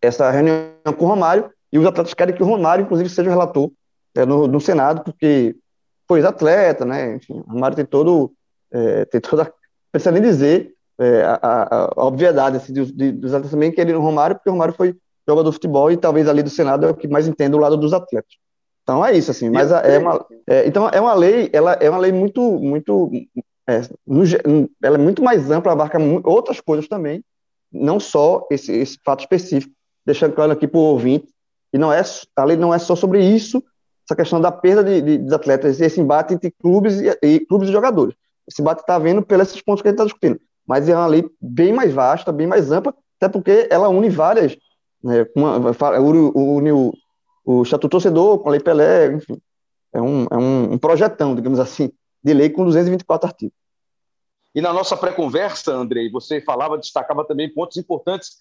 essa 0.00 0.30
reunião 0.30 0.70
com 0.96 1.06
o 1.06 1.08
Romário, 1.08 1.50
e 1.72 1.78
os 1.78 1.86
atletas 1.86 2.14
querem 2.14 2.34
que 2.34 2.42
o 2.42 2.46
Romário, 2.46 2.84
inclusive, 2.84 3.08
seja 3.08 3.30
o 3.30 3.32
relator 3.32 3.70
é, 4.14 4.26
no, 4.26 4.46
no, 4.46 4.60
Senado, 4.60 5.02
porque 5.02 5.56
foi 6.06 6.24
atleta, 6.24 6.84
né? 6.84 7.16
Enfim, 7.16 7.42
o 7.46 7.52
Romário 7.52 7.76
tem 7.76 7.84
todo, 7.84 8.32
é, 8.70 9.04
tem 9.06 9.20
toda, 9.20 9.52
precisa 9.90 10.10
nem 10.10 10.22
dizer 10.22 10.74
é, 11.00 11.22
a, 11.22 11.38
a, 11.42 11.84
a, 11.96 12.04
obviedade 12.04 12.58
assim, 12.58 12.72
dos, 12.72 12.92
de, 12.92 13.10
dos 13.10 13.32
atletas 13.32 13.50
também 13.50 13.72
que 13.72 13.80
ele 13.80 13.92
no 13.92 14.00
Romário, 14.00 14.36
porque 14.36 14.50
o 14.50 14.52
Romário 14.52 14.74
foi 14.74 14.94
jogador 15.26 15.48
de 15.48 15.54
futebol 15.54 15.90
e 15.90 15.96
talvez 15.96 16.28
ali 16.28 16.42
do 16.42 16.50
Senado 16.50 16.86
é 16.86 16.90
o 16.90 16.94
que 16.94 17.08
mais 17.08 17.26
entende 17.26 17.56
o 17.56 17.58
lado 17.58 17.76
dos 17.76 17.92
atletas. 17.92 18.34
Então 18.82 19.04
é 19.04 19.16
isso 19.16 19.30
assim, 19.30 19.48
mas 19.48 19.70
é 19.70 19.98
uma, 19.98 20.26
é, 20.46 20.66
então 20.66 20.88
é 20.88 21.00
uma 21.00 21.14
lei, 21.14 21.48
ela 21.52 21.72
é 21.74 21.88
uma 21.88 21.98
lei 21.98 22.12
muito, 22.12 22.42
muito, 22.58 23.10
é, 23.66 23.80
no, 24.06 24.24
ela 24.82 24.96
é 24.96 24.98
muito 24.98 25.22
mais 25.22 25.50
ampla, 25.50 25.72
abarca 25.72 25.98
outras 26.24 26.60
coisas 26.60 26.86
também, 26.86 27.24
não 27.72 27.98
só 27.98 28.46
esse, 28.50 28.72
esse 28.72 28.98
fato 29.04 29.20
específico. 29.20 29.72
Deixando 30.04 30.34
claro 30.34 30.52
aqui 30.52 30.66
para 30.66 30.78
o 30.78 30.82
ouvinte, 30.82 31.28
e 31.72 31.78
não 31.78 31.92
é, 31.92 32.02
a 32.36 32.44
lei 32.44 32.56
não 32.56 32.74
é 32.74 32.78
só 32.78 32.96
sobre 32.96 33.22
isso 33.22 33.62
essa 34.04 34.16
questão 34.16 34.40
da 34.40 34.50
perda 34.50 34.82
de, 34.82 35.00
de, 35.00 35.18
de 35.18 35.34
atletas, 35.34 35.80
esse 35.80 36.00
embate 36.00 36.34
entre 36.34 36.50
clubes 36.50 37.00
e, 37.00 37.16
e 37.22 37.40
clubes 37.46 37.68
e 37.68 37.72
jogadores. 37.72 38.14
Esse 38.48 38.60
embate 38.60 38.80
está 38.80 38.98
vendo 38.98 39.22
pelos 39.22 39.62
pontos 39.62 39.82
que 39.82 39.88
a 39.88 39.90
gente 39.92 40.00
está 40.00 40.04
discutindo. 40.04 40.40
Mas 40.66 40.88
é 40.88 40.94
uma 40.94 41.06
lei 41.06 41.28
bem 41.40 41.72
mais 41.72 41.92
vasta, 41.92 42.32
bem 42.32 42.46
mais 42.46 42.70
ampla, 42.70 42.94
até 43.16 43.28
porque 43.28 43.68
ela 43.70 43.88
une 43.88 44.08
várias, 44.08 44.56
né, 45.02 45.26
uma, 45.34 45.58
une 46.34 46.72
o, 46.72 46.92
o 47.44 47.62
Estatuto 47.62 47.90
Torcedor 47.90 48.38
com 48.38 48.48
a 48.48 48.52
Lei 48.52 48.60
Pelé, 48.60 49.12
enfim. 49.12 49.40
É 49.92 50.00
um, 50.00 50.26
é 50.30 50.36
um, 50.36 50.78
projetão, 50.78 51.34
digamos 51.34 51.58
assim, 51.58 51.90
de 52.22 52.32
lei 52.32 52.48
com 52.48 52.64
224 52.64 53.28
artigos. 53.28 53.54
E 54.54 54.60
na 54.60 54.72
nossa 54.72 54.96
pré-conversa, 54.96 55.72
Andrei, 55.72 56.10
você 56.10 56.40
falava, 56.40 56.78
destacava 56.78 57.24
também 57.24 57.52
pontos 57.52 57.76
importantes, 57.76 58.38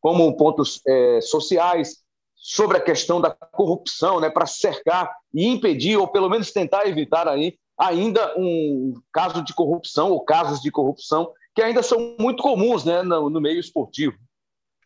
como 0.00 0.36
pontos 0.36 0.80
é, 0.86 1.20
sociais, 1.20 1.98
sobre 2.34 2.78
a 2.78 2.80
questão 2.80 3.20
da 3.20 3.30
corrupção, 3.30 4.18
né, 4.18 4.30
para 4.30 4.46
cercar 4.46 5.10
e 5.32 5.46
impedir, 5.46 5.96
ou 5.96 6.08
pelo 6.08 6.28
menos 6.28 6.52
tentar 6.52 6.86
evitar 6.86 7.28
aí, 7.28 7.58
ainda 7.78 8.34
um 8.38 8.94
caso 9.12 9.42
de 9.42 9.54
corrupção, 9.54 10.10
ou 10.10 10.24
casos 10.24 10.60
de 10.60 10.70
corrupção, 10.70 11.32
que 11.54 11.62
ainda 11.62 11.82
são 11.82 12.16
muito 12.18 12.42
comuns 12.42 12.84
né, 12.84 13.02
no, 13.02 13.28
no 13.30 13.40
meio 13.40 13.58
esportivo. 13.58 14.16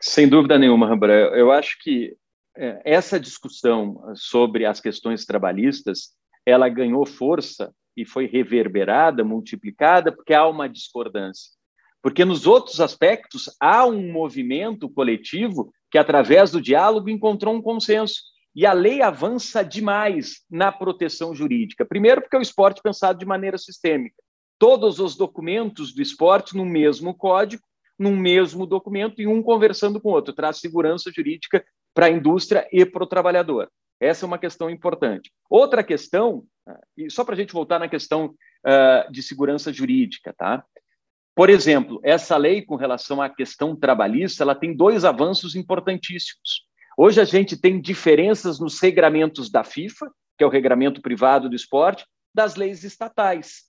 Sem 0.00 0.28
dúvida 0.28 0.58
nenhuma, 0.58 0.86
Rambra. 0.86 1.12
Eu 1.36 1.50
acho 1.50 1.78
que 1.80 2.16
é, 2.56 2.80
essa 2.84 3.18
discussão 3.18 4.02
sobre 4.14 4.64
as 4.64 4.80
questões 4.80 5.24
trabalhistas, 5.24 6.10
ela 6.46 6.68
ganhou 6.68 7.04
força 7.06 7.72
e 7.96 8.04
foi 8.04 8.26
reverberada, 8.26 9.24
multiplicada, 9.24 10.12
porque 10.12 10.34
há 10.34 10.46
uma 10.46 10.68
discordância. 10.68 11.52
Porque 12.02 12.24
nos 12.24 12.46
outros 12.46 12.80
aspectos 12.80 13.48
há 13.58 13.86
um 13.86 14.12
movimento 14.12 14.90
coletivo 14.90 15.72
que, 15.90 15.96
através 15.96 16.50
do 16.50 16.60
diálogo, 16.60 17.08
encontrou 17.08 17.54
um 17.54 17.62
consenso. 17.62 18.20
E 18.54 18.66
a 18.66 18.72
lei 18.72 19.00
avança 19.00 19.64
demais 19.64 20.44
na 20.50 20.70
proteção 20.70 21.34
jurídica. 21.34 21.84
Primeiro, 21.84 22.20
porque 22.20 22.36
é 22.36 22.38
o 22.38 22.42
esporte 22.42 22.82
pensado 22.82 23.18
de 23.18 23.24
maneira 23.24 23.58
sistêmica. 23.58 24.22
Todos 24.58 24.98
os 24.98 25.16
documentos 25.16 25.92
do 25.94 26.02
esporte 26.02 26.56
no 26.56 26.64
mesmo 26.64 27.14
código, 27.14 27.62
num 27.98 28.16
mesmo 28.16 28.66
documento 28.66 29.20
e 29.20 29.26
um 29.26 29.42
conversando 29.42 30.00
com 30.00 30.10
o 30.10 30.12
outro. 30.12 30.34
Traz 30.34 30.58
segurança 30.58 31.10
jurídica 31.12 31.64
para 31.92 32.06
a 32.06 32.10
indústria 32.10 32.68
e 32.72 32.84
para 32.84 33.04
o 33.04 33.06
trabalhador. 33.06 33.70
Essa 34.00 34.24
é 34.24 34.26
uma 34.26 34.38
questão 34.38 34.68
importante. 34.68 35.32
Outra 35.48 35.82
questão, 35.82 36.44
e 36.96 37.10
só 37.10 37.24
para 37.24 37.34
a 37.34 37.36
gente 37.36 37.52
voltar 37.52 37.78
na 37.78 37.88
questão 37.88 38.26
uh, 38.26 39.12
de 39.12 39.22
segurança 39.22 39.72
jurídica, 39.72 40.34
tá? 40.36 40.64
Por 41.34 41.50
exemplo, 41.50 42.00
essa 42.02 42.36
lei 42.36 42.62
com 42.62 42.76
relação 42.76 43.20
à 43.20 43.28
questão 43.28 43.74
trabalhista, 43.74 44.44
ela 44.44 44.54
tem 44.54 44.74
dois 44.74 45.04
avanços 45.04 45.56
importantíssimos. 45.56 46.64
Hoje 46.96 47.20
a 47.20 47.24
gente 47.24 47.56
tem 47.56 47.80
diferenças 47.80 48.60
nos 48.60 48.80
regramentos 48.80 49.50
da 49.50 49.64
FIFA, 49.64 50.10
que 50.38 50.44
é 50.44 50.46
o 50.46 50.50
regramento 50.50 51.02
privado 51.02 51.48
do 51.48 51.56
esporte, 51.56 52.04
das 52.32 52.54
leis 52.54 52.84
estatais. 52.84 53.64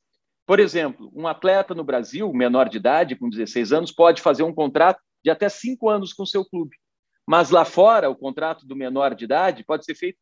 Por 0.45 0.59
exemplo, 0.59 1.11
um 1.13 1.27
atleta 1.27 1.73
no 1.73 1.83
Brasil, 1.83 2.31
menor 2.31 2.69
de 2.69 2.77
idade, 2.77 3.15
com 3.15 3.29
16 3.29 3.73
anos, 3.73 3.91
pode 3.91 4.21
fazer 4.21 4.43
um 4.43 4.53
contrato 4.53 5.01
de 5.23 5.31
até 5.31 5.49
cinco 5.49 5.89
anos 5.89 6.13
com 6.13 6.25
seu 6.25 6.45
clube. 6.45 6.75
Mas 7.27 7.49
lá 7.49 7.65
fora, 7.65 8.09
o 8.09 8.15
contrato 8.15 8.65
do 8.67 8.75
menor 8.75 9.15
de 9.15 9.25
idade 9.25 9.63
pode 9.63 9.83
ser 9.83 9.95
feito 9.95 10.19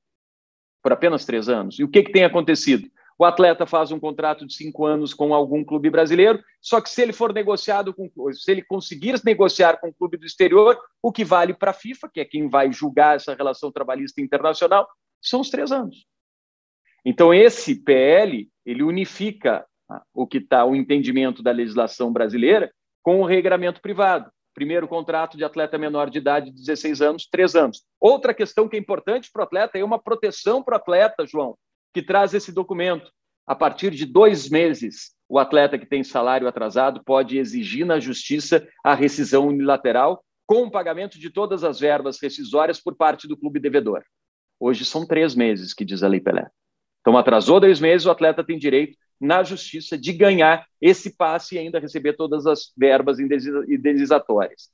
por 0.81 0.93
apenas 0.93 1.25
três 1.25 1.49
anos. 1.49 1.77
E 1.77 1.83
o 1.83 1.89
que, 1.89 2.03
que 2.03 2.11
tem 2.11 2.23
acontecido? 2.23 2.89
O 3.17 3.25
atleta 3.25 3.65
faz 3.65 3.91
um 3.91 3.99
contrato 3.99 4.45
de 4.47 4.53
cinco 4.53 4.85
anos 4.85 5.13
com 5.13 5.33
algum 5.33 5.63
clube 5.63 5.89
brasileiro, 5.89 6.41
só 6.61 6.81
que 6.81 6.89
se 6.89 7.01
ele 7.01 7.13
for 7.13 7.33
negociado 7.33 7.93
com, 7.93 8.09
se 8.33 8.51
ele 8.51 8.63
conseguir 8.63 9.21
negociar 9.23 9.79
com 9.79 9.89
um 9.89 9.93
clube 9.93 10.17
do 10.17 10.25
exterior, 10.25 10.79
o 11.01 11.11
que 11.11 11.23
vale 11.23 11.53
para 11.53 11.71
a 11.71 11.73
FIFA, 11.73 12.09
que 12.11 12.19
é 12.19 12.25
quem 12.25 12.49
vai 12.49 12.71
julgar 12.71 13.15
essa 13.15 13.35
relação 13.35 13.71
trabalhista 13.71 14.19
internacional, 14.21 14.87
são 15.21 15.41
os 15.41 15.49
três 15.49 15.71
anos. 15.71 16.05
Então 17.05 17.33
esse 17.33 17.75
PL 17.75 18.49
ele 18.65 18.83
unifica 18.83 19.65
o 20.13 20.25
que 20.25 20.37
está 20.37 20.65
o 20.65 20.75
entendimento 20.75 21.43
da 21.43 21.51
legislação 21.51 22.11
brasileira 22.11 22.71
com 23.01 23.21
o 23.21 23.25
regramento 23.25 23.81
privado 23.81 24.31
primeiro 24.53 24.87
contrato 24.87 25.35
de 25.35 25.43
atleta 25.43 25.77
menor 25.77 26.09
de 26.09 26.19
idade, 26.19 26.51
16 26.51 27.01
anos, 27.01 27.27
3 27.29 27.55
anos. 27.55 27.83
Outra 27.99 28.33
questão 28.33 28.69
que 28.69 28.77
é 28.77 28.79
importante 28.79 29.29
para 29.31 29.41
o 29.41 29.43
atleta 29.43 29.77
é 29.77 29.83
uma 29.83 29.99
proteção 29.99 30.63
para 30.63 30.75
o 30.75 30.77
atleta, 30.77 31.25
João, 31.25 31.57
que 31.93 32.01
traz 32.01 32.33
esse 32.33 32.51
documento. 32.51 33.11
A 33.45 33.55
partir 33.55 33.91
de 33.91 34.05
dois 34.05 34.49
meses, 34.49 35.13
o 35.27 35.37
atleta 35.37 35.77
que 35.77 35.85
tem 35.85 36.03
salário 36.03 36.47
atrasado 36.47 37.03
pode 37.03 37.37
exigir 37.37 37.85
na 37.85 37.99
justiça 37.99 38.65
a 38.83 38.93
rescisão 38.93 39.47
unilateral 39.47 40.23
com 40.45 40.63
o 40.63 40.71
pagamento 40.71 41.19
de 41.19 41.29
todas 41.29 41.63
as 41.63 41.79
verbas 41.79 42.21
rescisórias 42.21 42.79
por 42.79 42.95
parte 42.95 43.27
do 43.27 43.35
clube 43.35 43.59
devedor. 43.59 44.03
Hoje 44.59 44.85
são 44.85 45.05
três 45.05 45.35
meses, 45.35 45.73
que 45.73 45.83
diz 45.83 46.03
a 46.03 46.07
Lei 46.07 46.21
Pelé. 46.21 46.47
Então, 47.01 47.17
atrasou 47.17 47.59
dois 47.59 47.81
meses, 47.81 48.05
o 48.05 48.11
atleta 48.11 48.45
tem 48.45 48.57
direito 48.57 48.97
na 49.23 49.41
justiça 49.41 49.97
de 49.97 50.11
ganhar 50.11 50.67
esse 50.81 51.15
passe 51.15 51.55
e 51.55 51.57
ainda 51.57 51.79
receber 51.79 52.13
todas 52.13 52.45
as 52.45 52.73
verbas 52.75 53.17
indenizatórias. 53.19 54.69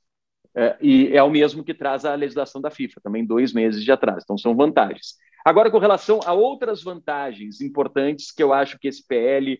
É, 0.54 0.76
e 0.80 1.16
é 1.16 1.22
o 1.22 1.30
mesmo 1.30 1.62
que 1.62 1.72
traz 1.72 2.04
a 2.04 2.14
legislação 2.16 2.60
da 2.60 2.70
FIFA, 2.70 3.00
também 3.00 3.24
dois 3.24 3.52
meses 3.52 3.84
de 3.84 3.92
atraso. 3.92 4.22
Então, 4.24 4.36
são 4.36 4.56
vantagens. 4.56 5.14
Agora, 5.44 5.70
com 5.70 5.78
relação 5.78 6.18
a 6.26 6.32
outras 6.32 6.82
vantagens 6.82 7.60
importantes 7.60 8.32
que 8.32 8.42
eu 8.42 8.52
acho 8.52 8.78
que 8.78 8.88
esse 8.88 9.06
PL 9.06 9.58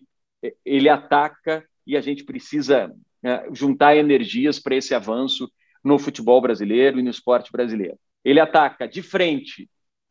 ele 0.65 0.89
ataca 0.89 1.65
e 1.87 1.95
a 1.95 2.01
gente 2.01 2.25
precisa 2.25 2.93
é, 3.23 3.47
juntar 3.53 3.95
energias 3.95 4.59
para 4.59 4.75
esse 4.75 4.93
avanço 4.93 5.49
no 5.83 5.97
futebol 5.97 6.41
brasileiro 6.41 6.99
e 6.99 7.03
no 7.03 7.09
esporte 7.09 7.51
brasileiro. 7.51 7.97
Ele 8.23 8.39
ataca 8.39 8.87
de 8.87 9.01
frente 9.01 9.69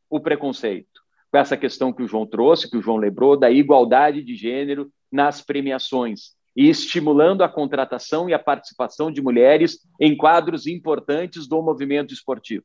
o 0.09 0.19
preconceito 0.19 1.00
com 1.31 1.39
essa 1.39 1.57
questão 1.57 1.93
que 1.93 2.03
o 2.03 2.09
João 2.09 2.27
trouxe, 2.27 2.71
que 2.71 2.77
o 2.77 2.83
João 2.83 2.97
lembrou, 2.97 3.37
da 3.37 3.51
igualdade 3.51 4.23
de 4.23 4.35
gênero 4.35 4.91
nas 5.11 5.41
premiações 5.41 6.35
e 6.57 6.69
estimulando 6.69 7.43
a 7.43 7.49
contratação 7.49 8.29
e 8.29 8.35
a 8.35 8.39
participação 8.39 9.11
de 9.11 9.23
mulheres 9.23 9.79
em 10.01 10.17
quadros 10.17 10.67
importantes 10.67 11.47
do 11.47 11.63
movimento 11.63 12.13
esportivo. 12.13 12.65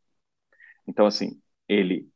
Então, 0.88 1.06
assim, 1.06 1.40
ele 1.68 2.08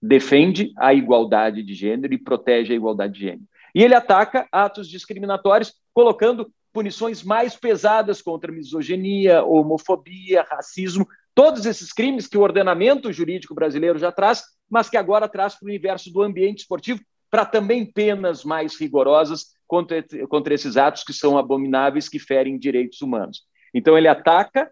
defende 0.00 0.72
a 0.76 0.92
igualdade 0.92 1.62
de 1.62 1.74
gênero 1.74 2.12
e 2.12 2.18
protege 2.18 2.72
a 2.72 2.76
igualdade 2.76 3.14
de 3.14 3.20
gênero. 3.20 3.48
E 3.74 3.82
ele 3.82 3.94
ataca 3.94 4.46
atos 4.52 4.88
discriminatórios, 4.88 5.74
colocando 5.92 6.52
punições 6.72 7.22
mais 7.22 7.56
pesadas 7.56 8.20
contra 8.20 8.52
misoginia, 8.52 9.42
homofobia, 9.42 10.46
racismo, 10.48 11.06
todos 11.34 11.64
esses 11.64 11.92
crimes 11.92 12.26
que 12.26 12.36
o 12.36 12.42
ordenamento 12.42 13.10
jurídico 13.12 13.54
brasileiro 13.54 13.98
já 13.98 14.12
traz, 14.12 14.44
mas 14.68 14.88
que 14.88 14.96
agora 14.96 15.28
traz 15.28 15.54
para 15.54 15.66
o 15.66 15.68
universo 15.68 16.12
do 16.12 16.22
ambiente 16.22 16.60
esportivo, 16.60 17.00
para 17.30 17.44
também 17.44 17.84
penas 17.84 18.44
mais 18.44 18.78
rigorosas 18.78 19.54
contra, 19.66 20.04
contra 20.28 20.54
esses 20.54 20.76
atos 20.76 21.02
que 21.02 21.12
são 21.12 21.36
abomináveis, 21.36 22.08
que 22.08 22.18
ferem 22.18 22.58
direitos 22.58 23.00
humanos. 23.00 23.42
Então, 23.74 23.96
ele 23.96 24.08
ataca 24.08 24.70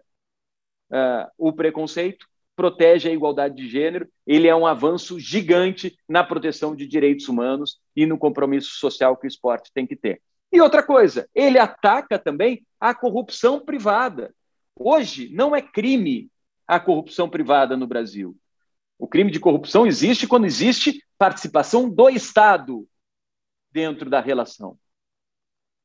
uh, 0.91 1.29
o 1.37 1.53
preconceito, 1.53 2.25
protege 2.55 3.09
a 3.09 3.13
igualdade 3.13 3.55
de 3.55 3.69
gênero, 3.69 4.07
ele 4.25 4.47
é 4.47 4.55
um 4.55 4.65
avanço 4.65 5.19
gigante 5.19 5.97
na 6.07 6.23
proteção 6.23 6.75
de 6.75 6.87
direitos 6.87 7.27
humanos 7.27 7.79
e 7.95 8.05
no 8.05 8.17
compromisso 8.17 8.71
social 8.79 9.17
que 9.17 9.27
o 9.27 9.29
esporte 9.29 9.71
tem 9.73 9.85
que 9.85 9.95
ter. 9.95 10.21
E 10.51 10.61
outra 10.61 10.81
coisa, 10.81 11.27
ele 11.35 11.59
ataca 11.59 12.17
também 12.17 12.65
a 12.79 12.93
corrupção 12.95 13.59
privada. 13.59 14.33
Hoje 14.75 15.29
não 15.33 15.55
é 15.55 15.61
crime 15.61 16.29
a 16.65 16.79
corrupção 16.79 17.29
privada 17.29 17.75
no 17.75 17.85
Brasil. 17.85 18.35
O 18.97 19.07
crime 19.07 19.31
de 19.31 19.39
corrupção 19.39 19.85
existe 19.85 20.27
quando 20.27 20.45
existe 20.45 21.03
participação 21.17 21.89
do 21.89 22.09
Estado 22.09 22.87
dentro 23.71 24.09
da 24.09 24.21
relação. 24.21 24.77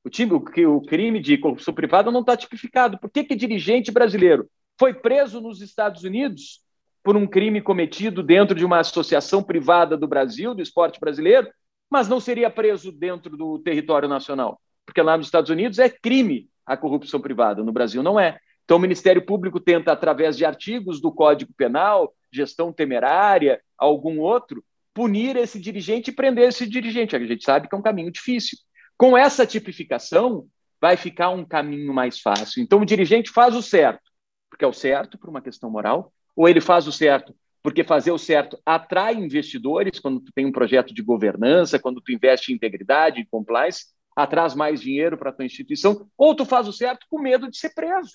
O, 0.04 0.08
time, 0.08 0.32
o, 0.32 0.76
o 0.76 0.82
crime 0.82 1.20
de 1.20 1.36
corrupção 1.36 1.74
privada 1.74 2.10
não 2.10 2.20
está 2.20 2.36
tipificado. 2.36 2.98
Por 2.98 3.10
que, 3.10 3.24
que 3.24 3.34
dirigente 3.34 3.90
brasileiro 3.90 4.48
foi 4.78 4.94
preso 4.94 5.40
nos 5.40 5.60
Estados 5.60 6.04
Unidos 6.04 6.62
por 7.02 7.16
um 7.16 7.26
crime 7.26 7.60
cometido 7.60 8.22
dentro 8.22 8.54
de 8.54 8.64
uma 8.64 8.80
associação 8.80 9.42
privada 9.42 9.96
do 9.96 10.06
Brasil, 10.06 10.54
do 10.54 10.62
esporte 10.62 11.00
brasileiro, 11.00 11.50
mas 11.90 12.08
não 12.08 12.20
seria 12.20 12.48
preso 12.48 12.92
dentro 12.92 13.36
do 13.36 13.58
território 13.58 14.08
nacional? 14.08 14.60
Porque 14.86 15.02
lá 15.02 15.16
nos 15.16 15.26
Estados 15.26 15.50
Unidos 15.50 15.78
é 15.78 15.88
crime 15.88 16.48
a 16.64 16.76
corrupção 16.76 17.20
privada, 17.20 17.64
no 17.64 17.72
Brasil 17.72 18.02
não 18.02 18.18
é. 18.18 18.38
Então, 18.64 18.76
o 18.76 18.80
Ministério 18.80 19.24
Público 19.24 19.58
tenta, 19.58 19.90
através 19.90 20.36
de 20.36 20.44
artigos 20.44 21.00
do 21.00 21.10
Código 21.10 21.52
Penal, 21.56 22.14
gestão 22.32 22.72
temerária, 22.72 23.60
algum 23.76 24.20
outro, 24.20 24.64
punir 24.94 25.36
esse 25.36 25.60
dirigente 25.60 26.10
e 26.10 26.14
prender 26.14 26.48
esse 26.48 26.66
dirigente. 26.66 27.16
A 27.16 27.18
gente 27.18 27.44
sabe 27.44 27.68
que 27.68 27.74
é 27.74 27.78
um 27.78 27.82
caminho 27.82 28.10
difícil. 28.10 28.58
Com 28.96 29.16
essa 29.16 29.46
tipificação, 29.46 30.46
vai 30.80 30.96
ficar 30.96 31.30
um 31.30 31.44
caminho 31.44 31.92
mais 31.92 32.20
fácil. 32.20 32.62
Então, 32.62 32.80
o 32.80 32.86
dirigente 32.86 33.30
faz 33.30 33.54
o 33.54 33.62
certo, 33.62 34.10
porque 34.48 34.64
é 34.64 34.68
o 34.68 34.72
certo 34.72 35.18
por 35.18 35.30
uma 35.30 35.42
questão 35.42 35.70
moral, 35.70 36.12
ou 36.36 36.48
ele 36.48 36.60
faz 36.60 36.86
o 36.86 36.92
certo 36.92 37.34
porque 37.62 37.84
fazer 37.84 38.10
o 38.10 38.18
certo 38.18 38.58
atrai 38.64 39.14
investidores 39.14 39.98
quando 39.98 40.20
tu 40.20 40.32
tem 40.32 40.46
um 40.46 40.52
projeto 40.52 40.94
de 40.94 41.02
governança, 41.02 41.78
quando 41.78 42.00
tu 42.00 42.12
investe 42.12 42.52
em 42.52 42.56
integridade, 42.56 43.20
em 43.20 43.26
compliance, 43.26 43.86
atrai 44.16 44.54
mais 44.54 44.80
dinheiro 44.80 45.16
para 45.16 45.30
a 45.30 45.32
tua 45.32 45.44
instituição, 45.44 46.08
ou 46.16 46.34
tu 46.34 46.44
faz 46.44 46.66
o 46.66 46.72
certo 46.72 47.06
com 47.08 47.20
medo 47.20 47.50
de 47.50 47.58
ser 47.58 47.70
preso. 47.74 48.12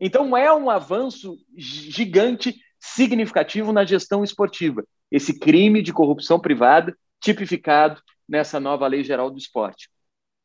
Então, 0.00 0.36
é 0.36 0.52
um 0.52 0.68
avanço 0.68 1.36
gigante, 1.56 2.56
significativo 2.82 3.72
na 3.72 3.84
gestão 3.84 4.24
esportiva. 4.24 4.84
esse 5.08 5.38
crime 5.38 5.82
de 5.82 5.92
corrupção 5.92 6.40
privada 6.40 6.96
tipificado 7.20 8.00
nessa 8.26 8.58
nova 8.58 8.86
Lei 8.86 9.04
Geral 9.04 9.30
do 9.30 9.38
Esporte, 9.38 9.90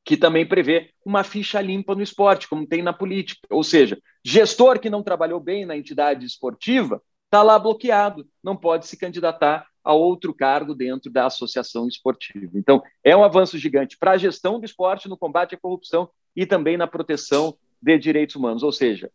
que 0.03 0.17
também 0.17 0.45
prevê 0.45 0.91
uma 1.05 1.23
ficha 1.23 1.59
limpa 1.61 1.95
no 1.95 2.03
esporte, 2.03 2.47
como 2.47 2.67
tem 2.67 2.83
na 2.83 2.93
política. 2.93 3.47
Ou 3.49 3.63
seja, 3.63 3.97
gestor 4.23 4.77
que 4.79 4.89
não 4.89 5.01
trabalhou 5.01 5.39
bem 5.39 5.65
na 5.65 5.77
entidade 5.77 6.25
esportiva 6.25 7.01
está 7.25 7.41
lá 7.41 7.57
bloqueado, 7.57 8.27
não 8.43 8.55
pode 8.55 8.87
se 8.87 8.97
candidatar 8.97 9.65
a 9.83 9.93
outro 9.93 10.33
cargo 10.33 10.75
dentro 10.75 11.09
da 11.09 11.25
associação 11.25 11.87
esportiva. 11.87 12.51
Então, 12.55 12.83
é 13.03 13.15
um 13.15 13.23
avanço 13.23 13.57
gigante 13.57 13.97
para 13.97 14.11
a 14.11 14.17
gestão 14.17 14.59
do 14.59 14.65
esporte, 14.65 15.09
no 15.09 15.17
combate 15.17 15.55
à 15.55 15.57
corrupção 15.57 16.09
e 16.35 16.45
também 16.45 16.77
na 16.77 16.87
proteção 16.87 17.57
de 17.81 17.97
direitos 17.97 18.35
humanos. 18.35 18.63
Ou 18.63 18.71
seja, 18.71 19.09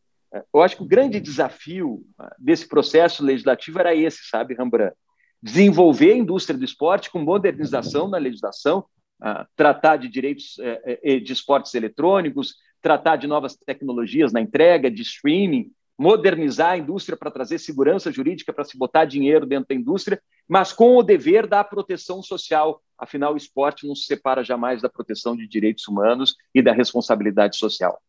eu 0.52 0.62
acho 0.62 0.76
que 0.76 0.82
o 0.82 0.88
grande 0.88 1.20
desafio 1.20 2.02
ah, 2.18 2.34
desse 2.38 2.66
processo 2.66 3.24
legislativo 3.24 3.78
era 3.78 3.94
esse, 3.94 4.24
sabe, 4.28 4.54
Rembrandt? 4.54 4.96
Desenvolver 5.42 6.12
a 6.12 6.16
indústria 6.16 6.58
do 6.58 6.64
esporte 6.64 7.10
com 7.10 7.18
modernização 7.18 8.08
na 8.08 8.16
legislação, 8.16 8.84
uh, 9.20 9.44
tratar 9.56 9.96
de 9.96 10.08
direitos 10.08 10.56
uh, 10.58 11.20
de 11.20 11.32
esportes 11.32 11.74
eletrônicos, 11.74 12.54
tratar 12.80 13.16
de 13.16 13.26
novas 13.26 13.56
tecnologias 13.56 14.32
na 14.32 14.40
entrega, 14.40 14.88
de 14.90 15.02
streaming, 15.02 15.72
modernizar 15.98 16.70
a 16.70 16.78
indústria 16.78 17.16
para 17.16 17.30
trazer 17.30 17.58
segurança 17.58 18.10
jurídica 18.10 18.52
para 18.52 18.64
se 18.64 18.78
botar 18.78 19.04
dinheiro 19.04 19.44
dentro 19.44 19.68
da 19.68 19.74
indústria, 19.74 20.20
mas 20.48 20.72
com 20.72 20.96
o 20.96 21.02
dever 21.02 21.46
da 21.46 21.62
proteção 21.62 22.22
social. 22.22 22.80
Afinal, 22.98 23.34
o 23.34 23.36
esporte 23.36 23.86
não 23.86 23.94
se 23.94 24.04
separa 24.04 24.42
jamais 24.42 24.80
da 24.80 24.88
proteção 24.88 25.36
de 25.36 25.46
direitos 25.46 25.86
humanos 25.86 26.36
e 26.54 26.62
da 26.62 26.72
responsabilidade 26.72 27.56
social. 27.56 28.00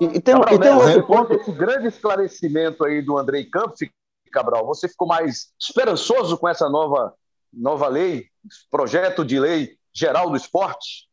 E, 0.00 0.20
tem, 0.20 0.34
Cabral, 0.34 0.54
e 0.54 0.58
tem 0.58 0.72
um 0.72 0.78
outro 0.78 1.06
ponto, 1.06 1.32
esse 1.34 1.52
grande 1.52 1.86
esclarecimento 1.88 2.84
aí 2.84 3.02
do 3.02 3.16
Andrei 3.16 3.44
Campos, 3.44 3.80
Cabral, 4.32 4.66
você 4.66 4.88
ficou 4.88 5.06
mais 5.06 5.52
esperançoso 5.60 6.36
com 6.38 6.48
essa 6.48 6.68
nova, 6.68 7.14
nova 7.52 7.86
lei, 7.86 8.26
projeto 8.70 9.24
de 9.24 9.38
lei 9.38 9.76
geral 9.92 10.30
do 10.30 10.36
esporte? 10.36 11.06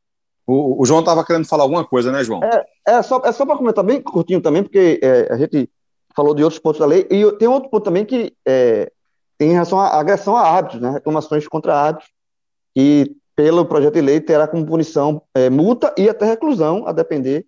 O, 0.48 0.82
o 0.82 0.86
João 0.86 1.02
estava 1.02 1.24
querendo 1.24 1.48
falar 1.48 1.64
alguma 1.64 1.86
coisa, 1.86 2.12
né, 2.12 2.24
João? 2.24 2.42
É, 2.44 2.66
é 2.88 3.02
só, 3.04 3.22
é 3.24 3.32
só 3.32 3.46
para 3.46 3.58
comentar 3.58 3.84
bem 3.84 4.02
curtinho 4.02 4.42
também, 4.42 4.64
porque 4.64 5.00
é, 5.04 5.32
a 5.32 5.38
gente 5.38 5.70
falou 6.16 6.34
de 6.34 6.44
outros 6.44 6.60
pontos 6.60 6.80
da 6.80 6.86
lei, 6.86 7.06
e 7.12 7.32
tem 7.34 7.48
outro 7.48 7.70
ponto 7.70 7.84
também 7.84 8.06
que 8.06 8.34
é, 8.48 8.92
tem 9.38 9.50
em 9.50 9.54
relação 9.54 9.80
à 9.80 10.00
agressão 10.00 10.36
a 10.36 10.42
árbitros, 10.42 10.82
né, 10.82 10.90
reclamações 10.90 11.48
contra 11.48 11.76
árbitros, 11.76 12.12
e 12.76 13.16
pelo 13.36 13.66
projeto 13.66 13.94
de 13.94 14.02
lei 14.02 14.20
terá 14.20 14.48
como 14.48 14.66
punição 14.66 15.22
é, 15.34 15.50
multa 15.50 15.94
e 15.98 16.10
até 16.10 16.26
reclusão, 16.26 16.88
a 16.88 16.92
depender 16.92 17.46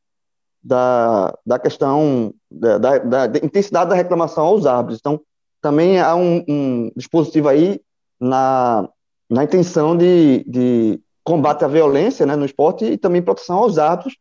da, 0.63 1.33
da 1.45 1.57
questão 1.57 2.33
da, 2.49 2.77
da, 2.77 2.97
da, 3.27 3.39
intensidade 3.39 3.89
da 3.89 3.95
reclamação 3.95 4.45
aos 4.45 4.65
árbitros. 4.65 4.99
Então, 4.99 5.19
também 5.61 5.99
há 5.99 6.15
um, 6.15 6.43
um 6.47 6.91
dispositivo 6.95 7.47
aí 7.47 7.81
na, 8.19 8.87
na 9.29 9.43
intenção 9.43 9.97
de, 9.97 10.43
de 10.47 10.99
combate 11.23 11.65
à 11.65 11.67
violência 11.67 12.25
né, 12.25 12.35
no 12.35 12.45
esporte 12.45 12.85
e 12.85 12.97
também 12.97 13.21
proteção 13.21 13.57
aos 13.57 13.77
árbitros. 13.77 14.17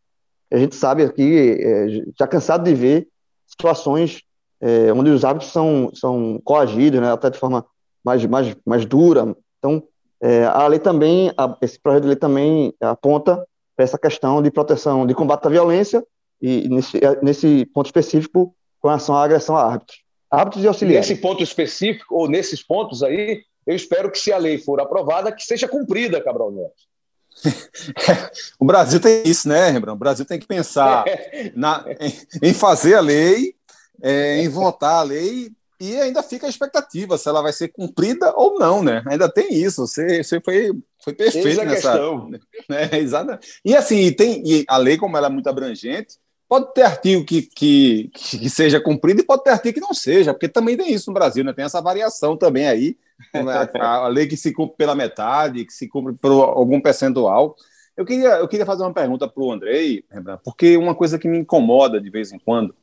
A 0.53 0.59
gente 0.59 0.74
sabe 0.74 1.03
aqui, 1.03 1.59
é, 1.61 1.86
já 2.18 2.26
cansado 2.26 2.64
de 2.64 2.74
ver 2.74 3.09
situações 3.47 4.22
é, 4.61 4.93
onde 4.93 5.11
os 5.11 5.24
árbitros 5.24 5.53
são, 5.53 5.91
são 5.95 6.41
coagidos, 6.45 7.01
né, 7.01 7.12
até 7.12 7.30
de 7.30 7.38
forma 7.38 7.64
mais, 8.05 8.24
mais, 8.26 8.57
mais 8.66 8.84
dura. 8.84 9.34
Então, 9.59 9.82
é, 10.22 10.45
a 10.45 10.66
lei 10.66 10.78
também, 10.78 11.32
a, 11.36 11.57
esse 11.62 11.78
projeto 11.78 12.03
de 12.03 12.09
lei 12.09 12.16
também 12.16 12.74
aponta 12.80 13.47
para 13.76 13.84
essa 13.84 13.99
questão 13.99 14.43
de 14.43 14.51
proteção, 14.51 15.07
de 15.07 15.14
combate 15.14 15.47
à 15.47 15.51
violência 15.51 16.05
e 16.41 16.68
nesse, 16.68 16.97
é, 16.99 17.22
nesse 17.22 17.66
ponto 17.66 17.86
específico 17.86 18.55
com 18.80 18.88
relação 18.88 19.14
à 19.14 19.24
agressão 19.24 19.57
a 19.57 19.64
árbitros. 19.64 19.99
Árbitros 20.30 20.64
e 20.64 20.68
auxiliares. 20.68 21.09
Nesse 21.09 21.20
ponto 21.20 21.43
específico, 21.43 22.14
ou 22.14 22.28
nesses 22.28 22.62
pontos 22.62 23.03
aí, 23.03 23.43
eu 23.66 23.74
espero 23.74 24.11
que 24.11 24.18
se 24.18 24.32
a 24.32 24.38
lei 24.38 24.59
for 24.59 24.80
aprovada, 24.80 25.32
que 25.32 25.43
seja 25.43 25.68
cumprida, 25.68 26.22
Cabral 26.22 26.51
Neves. 26.51 26.91
o 28.59 28.64
Brasil 28.64 29.01
tem 29.01 29.22
isso, 29.24 29.49
né, 29.49 29.70
Rembrandt? 29.70 29.97
O 29.97 29.99
Brasil 29.99 30.24
tem 30.24 30.38
que 30.38 30.47
pensar 30.47 31.05
na, 31.55 31.84
em, 32.01 32.49
em, 32.49 32.55
fazer 32.55 32.95
a 32.95 33.01
lei, 33.01 33.55
é, 34.03 34.38
em 34.38 34.49
votar 34.49 35.01
a 35.01 35.03
lei, 35.03 35.51
e 35.80 35.97
ainda 35.97 36.22
fica 36.22 36.47
a 36.47 36.51
expectativa 36.51 37.16
se 37.16 37.28
ela 37.28 37.41
vai 37.41 37.53
ser 37.53 37.68
cumprida 37.68 38.32
ou 38.36 38.59
não, 38.59 38.82
né? 38.82 39.03
Ainda 39.07 39.32
tem 39.32 39.55
isso. 39.55 39.86
Você, 39.86 40.22
você 40.22 40.41
foi, 40.41 40.72
foi 41.03 41.14
perfeito 41.14 41.64
nessa. 41.64 41.93
Questão. 41.93 42.30
Né? 42.68 42.91
Exato. 42.99 43.38
E 43.64 43.74
assim, 43.74 44.12
tem, 44.12 44.43
e 44.47 44.64
a 44.68 44.76
lei, 44.76 44.99
como 44.99 45.16
ela 45.16 45.28
é 45.28 45.30
muito 45.30 45.49
abrangente, 45.49 46.18
Pode 46.51 46.75
ter 46.75 46.83
artigo 46.83 47.25
que, 47.25 47.43
que, 47.43 48.11
que 48.13 48.51
seja 48.51 48.81
cumprido 48.81 49.21
e 49.21 49.25
pode 49.25 49.45
ter 49.45 49.51
artigo 49.51 49.75
que 49.75 49.81
não 49.81 49.95
seja, 49.95 50.35
porque 50.35 50.49
também 50.49 50.77
tem 50.77 50.93
isso 50.93 51.09
no 51.09 51.15
Brasil, 51.15 51.45
né? 51.45 51.53
tem 51.53 51.65
essa 51.65 51.81
variação 51.81 52.37
também 52.37 52.67
aí. 52.67 52.99
A, 53.33 54.03
a 54.05 54.09
lei 54.09 54.27
que 54.27 54.37
se 54.37 54.53
cumpre 54.53 54.77
pela 54.77 54.97
metade, 54.97 55.65
que 55.65 55.73
se 55.73 55.87
cumpre 55.87 56.13
por 56.15 56.33
algum 56.33 56.81
percentual. 56.81 57.55
Eu 57.97 58.05
queria, 58.05 58.31
eu 58.31 58.49
queria 58.49 58.67
fazer 58.67 58.83
uma 58.83 58.93
pergunta 58.93 59.29
para 59.29 59.41
o 59.41 59.53
Andrei, 59.53 60.05
porque 60.43 60.77
uma 60.77 60.93
coisa 60.93 61.21
que 61.21 61.29
me 61.29 61.39
incomoda 61.39 62.01
de 62.01 62.11
vez 62.11 62.33
em 62.33 62.39
quando, 62.41 62.75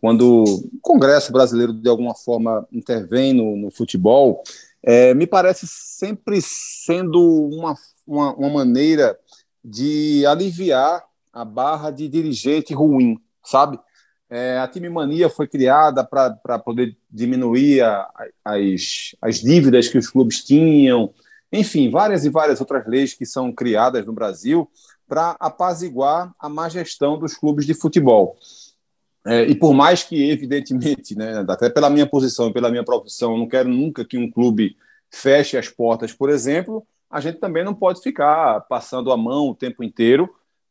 quando 0.00 0.44
o 0.44 0.78
Congresso 0.80 1.32
brasileiro 1.32 1.72
de 1.72 1.88
alguma 1.88 2.14
forma 2.14 2.68
intervém 2.70 3.32
no, 3.32 3.56
no 3.56 3.68
futebol, 3.72 4.44
é, 4.80 5.12
me 5.12 5.26
parece 5.26 5.66
sempre 5.66 6.38
sendo 6.40 7.20
uma, 7.48 7.74
uma, 8.06 8.32
uma 8.36 8.48
maneira 8.48 9.18
de 9.64 10.24
aliviar 10.24 11.07
a 11.38 11.44
barra 11.44 11.90
de 11.90 12.08
dirigente 12.08 12.74
ruim, 12.74 13.16
sabe? 13.44 13.78
É, 14.28 14.58
a 14.58 14.66
time 14.66 14.90
mania 14.90 15.30
foi 15.30 15.46
criada 15.46 16.04
para 16.04 16.58
poder 16.58 16.96
diminuir 17.08 17.80
a, 17.80 18.10
as, 18.44 19.14
as 19.22 19.36
dívidas 19.36 19.88
que 19.88 19.96
os 19.96 20.08
clubes 20.08 20.44
tinham, 20.44 21.14
enfim, 21.52 21.90
várias 21.90 22.24
e 22.24 22.28
várias 22.28 22.60
outras 22.60 22.86
leis 22.86 23.14
que 23.14 23.24
são 23.24 23.52
criadas 23.52 24.04
no 24.04 24.12
Brasil 24.12 24.68
para 25.06 25.36
apaziguar 25.40 26.34
a 26.38 26.48
má 26.48 26.68
gestão 26.68 27.18
dos 27.18 27.34
clubes 27.34 27.64
de 27.64 27.72
futebol. 27.72 28.36
É, 29.24 29.44
e 29.44 29.54
por 29.54 29.72
mais 29.72 30.02
que, 30.02 30.28
evidentemente, 30.30 31.16
né, 31.16 31.44
até 31.48 31.70
pela 31.70 31.88
minha 31.88 32.06
posição 32.06 32.52
pela 32.52 32.70
minha 32.70 32.84
profissão, 32.84 33.38
não 33.38 33.48
quero 33.48 33.68
nunca 33.68 34.04
que 34.04 34.18
um 34.18 34.30
clube 34.30 34.76
feche 35.10 35.56
as 35.56 35.68
portas, 35.68 36.12
por 36.12 36.28
exemplo, 36.28 36.86
a 37.08 37.20
gente 37.20 37.38
também 37.38 37.64
não 37.64 37.74
pode 37.74 38.02
ficar 38.02 38.60
passando 38.62 39.10
a 39.10 39.16
mão 39.16 39.48
o 39.48 39.54
tempo 39.54 39.82
inteiro 39.82 40.28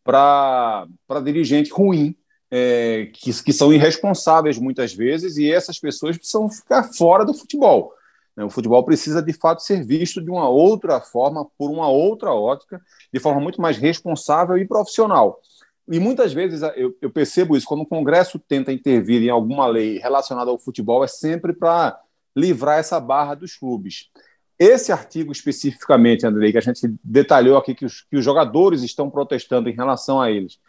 para 0.08 0.88
dirigente 1.22 1.70
ruim, 1.70 2.16
é, 2.50 3.10
que, 3.14 3.44
que 3.44 3.52
são 3.52 3.74
irresponsáveis 3.74 4.58
muitas 4.58 4.94
vezes, 4.94 5.36
e 5.36 5.52
essas 5.52 5.78
pessoas 5.78 6.18
precisam 6.18 6.50
ficar 6.50 6.84
fora 6.84 7.26
do 7.26 7.34
futebol. 7.34 7.94
Né? 8.34 8.46
O 8.46 8.50
futebol 8.50 8.82
precisa, 8.86 9.22
de 9.22 9.34
fato, 9.34 9.62
ser 9.62 9.86
visto 9.86 10.22
de 10.22 10.32
uma 10.32 10.48
outra 10.48 11.02
forma, 11.02 11.46
por 11.58 11.70
uma 11.70 11.90
outra 11.90 12.32
ótica, 12.32 12.82
de 13.14 13.20
forma 13.20 13.42
muito 13.42 13.62
mais 13.62 13.78
responsável 13.78 14.58
e 14.58 14.66
profissional. 14.66 15.42
E 15.90 16.00
muitas 16.00 16.32
vezes 16.32 16.62
eu, 16.78 16.96
eu 17.02 17.10
percebo 17.10 17.58
isso, 17.58 17.68
quando 17.68 17.82
o 17.82 17.86
Congresso 17.86 18.40
tenta 18.40 18.72
intervir 18.72 19.24
em 19.24 19.30
alguma 19.30 19.68
lei 19.68 19.98
relacionada 19.98 20.50
ao 20.50 20.60
futebol, 20.60 21.04
é 21.04 21.08
sempre 21.08 21.52
para 21.52 22.00
livrar 22.36 22.80
essa 22.80 23.00
barra 23.00 23.36
dos 23.36 23.58
clubes. 23.58 24.10
Esse 24.60 24.92
artigo 24.92 25.32
especificamente, 25.32 26.26
Andrei, 26.26 26.52
que 26.52 26.58
a 26.58 26.62
gente 26.62 26.82
detalhou 27.04 27.58
aqui 27.58 27.76
que 27.76 27.86
os, 27.86 28.02
que 28.02 28.18
os 28.18 28.26
jogadores 28.26 28.82
estão 28.82 29.10
protestando 29.10 29.70
em 29.70 29.76
relação 29.76 30.20
a 30.20 30.32
eles, 30.32 30.60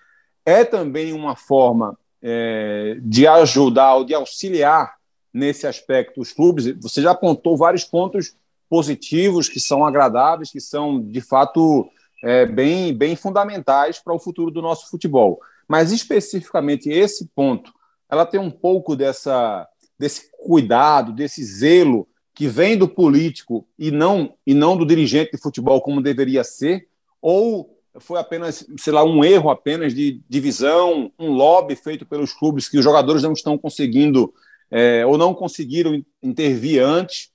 é 0.45 0.65
também 0.65 1.13
uma 1.13 1.35
forma 1.35 1.99
é, 2.23 2.99
de 3.01 3.27
ajudar 3.27 3.95
ou 3.95 4.05
de 4.05 4.15
auxiliar 4.15 4.97
nesse 5.33 5.67
aspecto 5.67 6.21
os 6.21 6.33
clubes. 6.33 6.67
Você 6.81 7.01
já 7.01 7.13
apontou 7.13 7.57
vários 7.57 7.85
pontos 7.85 8.37
positivos 8.69 9.49
que 9.49 9.61
são 9.61 9.85
agradáveis, 9.85 10.51
que 10.51 10.61
são 10.61 11.01
de 11.01 11.21
fato 11.21 11.89
é, 12.23 12.45
bem, 12.45 12.95
bem 12.95 13.17
fundamentais 13.17 13.99
para 13.99 14.15
o 14.15 14.19
futuro 14.19 14.51
do 14.51 14.61
nosso 14.61 14.91
futebol. 14.91 15.41
Mas 15.67 15.93
especificamente 15.93 16.91
esse 16.91 17.27
ponto, 17.35 17.73
ela 18.11 18.27
tem 18.27 18.41
um 18.41 18.51
pouco 18.51 18.97
dessa, 18.97 19.67
desse 19.99 20.31
cuidado, 20.33 21.13
desse 21.13 21.43
zelo 21.45 22.07
que 22.39 22.47
vem 22.47 22.79
do 22.79 22.89
político 22.89 23.67
e 23.77 23.91
não 23.91 24.33
e 24.47 24.55
não 24.55 24.77
do 24.77 24.87
dirigente 24.87 25.33
de 25.33 25.43
futebol 25.43 25.81
como 25.81 26.01
deveria 26.01 26.45
ser, 26.45 26.87
ou 27.21 27.77
foi 27.99 28.21
apenas, 28.21 28.65
sei 28.79 28.93
lá, 28.93 29.03
um 29.03 29.25
erro 29.25 29.51
apenas 29.51 29.93
de 29.93 30.23
divisão, 30.29 31.13
um 31.19 31.33
lobby 31.33 31.75
feito 31.75 32.07
pelos 32.07 32.33
clubes 32.33 32.69
que 32.69 32.79
os 32.79 32.85
jogadores 32.85 33.25
não 33.25 33.33
estão 33.33 33.59
conseguindo 33.59 34.33
é, 34.71 35.05
ou 35.05 35.19
não 35.19 35.35
conseguiram 35.35 36.01
intervir 36.23 36.81
antes. 36.81 37.31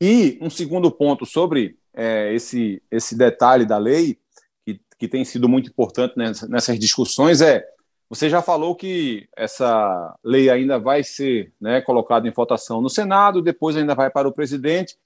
E 0.00 0.38
um 0.40 0.48
segundo 0.48 0.90
ponto 0.90 1.26
sobre 1.26 1.76
é, 1.92 2.32
esse, 2.32 2.82
esse 2.90 3.14
detalhe 3.14 3.66
da 3.66 3.76
lei, 3.76 4.18
que, 4.64 4.80
que 4.98 5.06
tem 5.06 5.22
sido 5.22 5.50
muito 5.50 5.68
importante 5.68 6.14
nessas, 6.16 6.48
nessas 6.48 6.78
discussões, 6.78 7.42
é 7.42 7.62
você 8.08 8.30
já 8.30 8.40
falou 8.40 8.74
que 8.74 9.28
essa 9.36 10.16
lei 10.22 10.48
ainda 10.48 10.78
vai 10.78 11.02
ser 11.02 11.52
né, 11.60 11.80
colocada 11.80 12.26
em 12.26 12.30
votação 12.30 12.80
no 12.80 12.88
Senado, 12.88 13.42
depois 13.42 13.76
ainda 13.76 13.94
vai 13.94 14.10
para 14.10 14.28
o 14.28 14.32
presidente. 14.32 14.96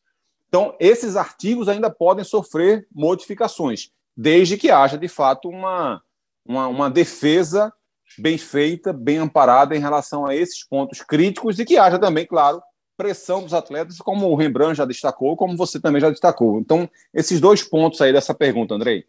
Então, 0.49 0.75
esses 0.79 1.17
artigos 1.17 1.69
ainda 1.69 1.89
podem 1.89 2.25
sofrer 2.25 2.87
modificações, 2.93 3.91
desde 4.17 4.57
que 4.59 4.71
haja, 4.71 4.99
de 4.99 5.09
fato, 5.09 5.49
uma, 5.49 6.03
uma, 6.45 6.69
uma 6.69 6.91
defesa 6.91 7.73
bem 8.19 8.37
feita, 8.37 8.93
bem 8.93 9.19
amparada 9.19 9.77
em 9.77 9.81
relação 9.81 10.27
a 10.27 10.35
esses 10.35 10.65
pontos 10.65 11.01
críticos 11.01 11.59
e 11.59 11.65
que 11.65 11.79
haja 11.79 11.99
também, 11.99 12.27
claro, 12.27 12.61
pressão 12.97 13.43
dos 13.43 13.55
atletas, 13.55 13.97
como 13.99 14.29
o 14.29 14.35
Rembrandt 14.35 14.77
já 14.77 14.85
destacou, 14.85 15.37
como 15.37 15.57
você 15.57 15.81
também 15.81 16.03
já 16.03 16.11
destacou. 16.11 16.59
Então, 16.59 16.91
esses 17.15 17.41
dois 17.41 17.63
pontos 17.63 18.01
aí 18.03 18.13
dessa 18.13 18.35
pergunta, 18.35 18.75
Andrei. 18.75 19.07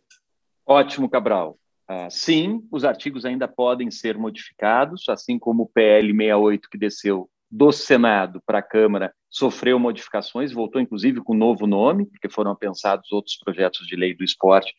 Ótimo, 0.65 1.09
Cabral. 1.09 1.57
Uh, 1.91 2.09
sim, 2.09 2.65
os 2.71 2.85
artigos 2.85 3.25
ainda 3.25 3.49
podem 3.49 3.91
ser 3.91 4.17
modificados, 4.17 5.09
assim 5.09 5.37
como 5.37 5.63
o 5.63 5.67
PL 5.67 6.07
68 6.07 6.69
que 6.69 6.77
desceu 6.77 7.29
do 7.51 7.69
Senado 7.73 8.41
para 8.45 8.59
a 8.59 8.63
Câmara 8.63 9.13
sofreu 9.29 9.77
modificações, 9.77 10.53
voltou 10.53 10.81
inclusive 10.81 11.19
com 11.19 11.33
novo 11.33 11.67
nome, 11.67 12.05
porque 12.05 12.29
foram 12.29 12.55
pensados 12.55 13.11
outros 13.11 13.35
projetos 13.35 13.85
de 13.87 13.97
lei 13.97 14.15
do 14.15 14.23
esporte 14.23 14.73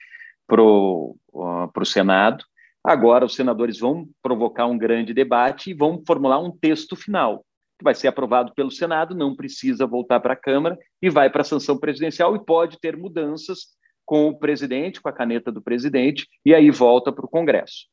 para 0.47 0.63
o 0.63 1.19
uh, 1.35 1.85
Senado. 1.85 2.43
Agora, 2.83 3.27
os 3.27 3.35
senadores 3.35 3.79
vão 3.79 4.09
provocar 4.23 4.65
um 4.65 4.79
grande 4.79 5.13
debate 5.13 5.71
e 5.71 5.75
vão 5.75 6.03
formular 6.07 6.39
um 6.39 6.51
texto 6.51 6.97
final, 6.97 7.45
que 7.79 7.85
vai 7.85 7.95
ser 7.95 8.09
aprovado 8.09 8.55
pelo 8.55 8.71
Senado, 8.71 9.15
não 9.15 9.37
precisa 9.37 9.87
voltar 9.87 10.21
para 10.21 10.33
a 10.33 10.37
Câmara 10.37 10.79
e 11.01 11.11
vai 11.11 11.29
para 11.29 11.43
a 11.43 11.45
sanção 11.45 11.77
presidencial 11.79 12.35
e 12.35 12.43
pode 12.43 12.81
ter 12.81 12.97
mudanças 12.97 13.67
com 14.05 14.29
o 14.29 14.39
presidente, 14.39 15.01
com 15.01 15.09
a 15.09 15.13
caneta 15.13 15.51
do 15.51 15.63
presidente, 15.63 16.29
e 16.45 16.55
aí 16.55 16.71
volta 16.71 17.13
para 17.13 17.25
o 17.25 17.29
Congresso. 17.29 17.87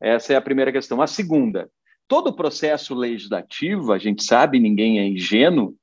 Essa 0.00 0.34
é 0.34 0.36
a 0.36 0.42
primeira 0.42 0.72
questão. 0.72 1.00
A 1.00 1.06
segunda, 1.06 1.70
todo 2.06 2.28
o 2.28 2.36
processo 2.36 2.94
legislativo, 2.94 3.92
a 3.92 3.98
gente 3.98 4.24
sabe, 4.24 4.60
ninguém 4.60 4.98
é 4.98 5.06
ingênuo, 5.06 5.74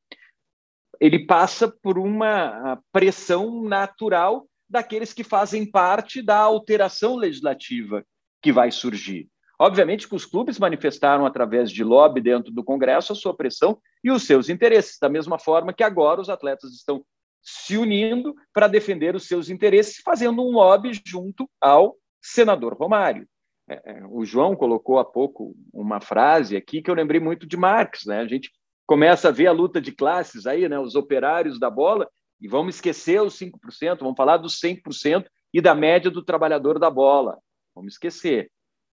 ele 0.99 1.25
passa 1.25 1.67
por 1.67 1.97
uma 1.97 2.79
pressão 2.91 3.63
natural 3.63 4.47
daqueles 4.69 5.13
que 5.13 5.23
fazem 5.23 5.69
parte 5.69 6.21
da 6.21 6.37
alteração 6.37 7.15
legislativa 7.15 8.05
que 8.41 8.51
vai 8.51 8.71
surgir. 8.71 9.27
Obviamente 9.59 10.07
que 10.07 10.15
os 10.15 10.25
clubes 10.25 10.57
manifestaram 10.57 11.25
através 11.25 11.71
de 11.71 11.83
lobby 11.83 12.21
dentro 12.21 12.51
do 12.51 12.63
Congresso 12.63 13.13
a 13.13 13.15
sua 13.15 13.35
pressão 13.35 13.77
e 14.03 14.11
os 14.11 14.23
seus 14.23 14.49
interesses, 14.49 14.97
da 14.99 15.07
mesma 15.07 15.37
forma 15.37 15.73
que 15.73 15.83
agora 15.83 16.19
os 16.19 16.29
atletas 16.29 16.71
estão 16.73 17.03
se 17.43 17.77
unindo 17.77 18.33
para 18.53 18.67
defender 18.67 19.15
os 19.15 19.27
seus 19.27 19.49
interesses, 19.49 20.01
fazendo 20.03 20.41
um 20.41 20.51
lobby 20.51 20.91
junto 21.05 21.49
ao 21.59 21.97
senador 22.21 22.73
Romário. 22.73 23.27
É, 23.69 23.81
é, 23.85 24.03
o 24.09 24.23
João 24.25 24.55
colocou 24.55 24.97
há 24.97 25.05
pouco 25.05 25.55
uma 25.73 25.99
frase 25.99 26.55
aqui 26.55 26.81
que 26.81 26.89
eu 26.89 26.95
lembrei 26.95 27.19
muito 27.19 27.45
de 27.45 27.57
Marx, 27.57 28.05
né? 28.05 28.19
A 28.19 28.27
gente 28.27 28.51
começa 28.85 29.29
a 29.29 29.31
ver 29.31 29.47
a 29.47 29.51
luta 29.51 29.81
de 29.81 29.91
classes 29.91 30.45
aí, 30.45 30.67
né? 30.67 30.79
Os 30.79 30.95
operários 30.95 31.59
da 31.59 31.69
bola 31.69 32.09
e 32.41 32.47
vamos 32.47 32.75
esquecer 32.75 33.21
os 33.21 33.37
5%, 33.39 33.99
vamos 33.99 34.17
falar 34.17 34.37
dos 34.37 34.59
100% 34.59 35.25
e 35.53 35.61
da 35.61 35.75
média 35.75 36.11
do 36.11 36.23
trabalhador 36.23 36.79
da 36.79 36.89
bola. 36.89 37.37
Vamos 37.75 37.93
esquecer. 37.93 38.51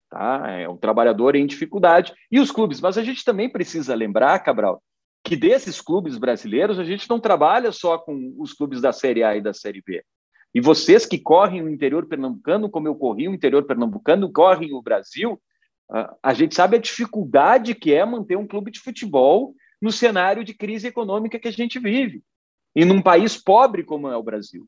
Tá? 0.08 0.48
É 0.50 0.68
um 0.68 0.76
trabalhador 0.76 1.34
em 1.34 1.46
dificuldade. 1.46 2.12
E 2.30 2.38
os 2.38 2.50
clubes, 2.50 2.80
mas 2.80 2.98
a 2.98 3.02
gente 3.02 3.24
também 3.24 3.50
precisa 3.50 3.94
lembrar, 3.94 4.38
Cabral, 4.40 4.82
que 5.30 5.36
desses 5.36 5.80
clubes 5.80 6.18
brasileiros 6.18 6.76
a 6.76 6.82
gente 6.82 7.08
não 7.08 7.20
trabalha 7.20 7.70
só 7.70 7.96
com 7.96 8.34
os 8.36 8.52
clubes 8.52 8.80
da 8.80 8.92
Série 8.92 9.22
A 9.22 9.36
e 9.36 9.40
da 9.40 9.54
Série 9.54 9.80
B. 9.80 10.02
E 10.52 10.60
vocês 10.60 11.06
que 11.06 11.20
correm 11.20 11.62
o 11.62 11.68
interior 11.68 12.04
pernambucano, 12.06 12.68
como 12.68 12.88
eu 12.88 12.96
corri 12.96 13.28
o 13.28 13.32
interior 13.32 13.62
pernambucano, 13.62 14.32
correm 14.32 14.74
o 14.74 14.82
Brasil, 14.82 15.40
a 16.20 16.34
gente 16.34 16.56
sabe 16.56 16.78
a 16.78 16.80
dificuldade 16.80 17.76
que 17.76 17.94
é 17.94 18.04
manter 18.04 18.36
um 18.36 18.44
clube 18.44 18.72
de 18.72 18.80
futebol 18.80 19.54
no 19.80 19.92
cenário 19.92 20.42
de 20.42 20.52
crise 20.52 20.88
econômica 20.88 21.38
que 21.38 21.46
a 21.46 21.52
gente 21.52 21.78
vive. 21.78 22.24
E 22.74 22.84
num 22.84 23.00
país 23.00 23.40
pobre 23.40 23.84
como 23.84 24.08
é 24.08 24.16
o 24.16 24.24
Brasil. 24.24 24.66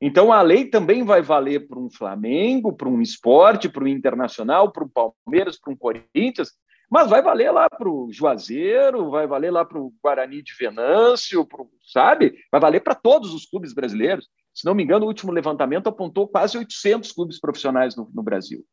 Então, 0.00 0.32
a 0.32 0.42
lei 0.42 0.64
também 0.64 1.04
vai 1.04 1.22
valer 1.22 1.68
para 1.68 1.78
um 1.78 1.88
Flamengo, 1.88 2.72
para 2.72 2.88
um 2.88 3.00
esporte, 3.00 3.68
para 3.68 3.84
um 3.84 3.86
Internacional, 3.86 4.72
para 4.72 4.82
um 4.82 4.88
Palmeiras, 4.88 5.56
para 5.56 5.72
um 5.72 5.76
Corinthians, 5.76 6.50
mas 6.90 7.08
vai 7.08 7.22
valer 7.22 7.52
lá 7.52 7.70
para 7.70 7.88
o 7.88 8.12
Juazeiro, 8.12 9.10
vai 9.10 9.26
valer 9.26 9.52
lá 9.52 9.64
para 9.64 9.78
o 9.78 9.94
Guarani 10.02 10.42
de 10.42 10.52
Venâncio, 10.58 11.46
pro, 11.46 11.70
sabe? 11.86 12.34
Vai 12.50 12.60
valer 12.60 12.80
para 12.80 12.96
todos 12.96 13.32
os 13.32 13.46
clubes 13.46 13.72
brasileiros. 13.72 14.28
Se 14.52 14.66
não 14.66 14.74
me 14.74 14.82
engano, 14.82 15.04
o 15.04 15.08
último 15.08 15.30
levantamento 15.30 15.86
apontou 15.86 16.26
quase 16.26 16.58
800 16.58 17.12
clubes 17.12 17.38
profissionais 17.38 17.94
no, 17.94 18.10
no 18.12 18.22
Brasil. 18.22 18.64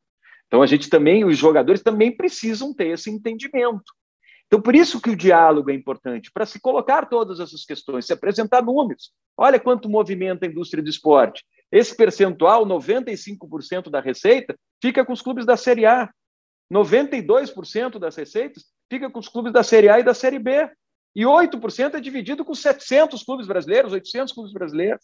Então, 0.48 0.64
a 0.64 0.66
gente 0.66 0.90
também, 0.90 1.24
os 1.24 1.38
jogadores 1.38 1.84
também 1.84 2.16
precisam 2.16 2.74
ter 2.74 2.88
esse 2.88 3.12
entendimento. 3.12 3.94
Então, 4.48 4.62
por 4.62 4.76
isso 4.76 5.02
que 5.02 5.10
o 5.10 5.16
diálogo 5.16 5.70
é 5.70 5.74
importante, 5.74 6.32
para 6.32 6.46
se 6.46 6.60
colocar 6.60 7.06
todas 7.08 7.40
essas 7.40 7.66
questões, 7.66 8.06
se 8.06 8.14
apresentar 8.14 8.64
números. 8.64 9.12
Olha 9.38 9.60
quanto 9.60 9.90
movimenta 9.90 10.46
a 10.46 10.50
indústria 10.50 10.82
do 10.82 10.90
esporte. 10.90 11.44
Esse 11.72 11.96
percentual, 11.96 12.66
95% 12.66 13.90
da 13.90 14.00
receita, 14.00 14.58
fica 14.82 15.06
com 15.06 15.12
os 15.12 15.22
clubes 15.22 15.46
da 15.46 15.58
Série 15.58 15.86
A. 15.86 16.10
92% 16.72 17.98
das 18.00 18.16
receitas 18.16 18.66
fica 18.90 19.10
com 19.10 19.20
os 19.20 19.30
clubes 19.30 19.54
da 19.54 19.64
Série 19.64 19.90
A 19.90 20.00
e 20.00 20.04
da 20.04 20.14
Série 20.14 20.40
B. 20.40 20.70
E 21.16 21.24
8% 21.24 21.96
é 21.96 22.00
dividido 22.00 22.46
com 22.46 22.54
700 22.54 23.24
clubes 23.24 23.48
brasileiros, 23.48 23.92
800 23.92 24.34
clubes 24.34 24.54
brasileiros. 24.54 25.04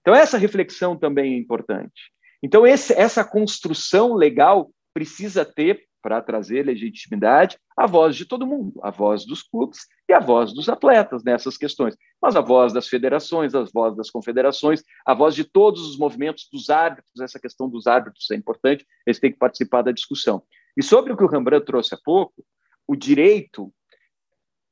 Então, 0.00 0.14
essa 0.14 0.36
reflexão 0.36 0.96
também 0.96 1.34
é 1.34 1.38
importante. 1.38 2.12
Então, 2.42 2.66
esse, 2.66 2.92
essa 2.92 3.24
construção 3.24 4.14
legal 4.14 4.70
precisa 4.92 5.44
ter 5.44 5.86
para 6.02 6.20
trazer 6.20 6.66
legitimidade 6.66 7.56
a 7.76 7.86
voz 7.86 8.16
de 8.16 8.26
todo 8.26 8.46
mundo, 8.46 8.80
a 8.82 8.90
voz 8.90 9.24
dos 9.24 9.42
clubes 9.42 9.86
e 10.08 10.12
a 10.12 10.18
voz 10.18 10.52
dos 10.52 10.68
atletas 10.68 11.22
nessas 11.22 11.56
questões, 11.56 11.96
mas 12.20 12.34
a 12.34 12.40
voz 12.40 12.72
das 12.72 12.88
federações, 12.88 13.54
a 13.54 13.64
voz 13.72 13.96
das 13.96 14.10
confederações, 14.10 14.82
a 15.06 15.14
voz 15.14 15.34
de 15.34 15.44
todos 15.44 15.88
os 15.88 15.96
movimentos 15.96 16.48
dos 16.52 16.68
árbitros, 16.68 17.20
essa 17.20 17.38
questão 17.38 17.68
dos 17.68 17.86
árbitros 17.86 18.28
é 18.32 18.34
importante, 18.34 18.84
eles 19.06 19.20
têm 19.20 19.30
que 19.32 19.38
participar 19.38 19.82
da 19.82 19.92
discussão. 19.92 20.42
E 20.76 20.82
sobre 20.82 21.12
o 21.12 21.16
que 21.16 21.24
o 21.24 21.28
Rembrandt 21.28 21.66
trouxe 21.66 21.94
há 21.94 21.98
pouco, 22.02 22.44
o 22.86 22.96
direito 22.96 23.72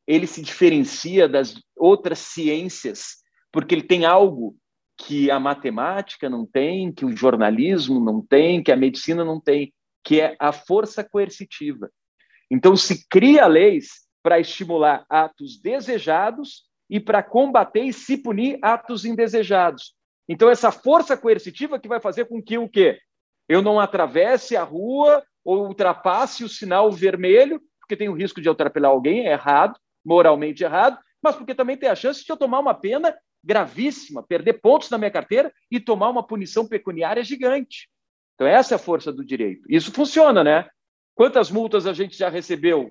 ele 0.07 0.27
se 0.27 0.43
diferencia 0.43 1.29
das 1.29 1.55
outras 1.77 2.19
ciências 2.19 3.21
porque 3.53 3.75
ele 3.75 3.83
tem 3.83 4.05
algo 4.05 4.57
que 4.97 5.31
a 5.31 5.41
matemática 5.41 6.29
não 6.29 6.47
tem, 6.47 6.93
que 6.93 7.05
o 7.05 7.17
jornalismo 7.17 8.01
não 8.01 8.25
tem, 8.25 8.63
que 8.63 8.71
a 8.71 8.77
medicina 8.77 9.25
não 9.25 9.41
tem, 9.41 9.73
que 10.05 10.21
é 10.21 10.37
a 10.39 10.53
força 10.53 11.03
coercitiva. 11.03 11.91
Então, 12.51 12.77
se 12.77 13.07
cria 13.09 13.47
leis 13.47 14.07
para 14.23 14.39
estimular 14.39 15.05
atos 15.09 15.61
desejados 15.61 16.65
e 16.89 17.01
para 17.01 17.23
combater 17.23 17.85
e 17.85 17.93
se 17.93 18.19
punir 18.19 18.59
atos 18.63 19.05
indesejados. 19.05 19.95
Então, 20.29 20.51
essa 20.51 20.71
força 20.71 21.17
coercitiva 21.17 21.79
que 21.79 21.89
vai 21.89 22.01
fazer 22.01 22.27
com 22.27 22.43
que 22.43 22.59
o 22.59 22.69
quê? 22.69 22.99
Eu 23.49 23.63
não 23.63 23.81
atravesse 23.81 24.57
a 24.57 24.63
rua 24.63 25.25
ou 25.45 25.67
ultrapasse 25.67 26.45
o 26.45 26.49
sinal 26.49 26.91
vermelho, 26.91 27.61
porque 27.81 27.97
tem 27.97 28.09
o 28.09 28.15
risco 28.15 28.41
de 28.41 28.49
atropelar 28.49 28.91
alguém, 28.91 29.27
é 29.27 29.33
errado, 29.33 29.79
moralmente 30.05 30.63
errado, 30.63 30.99
mas 31.23 31.37
porque 31.37 31.55
também 31.55 31.77
tem 31.77 31.89
a 31.89 31.95
chance 31.95 32.25
de 32.25 32.31
eu 32.31 32.37
tomar 32.37 32.61
uma 32.61 32.75
pena 32.75 33.15
gravíssima, 33.43 34.23
perder 34.23 34.61
pontos 34.61 34.91
na 34.91 34.99
minha 34.99 35.11
carteira 35.11 35.53
e 35.71 35.81
tomar 35.81 36.09
uma 36.11 36.27
punição 36.27 36.67
pecuniária 36.67 37.23
gigante. 37.25 37.89
Então, 38.35 38.47
essa 38.47 38.75
é 38.75 38.77
a 38.77 38.79
força 38.79 39.13
do 39.13 39.25
direito. 39.25 39.63
Isso 39.69 39.93
funciona, 39.93 40.45
né? 40.45 40.69
Quantas 41.15 41.51
multas 41.51 41.87
a 41.87 41.93
gente 41.93 42.17
já 42.17 42.29
recebeu 42.29 42.91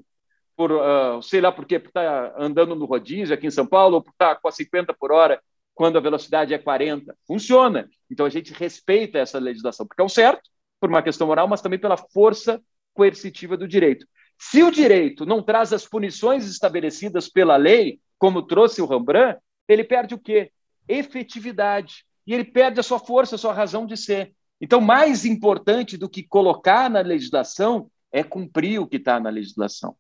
por, 0.56 0.72
uh, 0.72 1.22
sei 1.24 1.42
lá 1.42 1.52
por 1.52 1.66
quê, 1.66 1.80
por 1.80 1.88
estar 1.88 2.32
tá 2.32 2.36
andando 2.38 2.76
no 2.76 2.86
rodízio 2.86 3.34
aqui 3.34 3.48
em 3.48 3.52
São 3.52 3.66
Paulo, 3.66 3.96
ou 3.96 4.04
por 4.04 4.12
estar 4.12 4.36
tá 4.36 4.42
com 4.42 4.48
a 4.48 4.52
50 4.52 4.94
por 4.94 5.12
hora 5.12 5.42
quando 5.74 5.98
a 5.98 6.02
velocidade 6.02 6.54
é 6.54 6.58
40? 6.58 7.16
Funciona. 7.26 7.90
Então, 8.12 8.26
a 8.26 8.30
gente 8.30 8.54
respeita 8.54 9.18
essa 9.18 9.40
legislação, 9.40 9.88
porque 9.88 10.02
é 10.02 10.06
o 10.06 10.10
certo, 10.10 10.50
por 10.80 10.90
uma 10.90 11.02
questão 11.02 11.28
moral, 11.28 11.48
mas 11.48 11.62
também 11.62 11.80
pela 11.80 11.98
força 11.98 12.62
coercitiva 12.94 13.58
do 13.58 13.68
direito. 13.68 14.06
Se 14.38 14.64
o 14.64 14.72
direito 14.72 15.26
não 15.26 15.44
traz 15.44 15.74
as 15.74 15.86
punições 15.86 16.48
estabelecidas 16.48 17.28
pela 17.30 17.58
lei, 17.58 18.00
como 18.18 18.42
trouxe 18.42 18.82
o 18.82 18.86
Rembrandt, 18.86 19.40
ele 19.68 19.84
perde 19.84 20.16
o 20.16 20.20
quê? 20.20 20.52
Efetividade. 20.88 22.06
E 22.26 22.34
ele 22.34 22.46
perde 22.46 22.80
a 22.80 22.84
sua 22.84 23.00
força, 23.00 23.36
a 23.36 23.38
sua 23.38 23.54
razão 23.54 23.86
de 23.86 23.98
ser. 23.98 24.34
Então, 24.62 24.82
mais 24.82 25.26
importante 25.26 25.98
do 25.98 26.10
que 26.10 26.24
colocar 26.24 26.90
na 26.90 27.02
legislação 27.02 27.90
é 28.12 28.24
cumprir 28.24 28.80
o 28.80 28.88
que 28.88 28.98
está 28.98 29.20
na 29.20 29.30
legislação. 29.30 29.96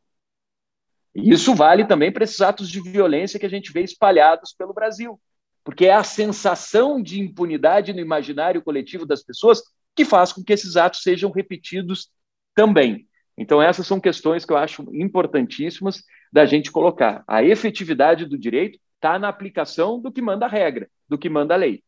E 1.13 1.31
isso 1.31 1.55
vale 1.55 1.85
também 1.85 2.11
para 2.11 2.23
esses 2.23 2.39
atos 2.41 2.69
de 2.69 2.81
violência 2.81 3.39
que 3.39 3.45
a 3.45 3.49
gente 3.49 3.71
vê 3.71 3.81
espalhados 3.81 4.53
pelo 4.53 4.73
Brasil, 4.73 5.19
porque 5.63 5.85
é 5.85 5.93
a 5.93 6.03
sensação 6.03 7.01
de 7.01 7.19
impunidade 7.19 7.93
no 7.93 7.99
imaginário 7.99 8.61
coletivo 8.61 9.05
das 9.05 9.23
pessoas 9.23 9.61
que 9.95 10.05
faz 10.05 10.31
com 10.31 10.43
que 10.43 10.53
esses 10.53 10.77
atos 10.77 11.01
sejam 11.01 11.31
repetidos 11.31 12.09
também. 12.55 13.07
Então, 13.37 13.61
essas 13.61 13.87
são 13.87 13.99
questões 13.99 14.43
que 14.43 14.51
eu 14.51 14.57
acho 14.57 14.83
importantíssimas 14.93 16.03
da 16.31 16.45
gente 16.45 16.71
colocar. 16.71 17.23
A 17.27 17.43
efetividade 17.43 18.25
do 18.25 18.37
direito 18.37 18.79
está 18.95 19.17
na 19.17 19.29
aplicação 19.29 19.99
do 19.99 20.11
que 20.11 20.21
manda 20.21 20.45
a 20.45 20.49
regra, 20.49 20.89
do 21.07 21.17
que 21.17 21.29
manda 21.29 21.53
a 21.53 21.57
lei. 21.57 21.81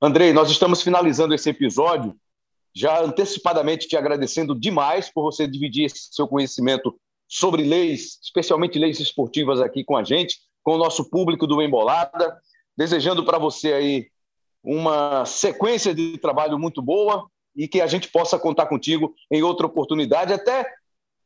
Andrei, 0.00 0.32
nós 0.32 0.50
estamos 0.50 0.82
finalizando 0.82 1.34
esse 1.34 1.48
episódio, 1.50 2.14
já 2.74 3.02
antecipadamente 3.02 3.86
te 3.86 3.96
agradecendo 3.96 4.58
demais 4.58 5.10
por 5.10 5.22
você 5.22 5.46
dividir 5.46 5.84
esse 5.84 6.08
seu 6.12 6.26
conhecimento 6.26 6.98
sobre 7.28 7.62
leis, 7.62 8.18
especialmente 8.22 8.78
leis 8.78 9.00
esportivas 9.00 9.60
aqui 9.60 9.84
com 9.84 9.96
a 9.96 10.04
gente, 10.04 10.38
com 10.62 10.74
o 10.74 10.78
nosso 10.78 11.08
público 11.08 11.46
do 11.46 11.62
Embolada, 11.62 12.38
desejando 12.76 13.24
para 13.24 13.38
você 13.38 13.72
aí 13.72 14.06
uma 14.66 15.24
sequência 15.24 15.94
de 15.94 16.18
trabalho 16.18 16.58
muito 16.58 16.82
boa 16.82 17.30
e 17.54 17.68
que 17.68 17.80
a 17.80 17.86
gente 17.86 18.08
possa 18.08 18.36
contar 18.36 18.66
contigo 18.66 19.14
em 19.30 19.40
outra 19.40 19.64
oportunidade, 19.64 20.32
até 20.32 20.66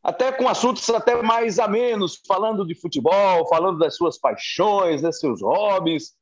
até 0.03 0.33
com 0.33 0.49
assuntos 0.49 0.89
até 0.89 1.21
mais 1.23 1.59
a 1.59 1.69
menos, 1.69 2.23
falando 2.27 2.67
de 2.67 2.75
futebol, 2.75 3.47
falando 3.49 3.79
das 3.79 3.97
suas 3.97 4.19
paixões, 4.19 5.03
dos 5.03 5.19
seus 5.19 5.43
hobbies, 5.43 6.15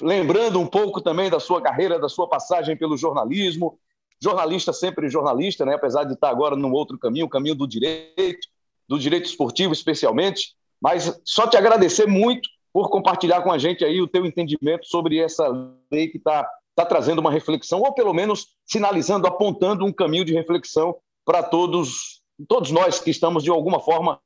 lembrando 0.00 0.58
um 0.58 0.66
pouco 0.66 1.00
também 1.00 1.30
da 1.30 1.38
sua 1.38 1.62
carreira, 1.62 2.00
da 2.00 2.08
sua 2.08 2.28
passagem 2.28 2.76
pelo 2.76 2.96
jornalismo. 2.96 3.78
Jornalista 4.20 4.72
sempre 4.72 5.08
jornalista, 5.08 5.64
né? 5.64 5.74
apesar 5.74 6.02
de 6.02 6.14
estar 6.14 6.30
agora 6.30 6.56
num 6.56 6.72
outro 6.72 6.98
caminho, 6.98 7.26
o 7.26 7.30
caminho 7.30 7.54
do 7.54 7.66
direito, 7.66 8.48
do 8.88 8.98
direito 8.98 9.26
esportivo 9.26 9.72
especialmente. 9.72 10.56
Mas 10.80 11.20
só 11.24 11.46
te 11.46 11.56
agradecer 11.56 12.06
muito 12.08 12.48
por 12.72 12.88
compartilhar 12.90 13.42
com 13.42 13.52
a 13.52 13.58
gente 13.58 13.84
aí 13.84 14.00
o 14.00 14.08
teu 14.08 14.24
entendimento 14.24 14.86
sobre 14.86 15.18
essa 15.18 15.48
lei 15.90 16.08
que 16.08 16.18
está 16.18 16.48
tá 16.74 16.86
trazendo 16.86 17.20
uma 17.20 17.30
reflexão, 17.30 17.80
ou 17.80 17.92
pelo 17.92 18.14
menos 18.14 18.56
sinalizando, 18.64 19.26
apontando 19.26 19.84
um 19.84 19.92
caminho 19.92 20.24
de 20.24 20.32
reflexão 20.32 20.96
para 21.24 21.42
todos 21.42 22.22
todos 22.48 22.70
nós 22.70 22.98
que 22.98 23.10
estamos, 23.10 23.42
de 23.42 23.50
alguma 23.50 23.80
forma, 23.80 24.20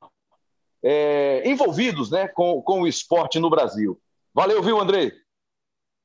é, 0.83 1.47
envolvidos 1.47 2.11
né, 2.11 2.27
com, 2.27 2.61
com 2.61 2.81
o 2.81 2.87
esporte 2.87 3.39
no 3.39 3.49
Brasil. 3.49 3.99
Valeu, 4.33 4.61
viu, 4.61 4.79
Andrei? 4.79 5.11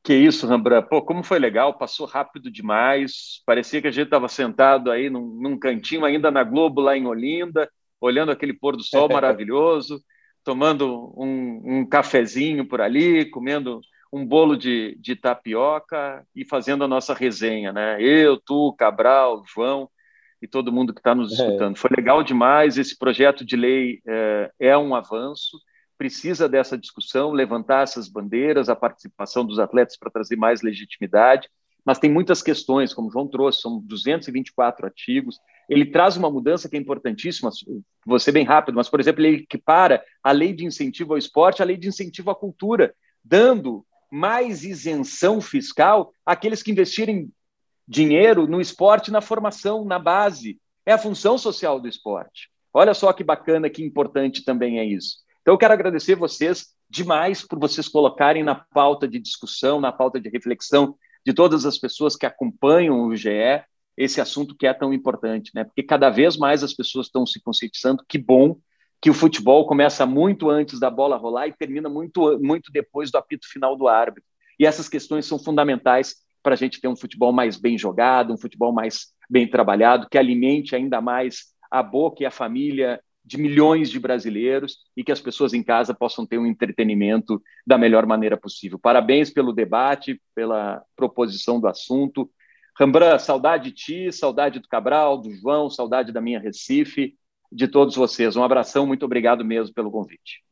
Que 0.03 0.15
isso, 0.15 0.47
Rambran. 0.47 0.83
Pô, 0.83 1.01
como 1.03 1.23
foi 1.23 1.39
legal, 1.39 1.79
passou 1.79 2.07
rápido 2.07 2.51
demais. 2.51 3.41
Parecia 3.47 3.81
que 3.81 3.87
a 3.87 3.91
gente 3.91 4.07
estava 4.07 4.29
sentado 4.29 4.91
aí 4.91 5.09
num, 5.09 5.27
num, 5.41 5.59
cantinho, 5.59 6.05
ainda 6.05 6.31
na 6.31 6.43
Globo, 6.43 6.81
lá 6.81 6.97
em 6.97 7.07
Olinda, 7.07 7.71
olhando 8.01 8.33
aquele 8.33 8.53
pôr 8.53 8.77
do 8.77 8.83
sol 8.83 9.09
maravilhoso, 9.13 10.03
tomando 10.45 11.13
um, 11.17 11.79
um, 11.79 11.87
cafezinho 11.87 12.67
por 12.67 12.81
ali, 12.81 13.25
comendo 13.27 13.81
um 14.13 14.27
bolo 14.27 14.57
de, 14.57 14.97
de 15.01 15.17
tapioca 15.17 16.27
e 16.35 16.45
fazendo 16.45 16.85
a 16.85 16.89
nossa 16.89 17.15
resenha, 17.15 17.73
né? 17.73 17.97
Eu, 18.01 18.39
tu, 18.39 18.75
Cabral, 18.79 19.43
João 19.47 19.89
e 20.41 20.47
todo 20.47 20.73
mundo 20.73 20.93
que 20.93 21.01
está 21.01 21.15
nos 21.15 21.33
é. 21.33 21.35
escutando. 21.35 21.77
É. 21.77 21.79
Foi 21.79 21.91
legal 21.97 22.23
demais. 22.23 22.77
Esse 22.77 22.99
projeto 22.99 23.45
de 23.45 23.57
lei 23.57 24.01
é, 24.07 24.51
é, 24.59 24.79
um 24.79 24.95
avanço, 24.95 25.57
precisa 25.97 26.49
dessa 26.49 26.77
discussão, 26.77 27.31
levantar 27.31 27.85
essas 27.85 28.09
bandeiras, 28.09 28.69
a 28.69 28.75
participação 28.75 29.47
dos 29.47 29.61
atletas 29.61 29.97
para 29.97 30.11
trazer 30.11 30.37
mais 30.37 30.61
legitimidade. 30.61 31.49
Mas 31.85 31.99
tem 31.99 32.11
muitas 32.11 32.43
questões, 32.43 32.95
como 32.95 33.09
o 33.09 33.11
João 33.11 33.27
trouxe, 33.27 33.61
são 33.61 33.81
224 33.81 34.87
artigos. 34.87 35.39
Ele 35.69 35.87
traz 35.87 36.17
uma 36.17 36.31
mudança 36.31 36.69
que 36.69 36.77
é 36.77 36.81
importantíssima, 36.81 37.51
ser 38.19 38.33
bem 38.33 38.45
rápido, 38.45 38.77
mas, 38.77 38.89
por 38.89 39.01
exemplo, 39.01 39.25
ele 39.25 39.43
equipara 39.43 40.03
a 40.23 40.31
lei 40.31 40.53
de 40.53 40.65
incentivo 40.65 41.13
ao 41.13 41.19
esporte 41.19 41.63
à 41.63 41.65
lei 41.65 41.77
de 41.77 41.89
incentivo 41.89 42.31
à 42.31 42.35
cultura, 42.35 42.95
dando 43.25 43.85
mais 44.11 44.63
isenção 44.63 45.41
fiscal 45.41 46.13
àqueles 46.25 46.63
que 46.63 46.71
investirem 46.71 47.33
dinheiro 47.89 48.47
no 48.47 48.61
esporte, 48.61 49.11
na 49.11 49.21
formação, 49.21 49.85
na 49.85 49.99
base. 49.99 50.61
É 50.87 50.93
a 50.93 50.99
função 50.99 51.37
social 51.37 51.81
do 51.81 51.89
esporte. 51.89 52.51
Olha 52.73 52.95
só 52.95 53.13
que 53.13 53.25
bacana, 53.25 53.71
que 53.71 53.83
importante 53.83 54.45
também 54.45 54.79
é 54.79 54.85
isso. 54.85 55.17
Então, 55.41 55.55
eu 55.55 55.59
quero 55.59 55.73
agradecer 55.73 56.15
vocês 56.15 56.69
demais 56.89 57.43
por 57.43 57.59
vocês 57.59 57.89
colocarem 57.89 58.45
na 58.45 58.55
pauta 58.55 59.09
de 59.09 59.19
discussão, 59.19 59.81
na 59.81 59.91
pauta 59.91 60.21
de 60.21 60.29
reflexão 60.29 60.97
de 61.25 61.33
todas 61.33 61.65
as 61.65 61.79
pessoas 61.79 62.17
que 62.17 62.27
acompanham 62.27 63.07
o 63.07 63.15
GE 63.15 63.65
esse 63.97 64.21
assunto 64.21 64.57
que 64.57 64.67
é 64.67 64.73
tão 64.73 64.93
importante, 64.93 65.51
né? 65.55 65.65
Porque 65.65 65.83
cada 65.83 66.09
vez 66.09 66.37
mais 66.37 66.63
as 66.63 66.73
pessoas 66.73 67.07
estão 67.07 67.27
se 67.27 67.41
conscientizando. 67.43 68.05
Que 68.09 68.19
bom 68.19 68.57
que 69.01 69.11
o 69.11 69.15
futebol 69.15 69.67
começa 69.67 70.07
muito 70.07 70.49
antes 70.49 70.79
da 70.79 70.89
bola 70.89 71.17
rolar 71.17 71.49
e 71.49 71.53
termina 71.53 71.89
muito, 71.89 72.39
muito 72.41 72.73
depois 72.73 73.11
do 73.11 73.19
apito 73.19 73.47
final 73.49 73.77
do 73.77 73.89
árbitro. 73.89 74.31
E 74.59 74.65
essas 74.65 74.89
questões 74.89 75.27
são 75.27 75.39
fundamentais 75.39 76.17
para 76.43 76.55
a 76.55 76.57
gente 76.57 76.81
ter 76.81 76.89
um 76.89 76.97
futebol 76.97 77.33
mais 77.33 77.57
bem 77.57 77.77
jogado, 77.77 78.33
um 78.33 78.39
futebol 78.39 78.73
mais 78.73 79.09
bem 79.29 79.47
trabalhado, 79.47 80.09
que 80.11 80.19
alimente 80.19 80.75
ainda 80.75 81.01
mais 81.01 81.53
a 81.71 81.83
boca 81.83 82.23
e 82.23 82.27
a 82.27 82.31
família 82.31 83.01
de 83.25 83.39
milhões 83.39 83.91
de 83.91 84.01
brasileiros 84.01 84.79
e 84.97 85.05
que 85.05 85.13
as 85.13 85.21
pessoas 85.21 85.55
em 85.55 85.63
casa 85.63 85.95
possam 85.95 86.27
ter 86.27 86.39
um 86.39 86.47
entretenimento 86.47 87.41
da 87.67 87.79
melhor 87.79 88.05
maneira 88.05 88.37
possível. 88.37 88.79
Parabéns 88.79 89.31
pelo 89.31 89.53
debate, 89.53 90.21
pela 90.35 90.83
proposição 90.97 91.61
do 91.61 91.69
assunto. 91.69 92.31
Rambran, 92.79 93.19
saudade 93.19 93.71
de 93.71 93.73
ti, 93.73 94.13
saudade 94.13 94.59
do 94.59 94.69
Cabral, 94.69 95.19
do 95.19 95.33
João, 95.33 95.71
saudade 95.71 96.11
da 96.11 96.21
minha 96.21 96.41
Recife, 96.41 97.15
de 97.51 97.69
todos 97.69 97.95
vocês. 97.95 98.35
Um 98.35 98.43
abração, 98.43 98.87
muito 98.87 99.05
obrigado 99.05 99.45
mesmo 99.45 99.75
pelo 99.75 99.91
convite. 99.91 100.43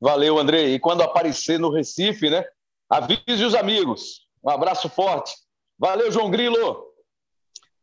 Valeu, 0.00 0.38
André. 0.38 0.68
E 0.68 0.78
quando 0.78 1.02
aparecer 1.02 1.58
no 1.58 1.70
Recife, 1.70 2.28
né? 2.30 2.44
Avise 2.88 3.44
os 3.44 3.54
amigos. 3.54 4.26
Um 4.44 4.50
abraço 4.50 4.88
forte. 4.88 5.34
Valeu, 5.78 6.12
João 6.12 6.30
Grilo. 6.30 6.84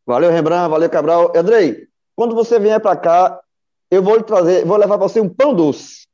Valeu, 0.05 0.31
Rembrandt. 0.31 0.69
Valeu, 0.69 0.89
Cabral. 0.89 1.33
Andrei, 1.35 1.87
quando 2.15 2.35
você 2.35 2.59
vier 2.59 2.79
para 2.79 2.95
cá, 2.95 3.42
eu 3.93 4.03
vou 4.03 4.15
lhe 4.15 4.23
trazer, 4.23 4.65
vou 4.65 4.77
levar 4.77 4.97
para 4.97 5.07
você 5.07 5.19
um 5.19 5.29
pão 5.29 5.53
doce. 5.53 6.07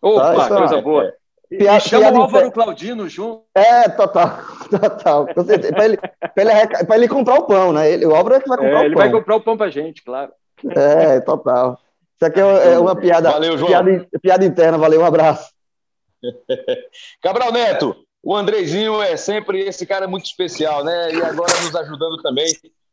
Opa, 0.00 0.48
tá? 0.48 0.56
coisa 0.56 0.76
é, 0.76 0.82
boa. 0.82 1.14
E, 1.50 1.80
chama 1.80 2.00
piada 2.00 2.18
o 2.18 2.22
Álvaro 2.22 2.46
inter... 2.46 2.52
Claudino 2.52 3.08
junto. 3.08 3.44
É, 3.54 3.88
total, 3.90 4.38
total. 4.70 5.26
Para 5.26 5.84
ele, 5.84 5.98
ele, 6.36 6.50
ele, 6.94 7.08
comprar 7.08 7.34
o 7.34 7.46
pão, 7.46 7.72
né? 7.72 7.90
Ele, 7.90 8.06
o 8.06 8.14
Álvaro 8.14 8.36
é 8.36 8.40
que 8.40 8.48
vai 8.48 8.58
comprar 8.58 8.72
é, 8.72 8.76
o 8.76 8.78
pão. 8.78 8.86
Ele 8.86 8.94
vai 8.94 9.10
comprar 9.10 9.36
o 9.36 9.40
pão 9.40 9.56
para 9.56 9.70
gente, 9.70 10.02
claro. 10.02 10.32
É, 10.70 11.20
total. 11.20 11.78
Isso 12.14 12.26
aqui 12.26 12.40
é, 12.40 12.74
é 12.74 12.78
uma 12.78 12.96
piada, 12.96 13.30
valeu, 13.30 13.58
João. 13.58 13.68
Piada, 13.68 14.08
piada 14.22 14.44
interna. 14.44 14.78
Valeu, 14.78 15.00
um 15.00 15.04
abraço. 15.04 15.52
Cabral 17.20 17.52
Neto, 17.52 17.96
o 18.22 18.38
é 19.02 19.16
sempre 19.16 19.60
esse 19.60 19.84
cara 19.84 20.06
muito 20.06 20.26
especial, 20.26 20.84
né? 20.84 21.12
E 21.12 21.22
agora 21.22 21.52
nos 21.60 21.74
ajudando 21.74 22.22
também 22.22 22.46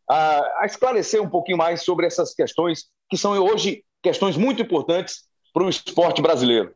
a, 0.09 0.61
a 0.61 0.65
esclarecer 0.65 1.21
um 1.21 1.29
pouquinho 1.29 1.57
mais 1.57 1.83
sobre 1.83 2.07
essas 2.07 2.33
questões 2.33 2.85
que 3.07 3.17
são 3.17 3.33
hoje 3.33 3.83
questões 4.01 4.37
muito 4.37 4.61
importantes 4.61 5.23
para 5.53 5.63
o 5.63 5.69
esporte 5.69 6.21
brasileiro. 6.21 6.73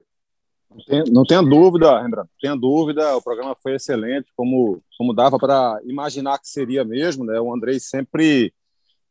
Não 1.12 1.24
tenha, 1.24 1.44
dúvida, 1.44 2.02
Rembrandt, 2.02 2.30
tenha 2.42 2.56
dúvida, 2.56 3.16
o 3.16 3.22
programa 3.22 3.56
foi 3.62 3.76
excelente, 3.76 4.32
como, 4.36 4.82
como 4.98 5.14
dava 5.14 5.38
para 5.38 5.80
imaginar 5.86 6.40
que 6.40 6.48
seria 6.48 6.84
mesmo, 6.84 7.24
né? 7.24 7.40
O 7.40 7.54
Andrei 7.54 7.80
sempre 7.80 8.52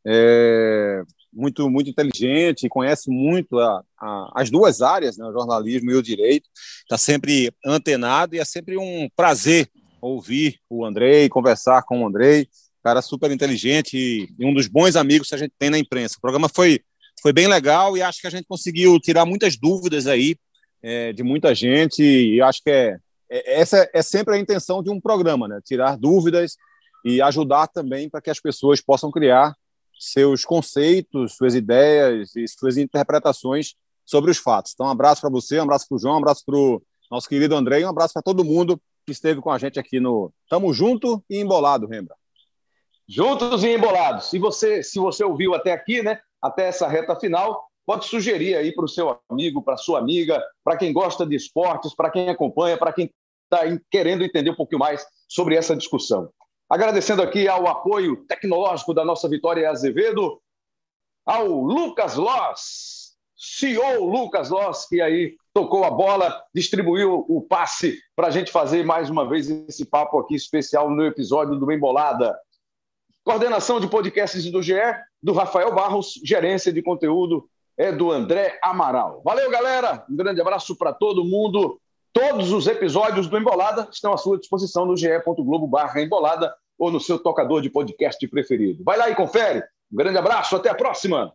é, 0.05 1.03
muito 1.31 1.69
muito 1.69 1.89
inteligente, 1.89 2.67
conhece 2.67 3.09
muito 3.09 3.57
a, 3.59 3.81
a, 3.97 4.31
as 4.35 4.49
duas 4.49 4.81
áreas, 4.81 5.17
né, 5.17 5.25
o 5.25 5.31
jornalismo 5.31 5.89
e 5.91 5.95
o 5.95 6.03
direito, 6.03 6.49
está 6.81 6.97
sempre 6.97 7.51
antenado 7.65 8.35
e 8.35 8.39
é 8.39 8.45
sempre 8.45 8.77
um 8.77 9.09
prazer 9.15 9.69
ouvir 10.01 10.59
o 10.69 10.85
Andrei, 10.85 11.29
conversar 11.29 11.83
com 11.83 12.03
o 12.03 12.07
Andrei, 12.07 12.47
cara 12.83 13.01
super 13.01 13.31
inteligente 13.31 14.27
e 14.37 14.45
um 14.45 14.53
dos 14.53 14.67
bons 14.67 14.95
amigos 14.97 15.29
que 15.29 15.35
a 15.35 15.37
gente 15.37 15.53
tem 15.57 15.69
na 15.69 15.79
imprensa. 15.79 16.15
O 16.17 16.21
programa 16.21 16.49
foi, 16.49 16.81
foi 17.23 17.31
bem 17.31 17.47
legal 17.47 17.95
e 17.95 18.01
acho 18.01 18.19
que 18.19 18.27
a 18.27 18.29
gente 18.29 18.45
conseguiu 18.45 18.99
tirar 18.99 19.25
muitas 19.25 19.55
dúvidas 19.55 20.07
aí 20.07 20.35
é, 20.81 21.13
de 21.13 21.23
muita 21.23 21.55
gente 21.55 22.03
e 22.03 22.41
acho 22.41 22.61
que 22.61 22.69
é, 22.69 22.97
é, 23.31 23.61
essa 23.61 23.89
é 23.93 24.01
sempre 24.01 24.35
a 24.35 24.37
intenção 24.37 24.83
de 24.83 24.89
um 24.89 24.99
programa, 24.99 25.47
né? 25.47 25.61
Tirar 25.63 25.97
dúvidas 25.97 26.57
e 27.05 27.21
ajudar 27.21 27.67
também 27.67 28.09
para 28.09 28.21
que 28.21 28.29
as 28.29 28.41
pessoas 28.41 28.81
possam 28.81 29.09
criar 29.09 29.55
seus 29.97 30.43
conceitos, 30.43 31.37
suas 31.37 31.55
ideias 31.55 32.35
e 32.35 32.45
suas 32.45 32.75
interpretações 32.75 33.73
sobre 34.05 34.29
os 34.29 34.37
fatos. 34.37 34.73
Então, 34.73 34.87
um 34.87 34.89
abraço 34.89 35.21
para 35.21 35.29
você, 35.29 35.57
um 35.59 35.63
abraço 35.63 35.87
para 35.87 35.95
o 35.95 35.99
João, 35.99 36.15
um 36.15 36.17
abraço 36.17 36.43
para 36.45 36.57
o 36.57 36.81
nosso 37.09 37.29
querido 37.29 37.55
André 37.55 37.79
e 37.79 37.85
um 37.85 37.89
abraço 37.89 38.13
para 38.13 38.21
todo 38.21 38.43
mundo 38.43 38.77
que 39.05 39.13
esteve 39.13 39.39
com 39.39 39.49
a 39.49 39.57
gente 39.57 39.79
aqui 39.79 39.97
no 39.97 40.29
Tamo 40.49 40.73
Junto 40.73 41.23
e 41.29 41.39
Embolado, 41.39 41.87
lembra? 41.87 42.15
Juntos 43.07 43.63
e 43.63 43.73
embolados. 43.73 44.29
Se 44.29 44.37
você, 44.39 44.83
se 44.83 44.99
você 44.99 45.23
ouviu 45.23 45.53
até 45.53 45.71
aqui, 45.71 46.01
né, 46.01 46.19
até 46.43 46.67
essa 46.67 46.89
reta 46.89 47.15
final, 47.15 47.65
pode 47.85 48.05
sugerir 48.05 48.55
aí 48.55 48.75
para 48.75 48.83
o 48.83 48.89
seu 48.89 49.17
amigo, 49.29 49.63
para 49.63 49.77
sua 49.77 49.99
amiga, 49.99 50.43
para 50.61 50.75
quem 50.75 50.91
gosta 50.91 51.25
de 51.25 51.35
esportes, 51.37 51.95
para 51.95 52.11
quem 52.11 52.27
acompanha, 52.29 52.77
para 52.77 52.91
quem 52.91 53.09
está 53.45 53.61
querendo 53.89 54.25
entender 54.25 54.49
um 54.49 54.55
pouquinho 54.55 54.79
mais 54.79 55.05
sobre 55.29 55.55
essa 55.55 55.73
discussão. 55.73 56.29
Agradecendo 56.69 57.21
aqui 57.21 57.47
ao 57.47 57.65
apoio 57.67 58.25
tecnológico 58.25 58.93
da 58.93 59.05
nossa 59.05 59.29
Vitória 59.29 59.69
Azevedo, 59.69 60.41
ao 61.25 61.47
Lucas 61.47 62.15
Loss, 62.15 63.13
CEO 63.35 64.05
Lucas 64.05 64.49
Loss, 64.49 64.87
que 64.87 64.99
aí 65.01 65.35
tocou 65.53 65.85
a 65.85 65.91
bola, 65.91 66.41
distribuiu 66.53 67.25
o 67.29 67.41
passe 67.41 67.99
para 68.15 68.27
a 68.27 68.31
gente 68.31 68.51
fazer 68.51 68.85
mais 68.85 69.09
uma 69.09 69.27
vez 69.27 69.49
esse 69.49 69.85
papo 69.85 70.19
aqui 70.19 70.35
especial 70.35 70.89
no 70.89 71.05
episódio 71.05 71.55
do 71.57 71.65
Bem 71.65 71.79
Bolada. 71.79 72.37
Coordenação 73.23 73.79
de 73.79 73.87
podcasts 73.87 74.51
do 74.51 74.61
GE, 74.61 74.73
do 75.21 75.31
Rafael 75.31 75.73
Barros, 75.73 76.19
gerência 76.23 76.73
de 76.73 76.81
conteúdo 76.81 77.47
é 77.77 77.91
do 77.91 78.11
André 78.11 78.59
Amaral. 78.61 79.21
Valeu, 79.23 79.49
galera. 79.49 80.05
Um 80.09 80.15
grande 80.15 80.41
abraço 80.41 80.75
para 80.75 80.91
todo 80.91 81.23
mundo. 81.23 81.79
Todos 82.11 82.51
os 82.51 82.67
episódios 82.67 83.27
do 83.27 83.37
Embolada 83.37 83.87
estão 83.91 84.13
à 84.13 84.17
sua 84.17 84.37
disposição 84.37 84.85
no 84.85 84.97
ge.globo/embolada 84.97 86.53
ou 86.77 86.91
no 86.91 86.99
seu 86.99 87.17
tocador 87.17 87.61
de 87.61 87.69
podcast 87.69 88.27
preferido. 88.27 88.83
Vai 88.83 88.97
lá 88.97 89.09
e 89.09 89.15
confere. 89.15 89.63
Um 89.91 89.95
grande 89.95 90.17
abraço, 90.17 90.55
até 90.55 90.69
a 90.69 90.75
próxima! 90.75 91.33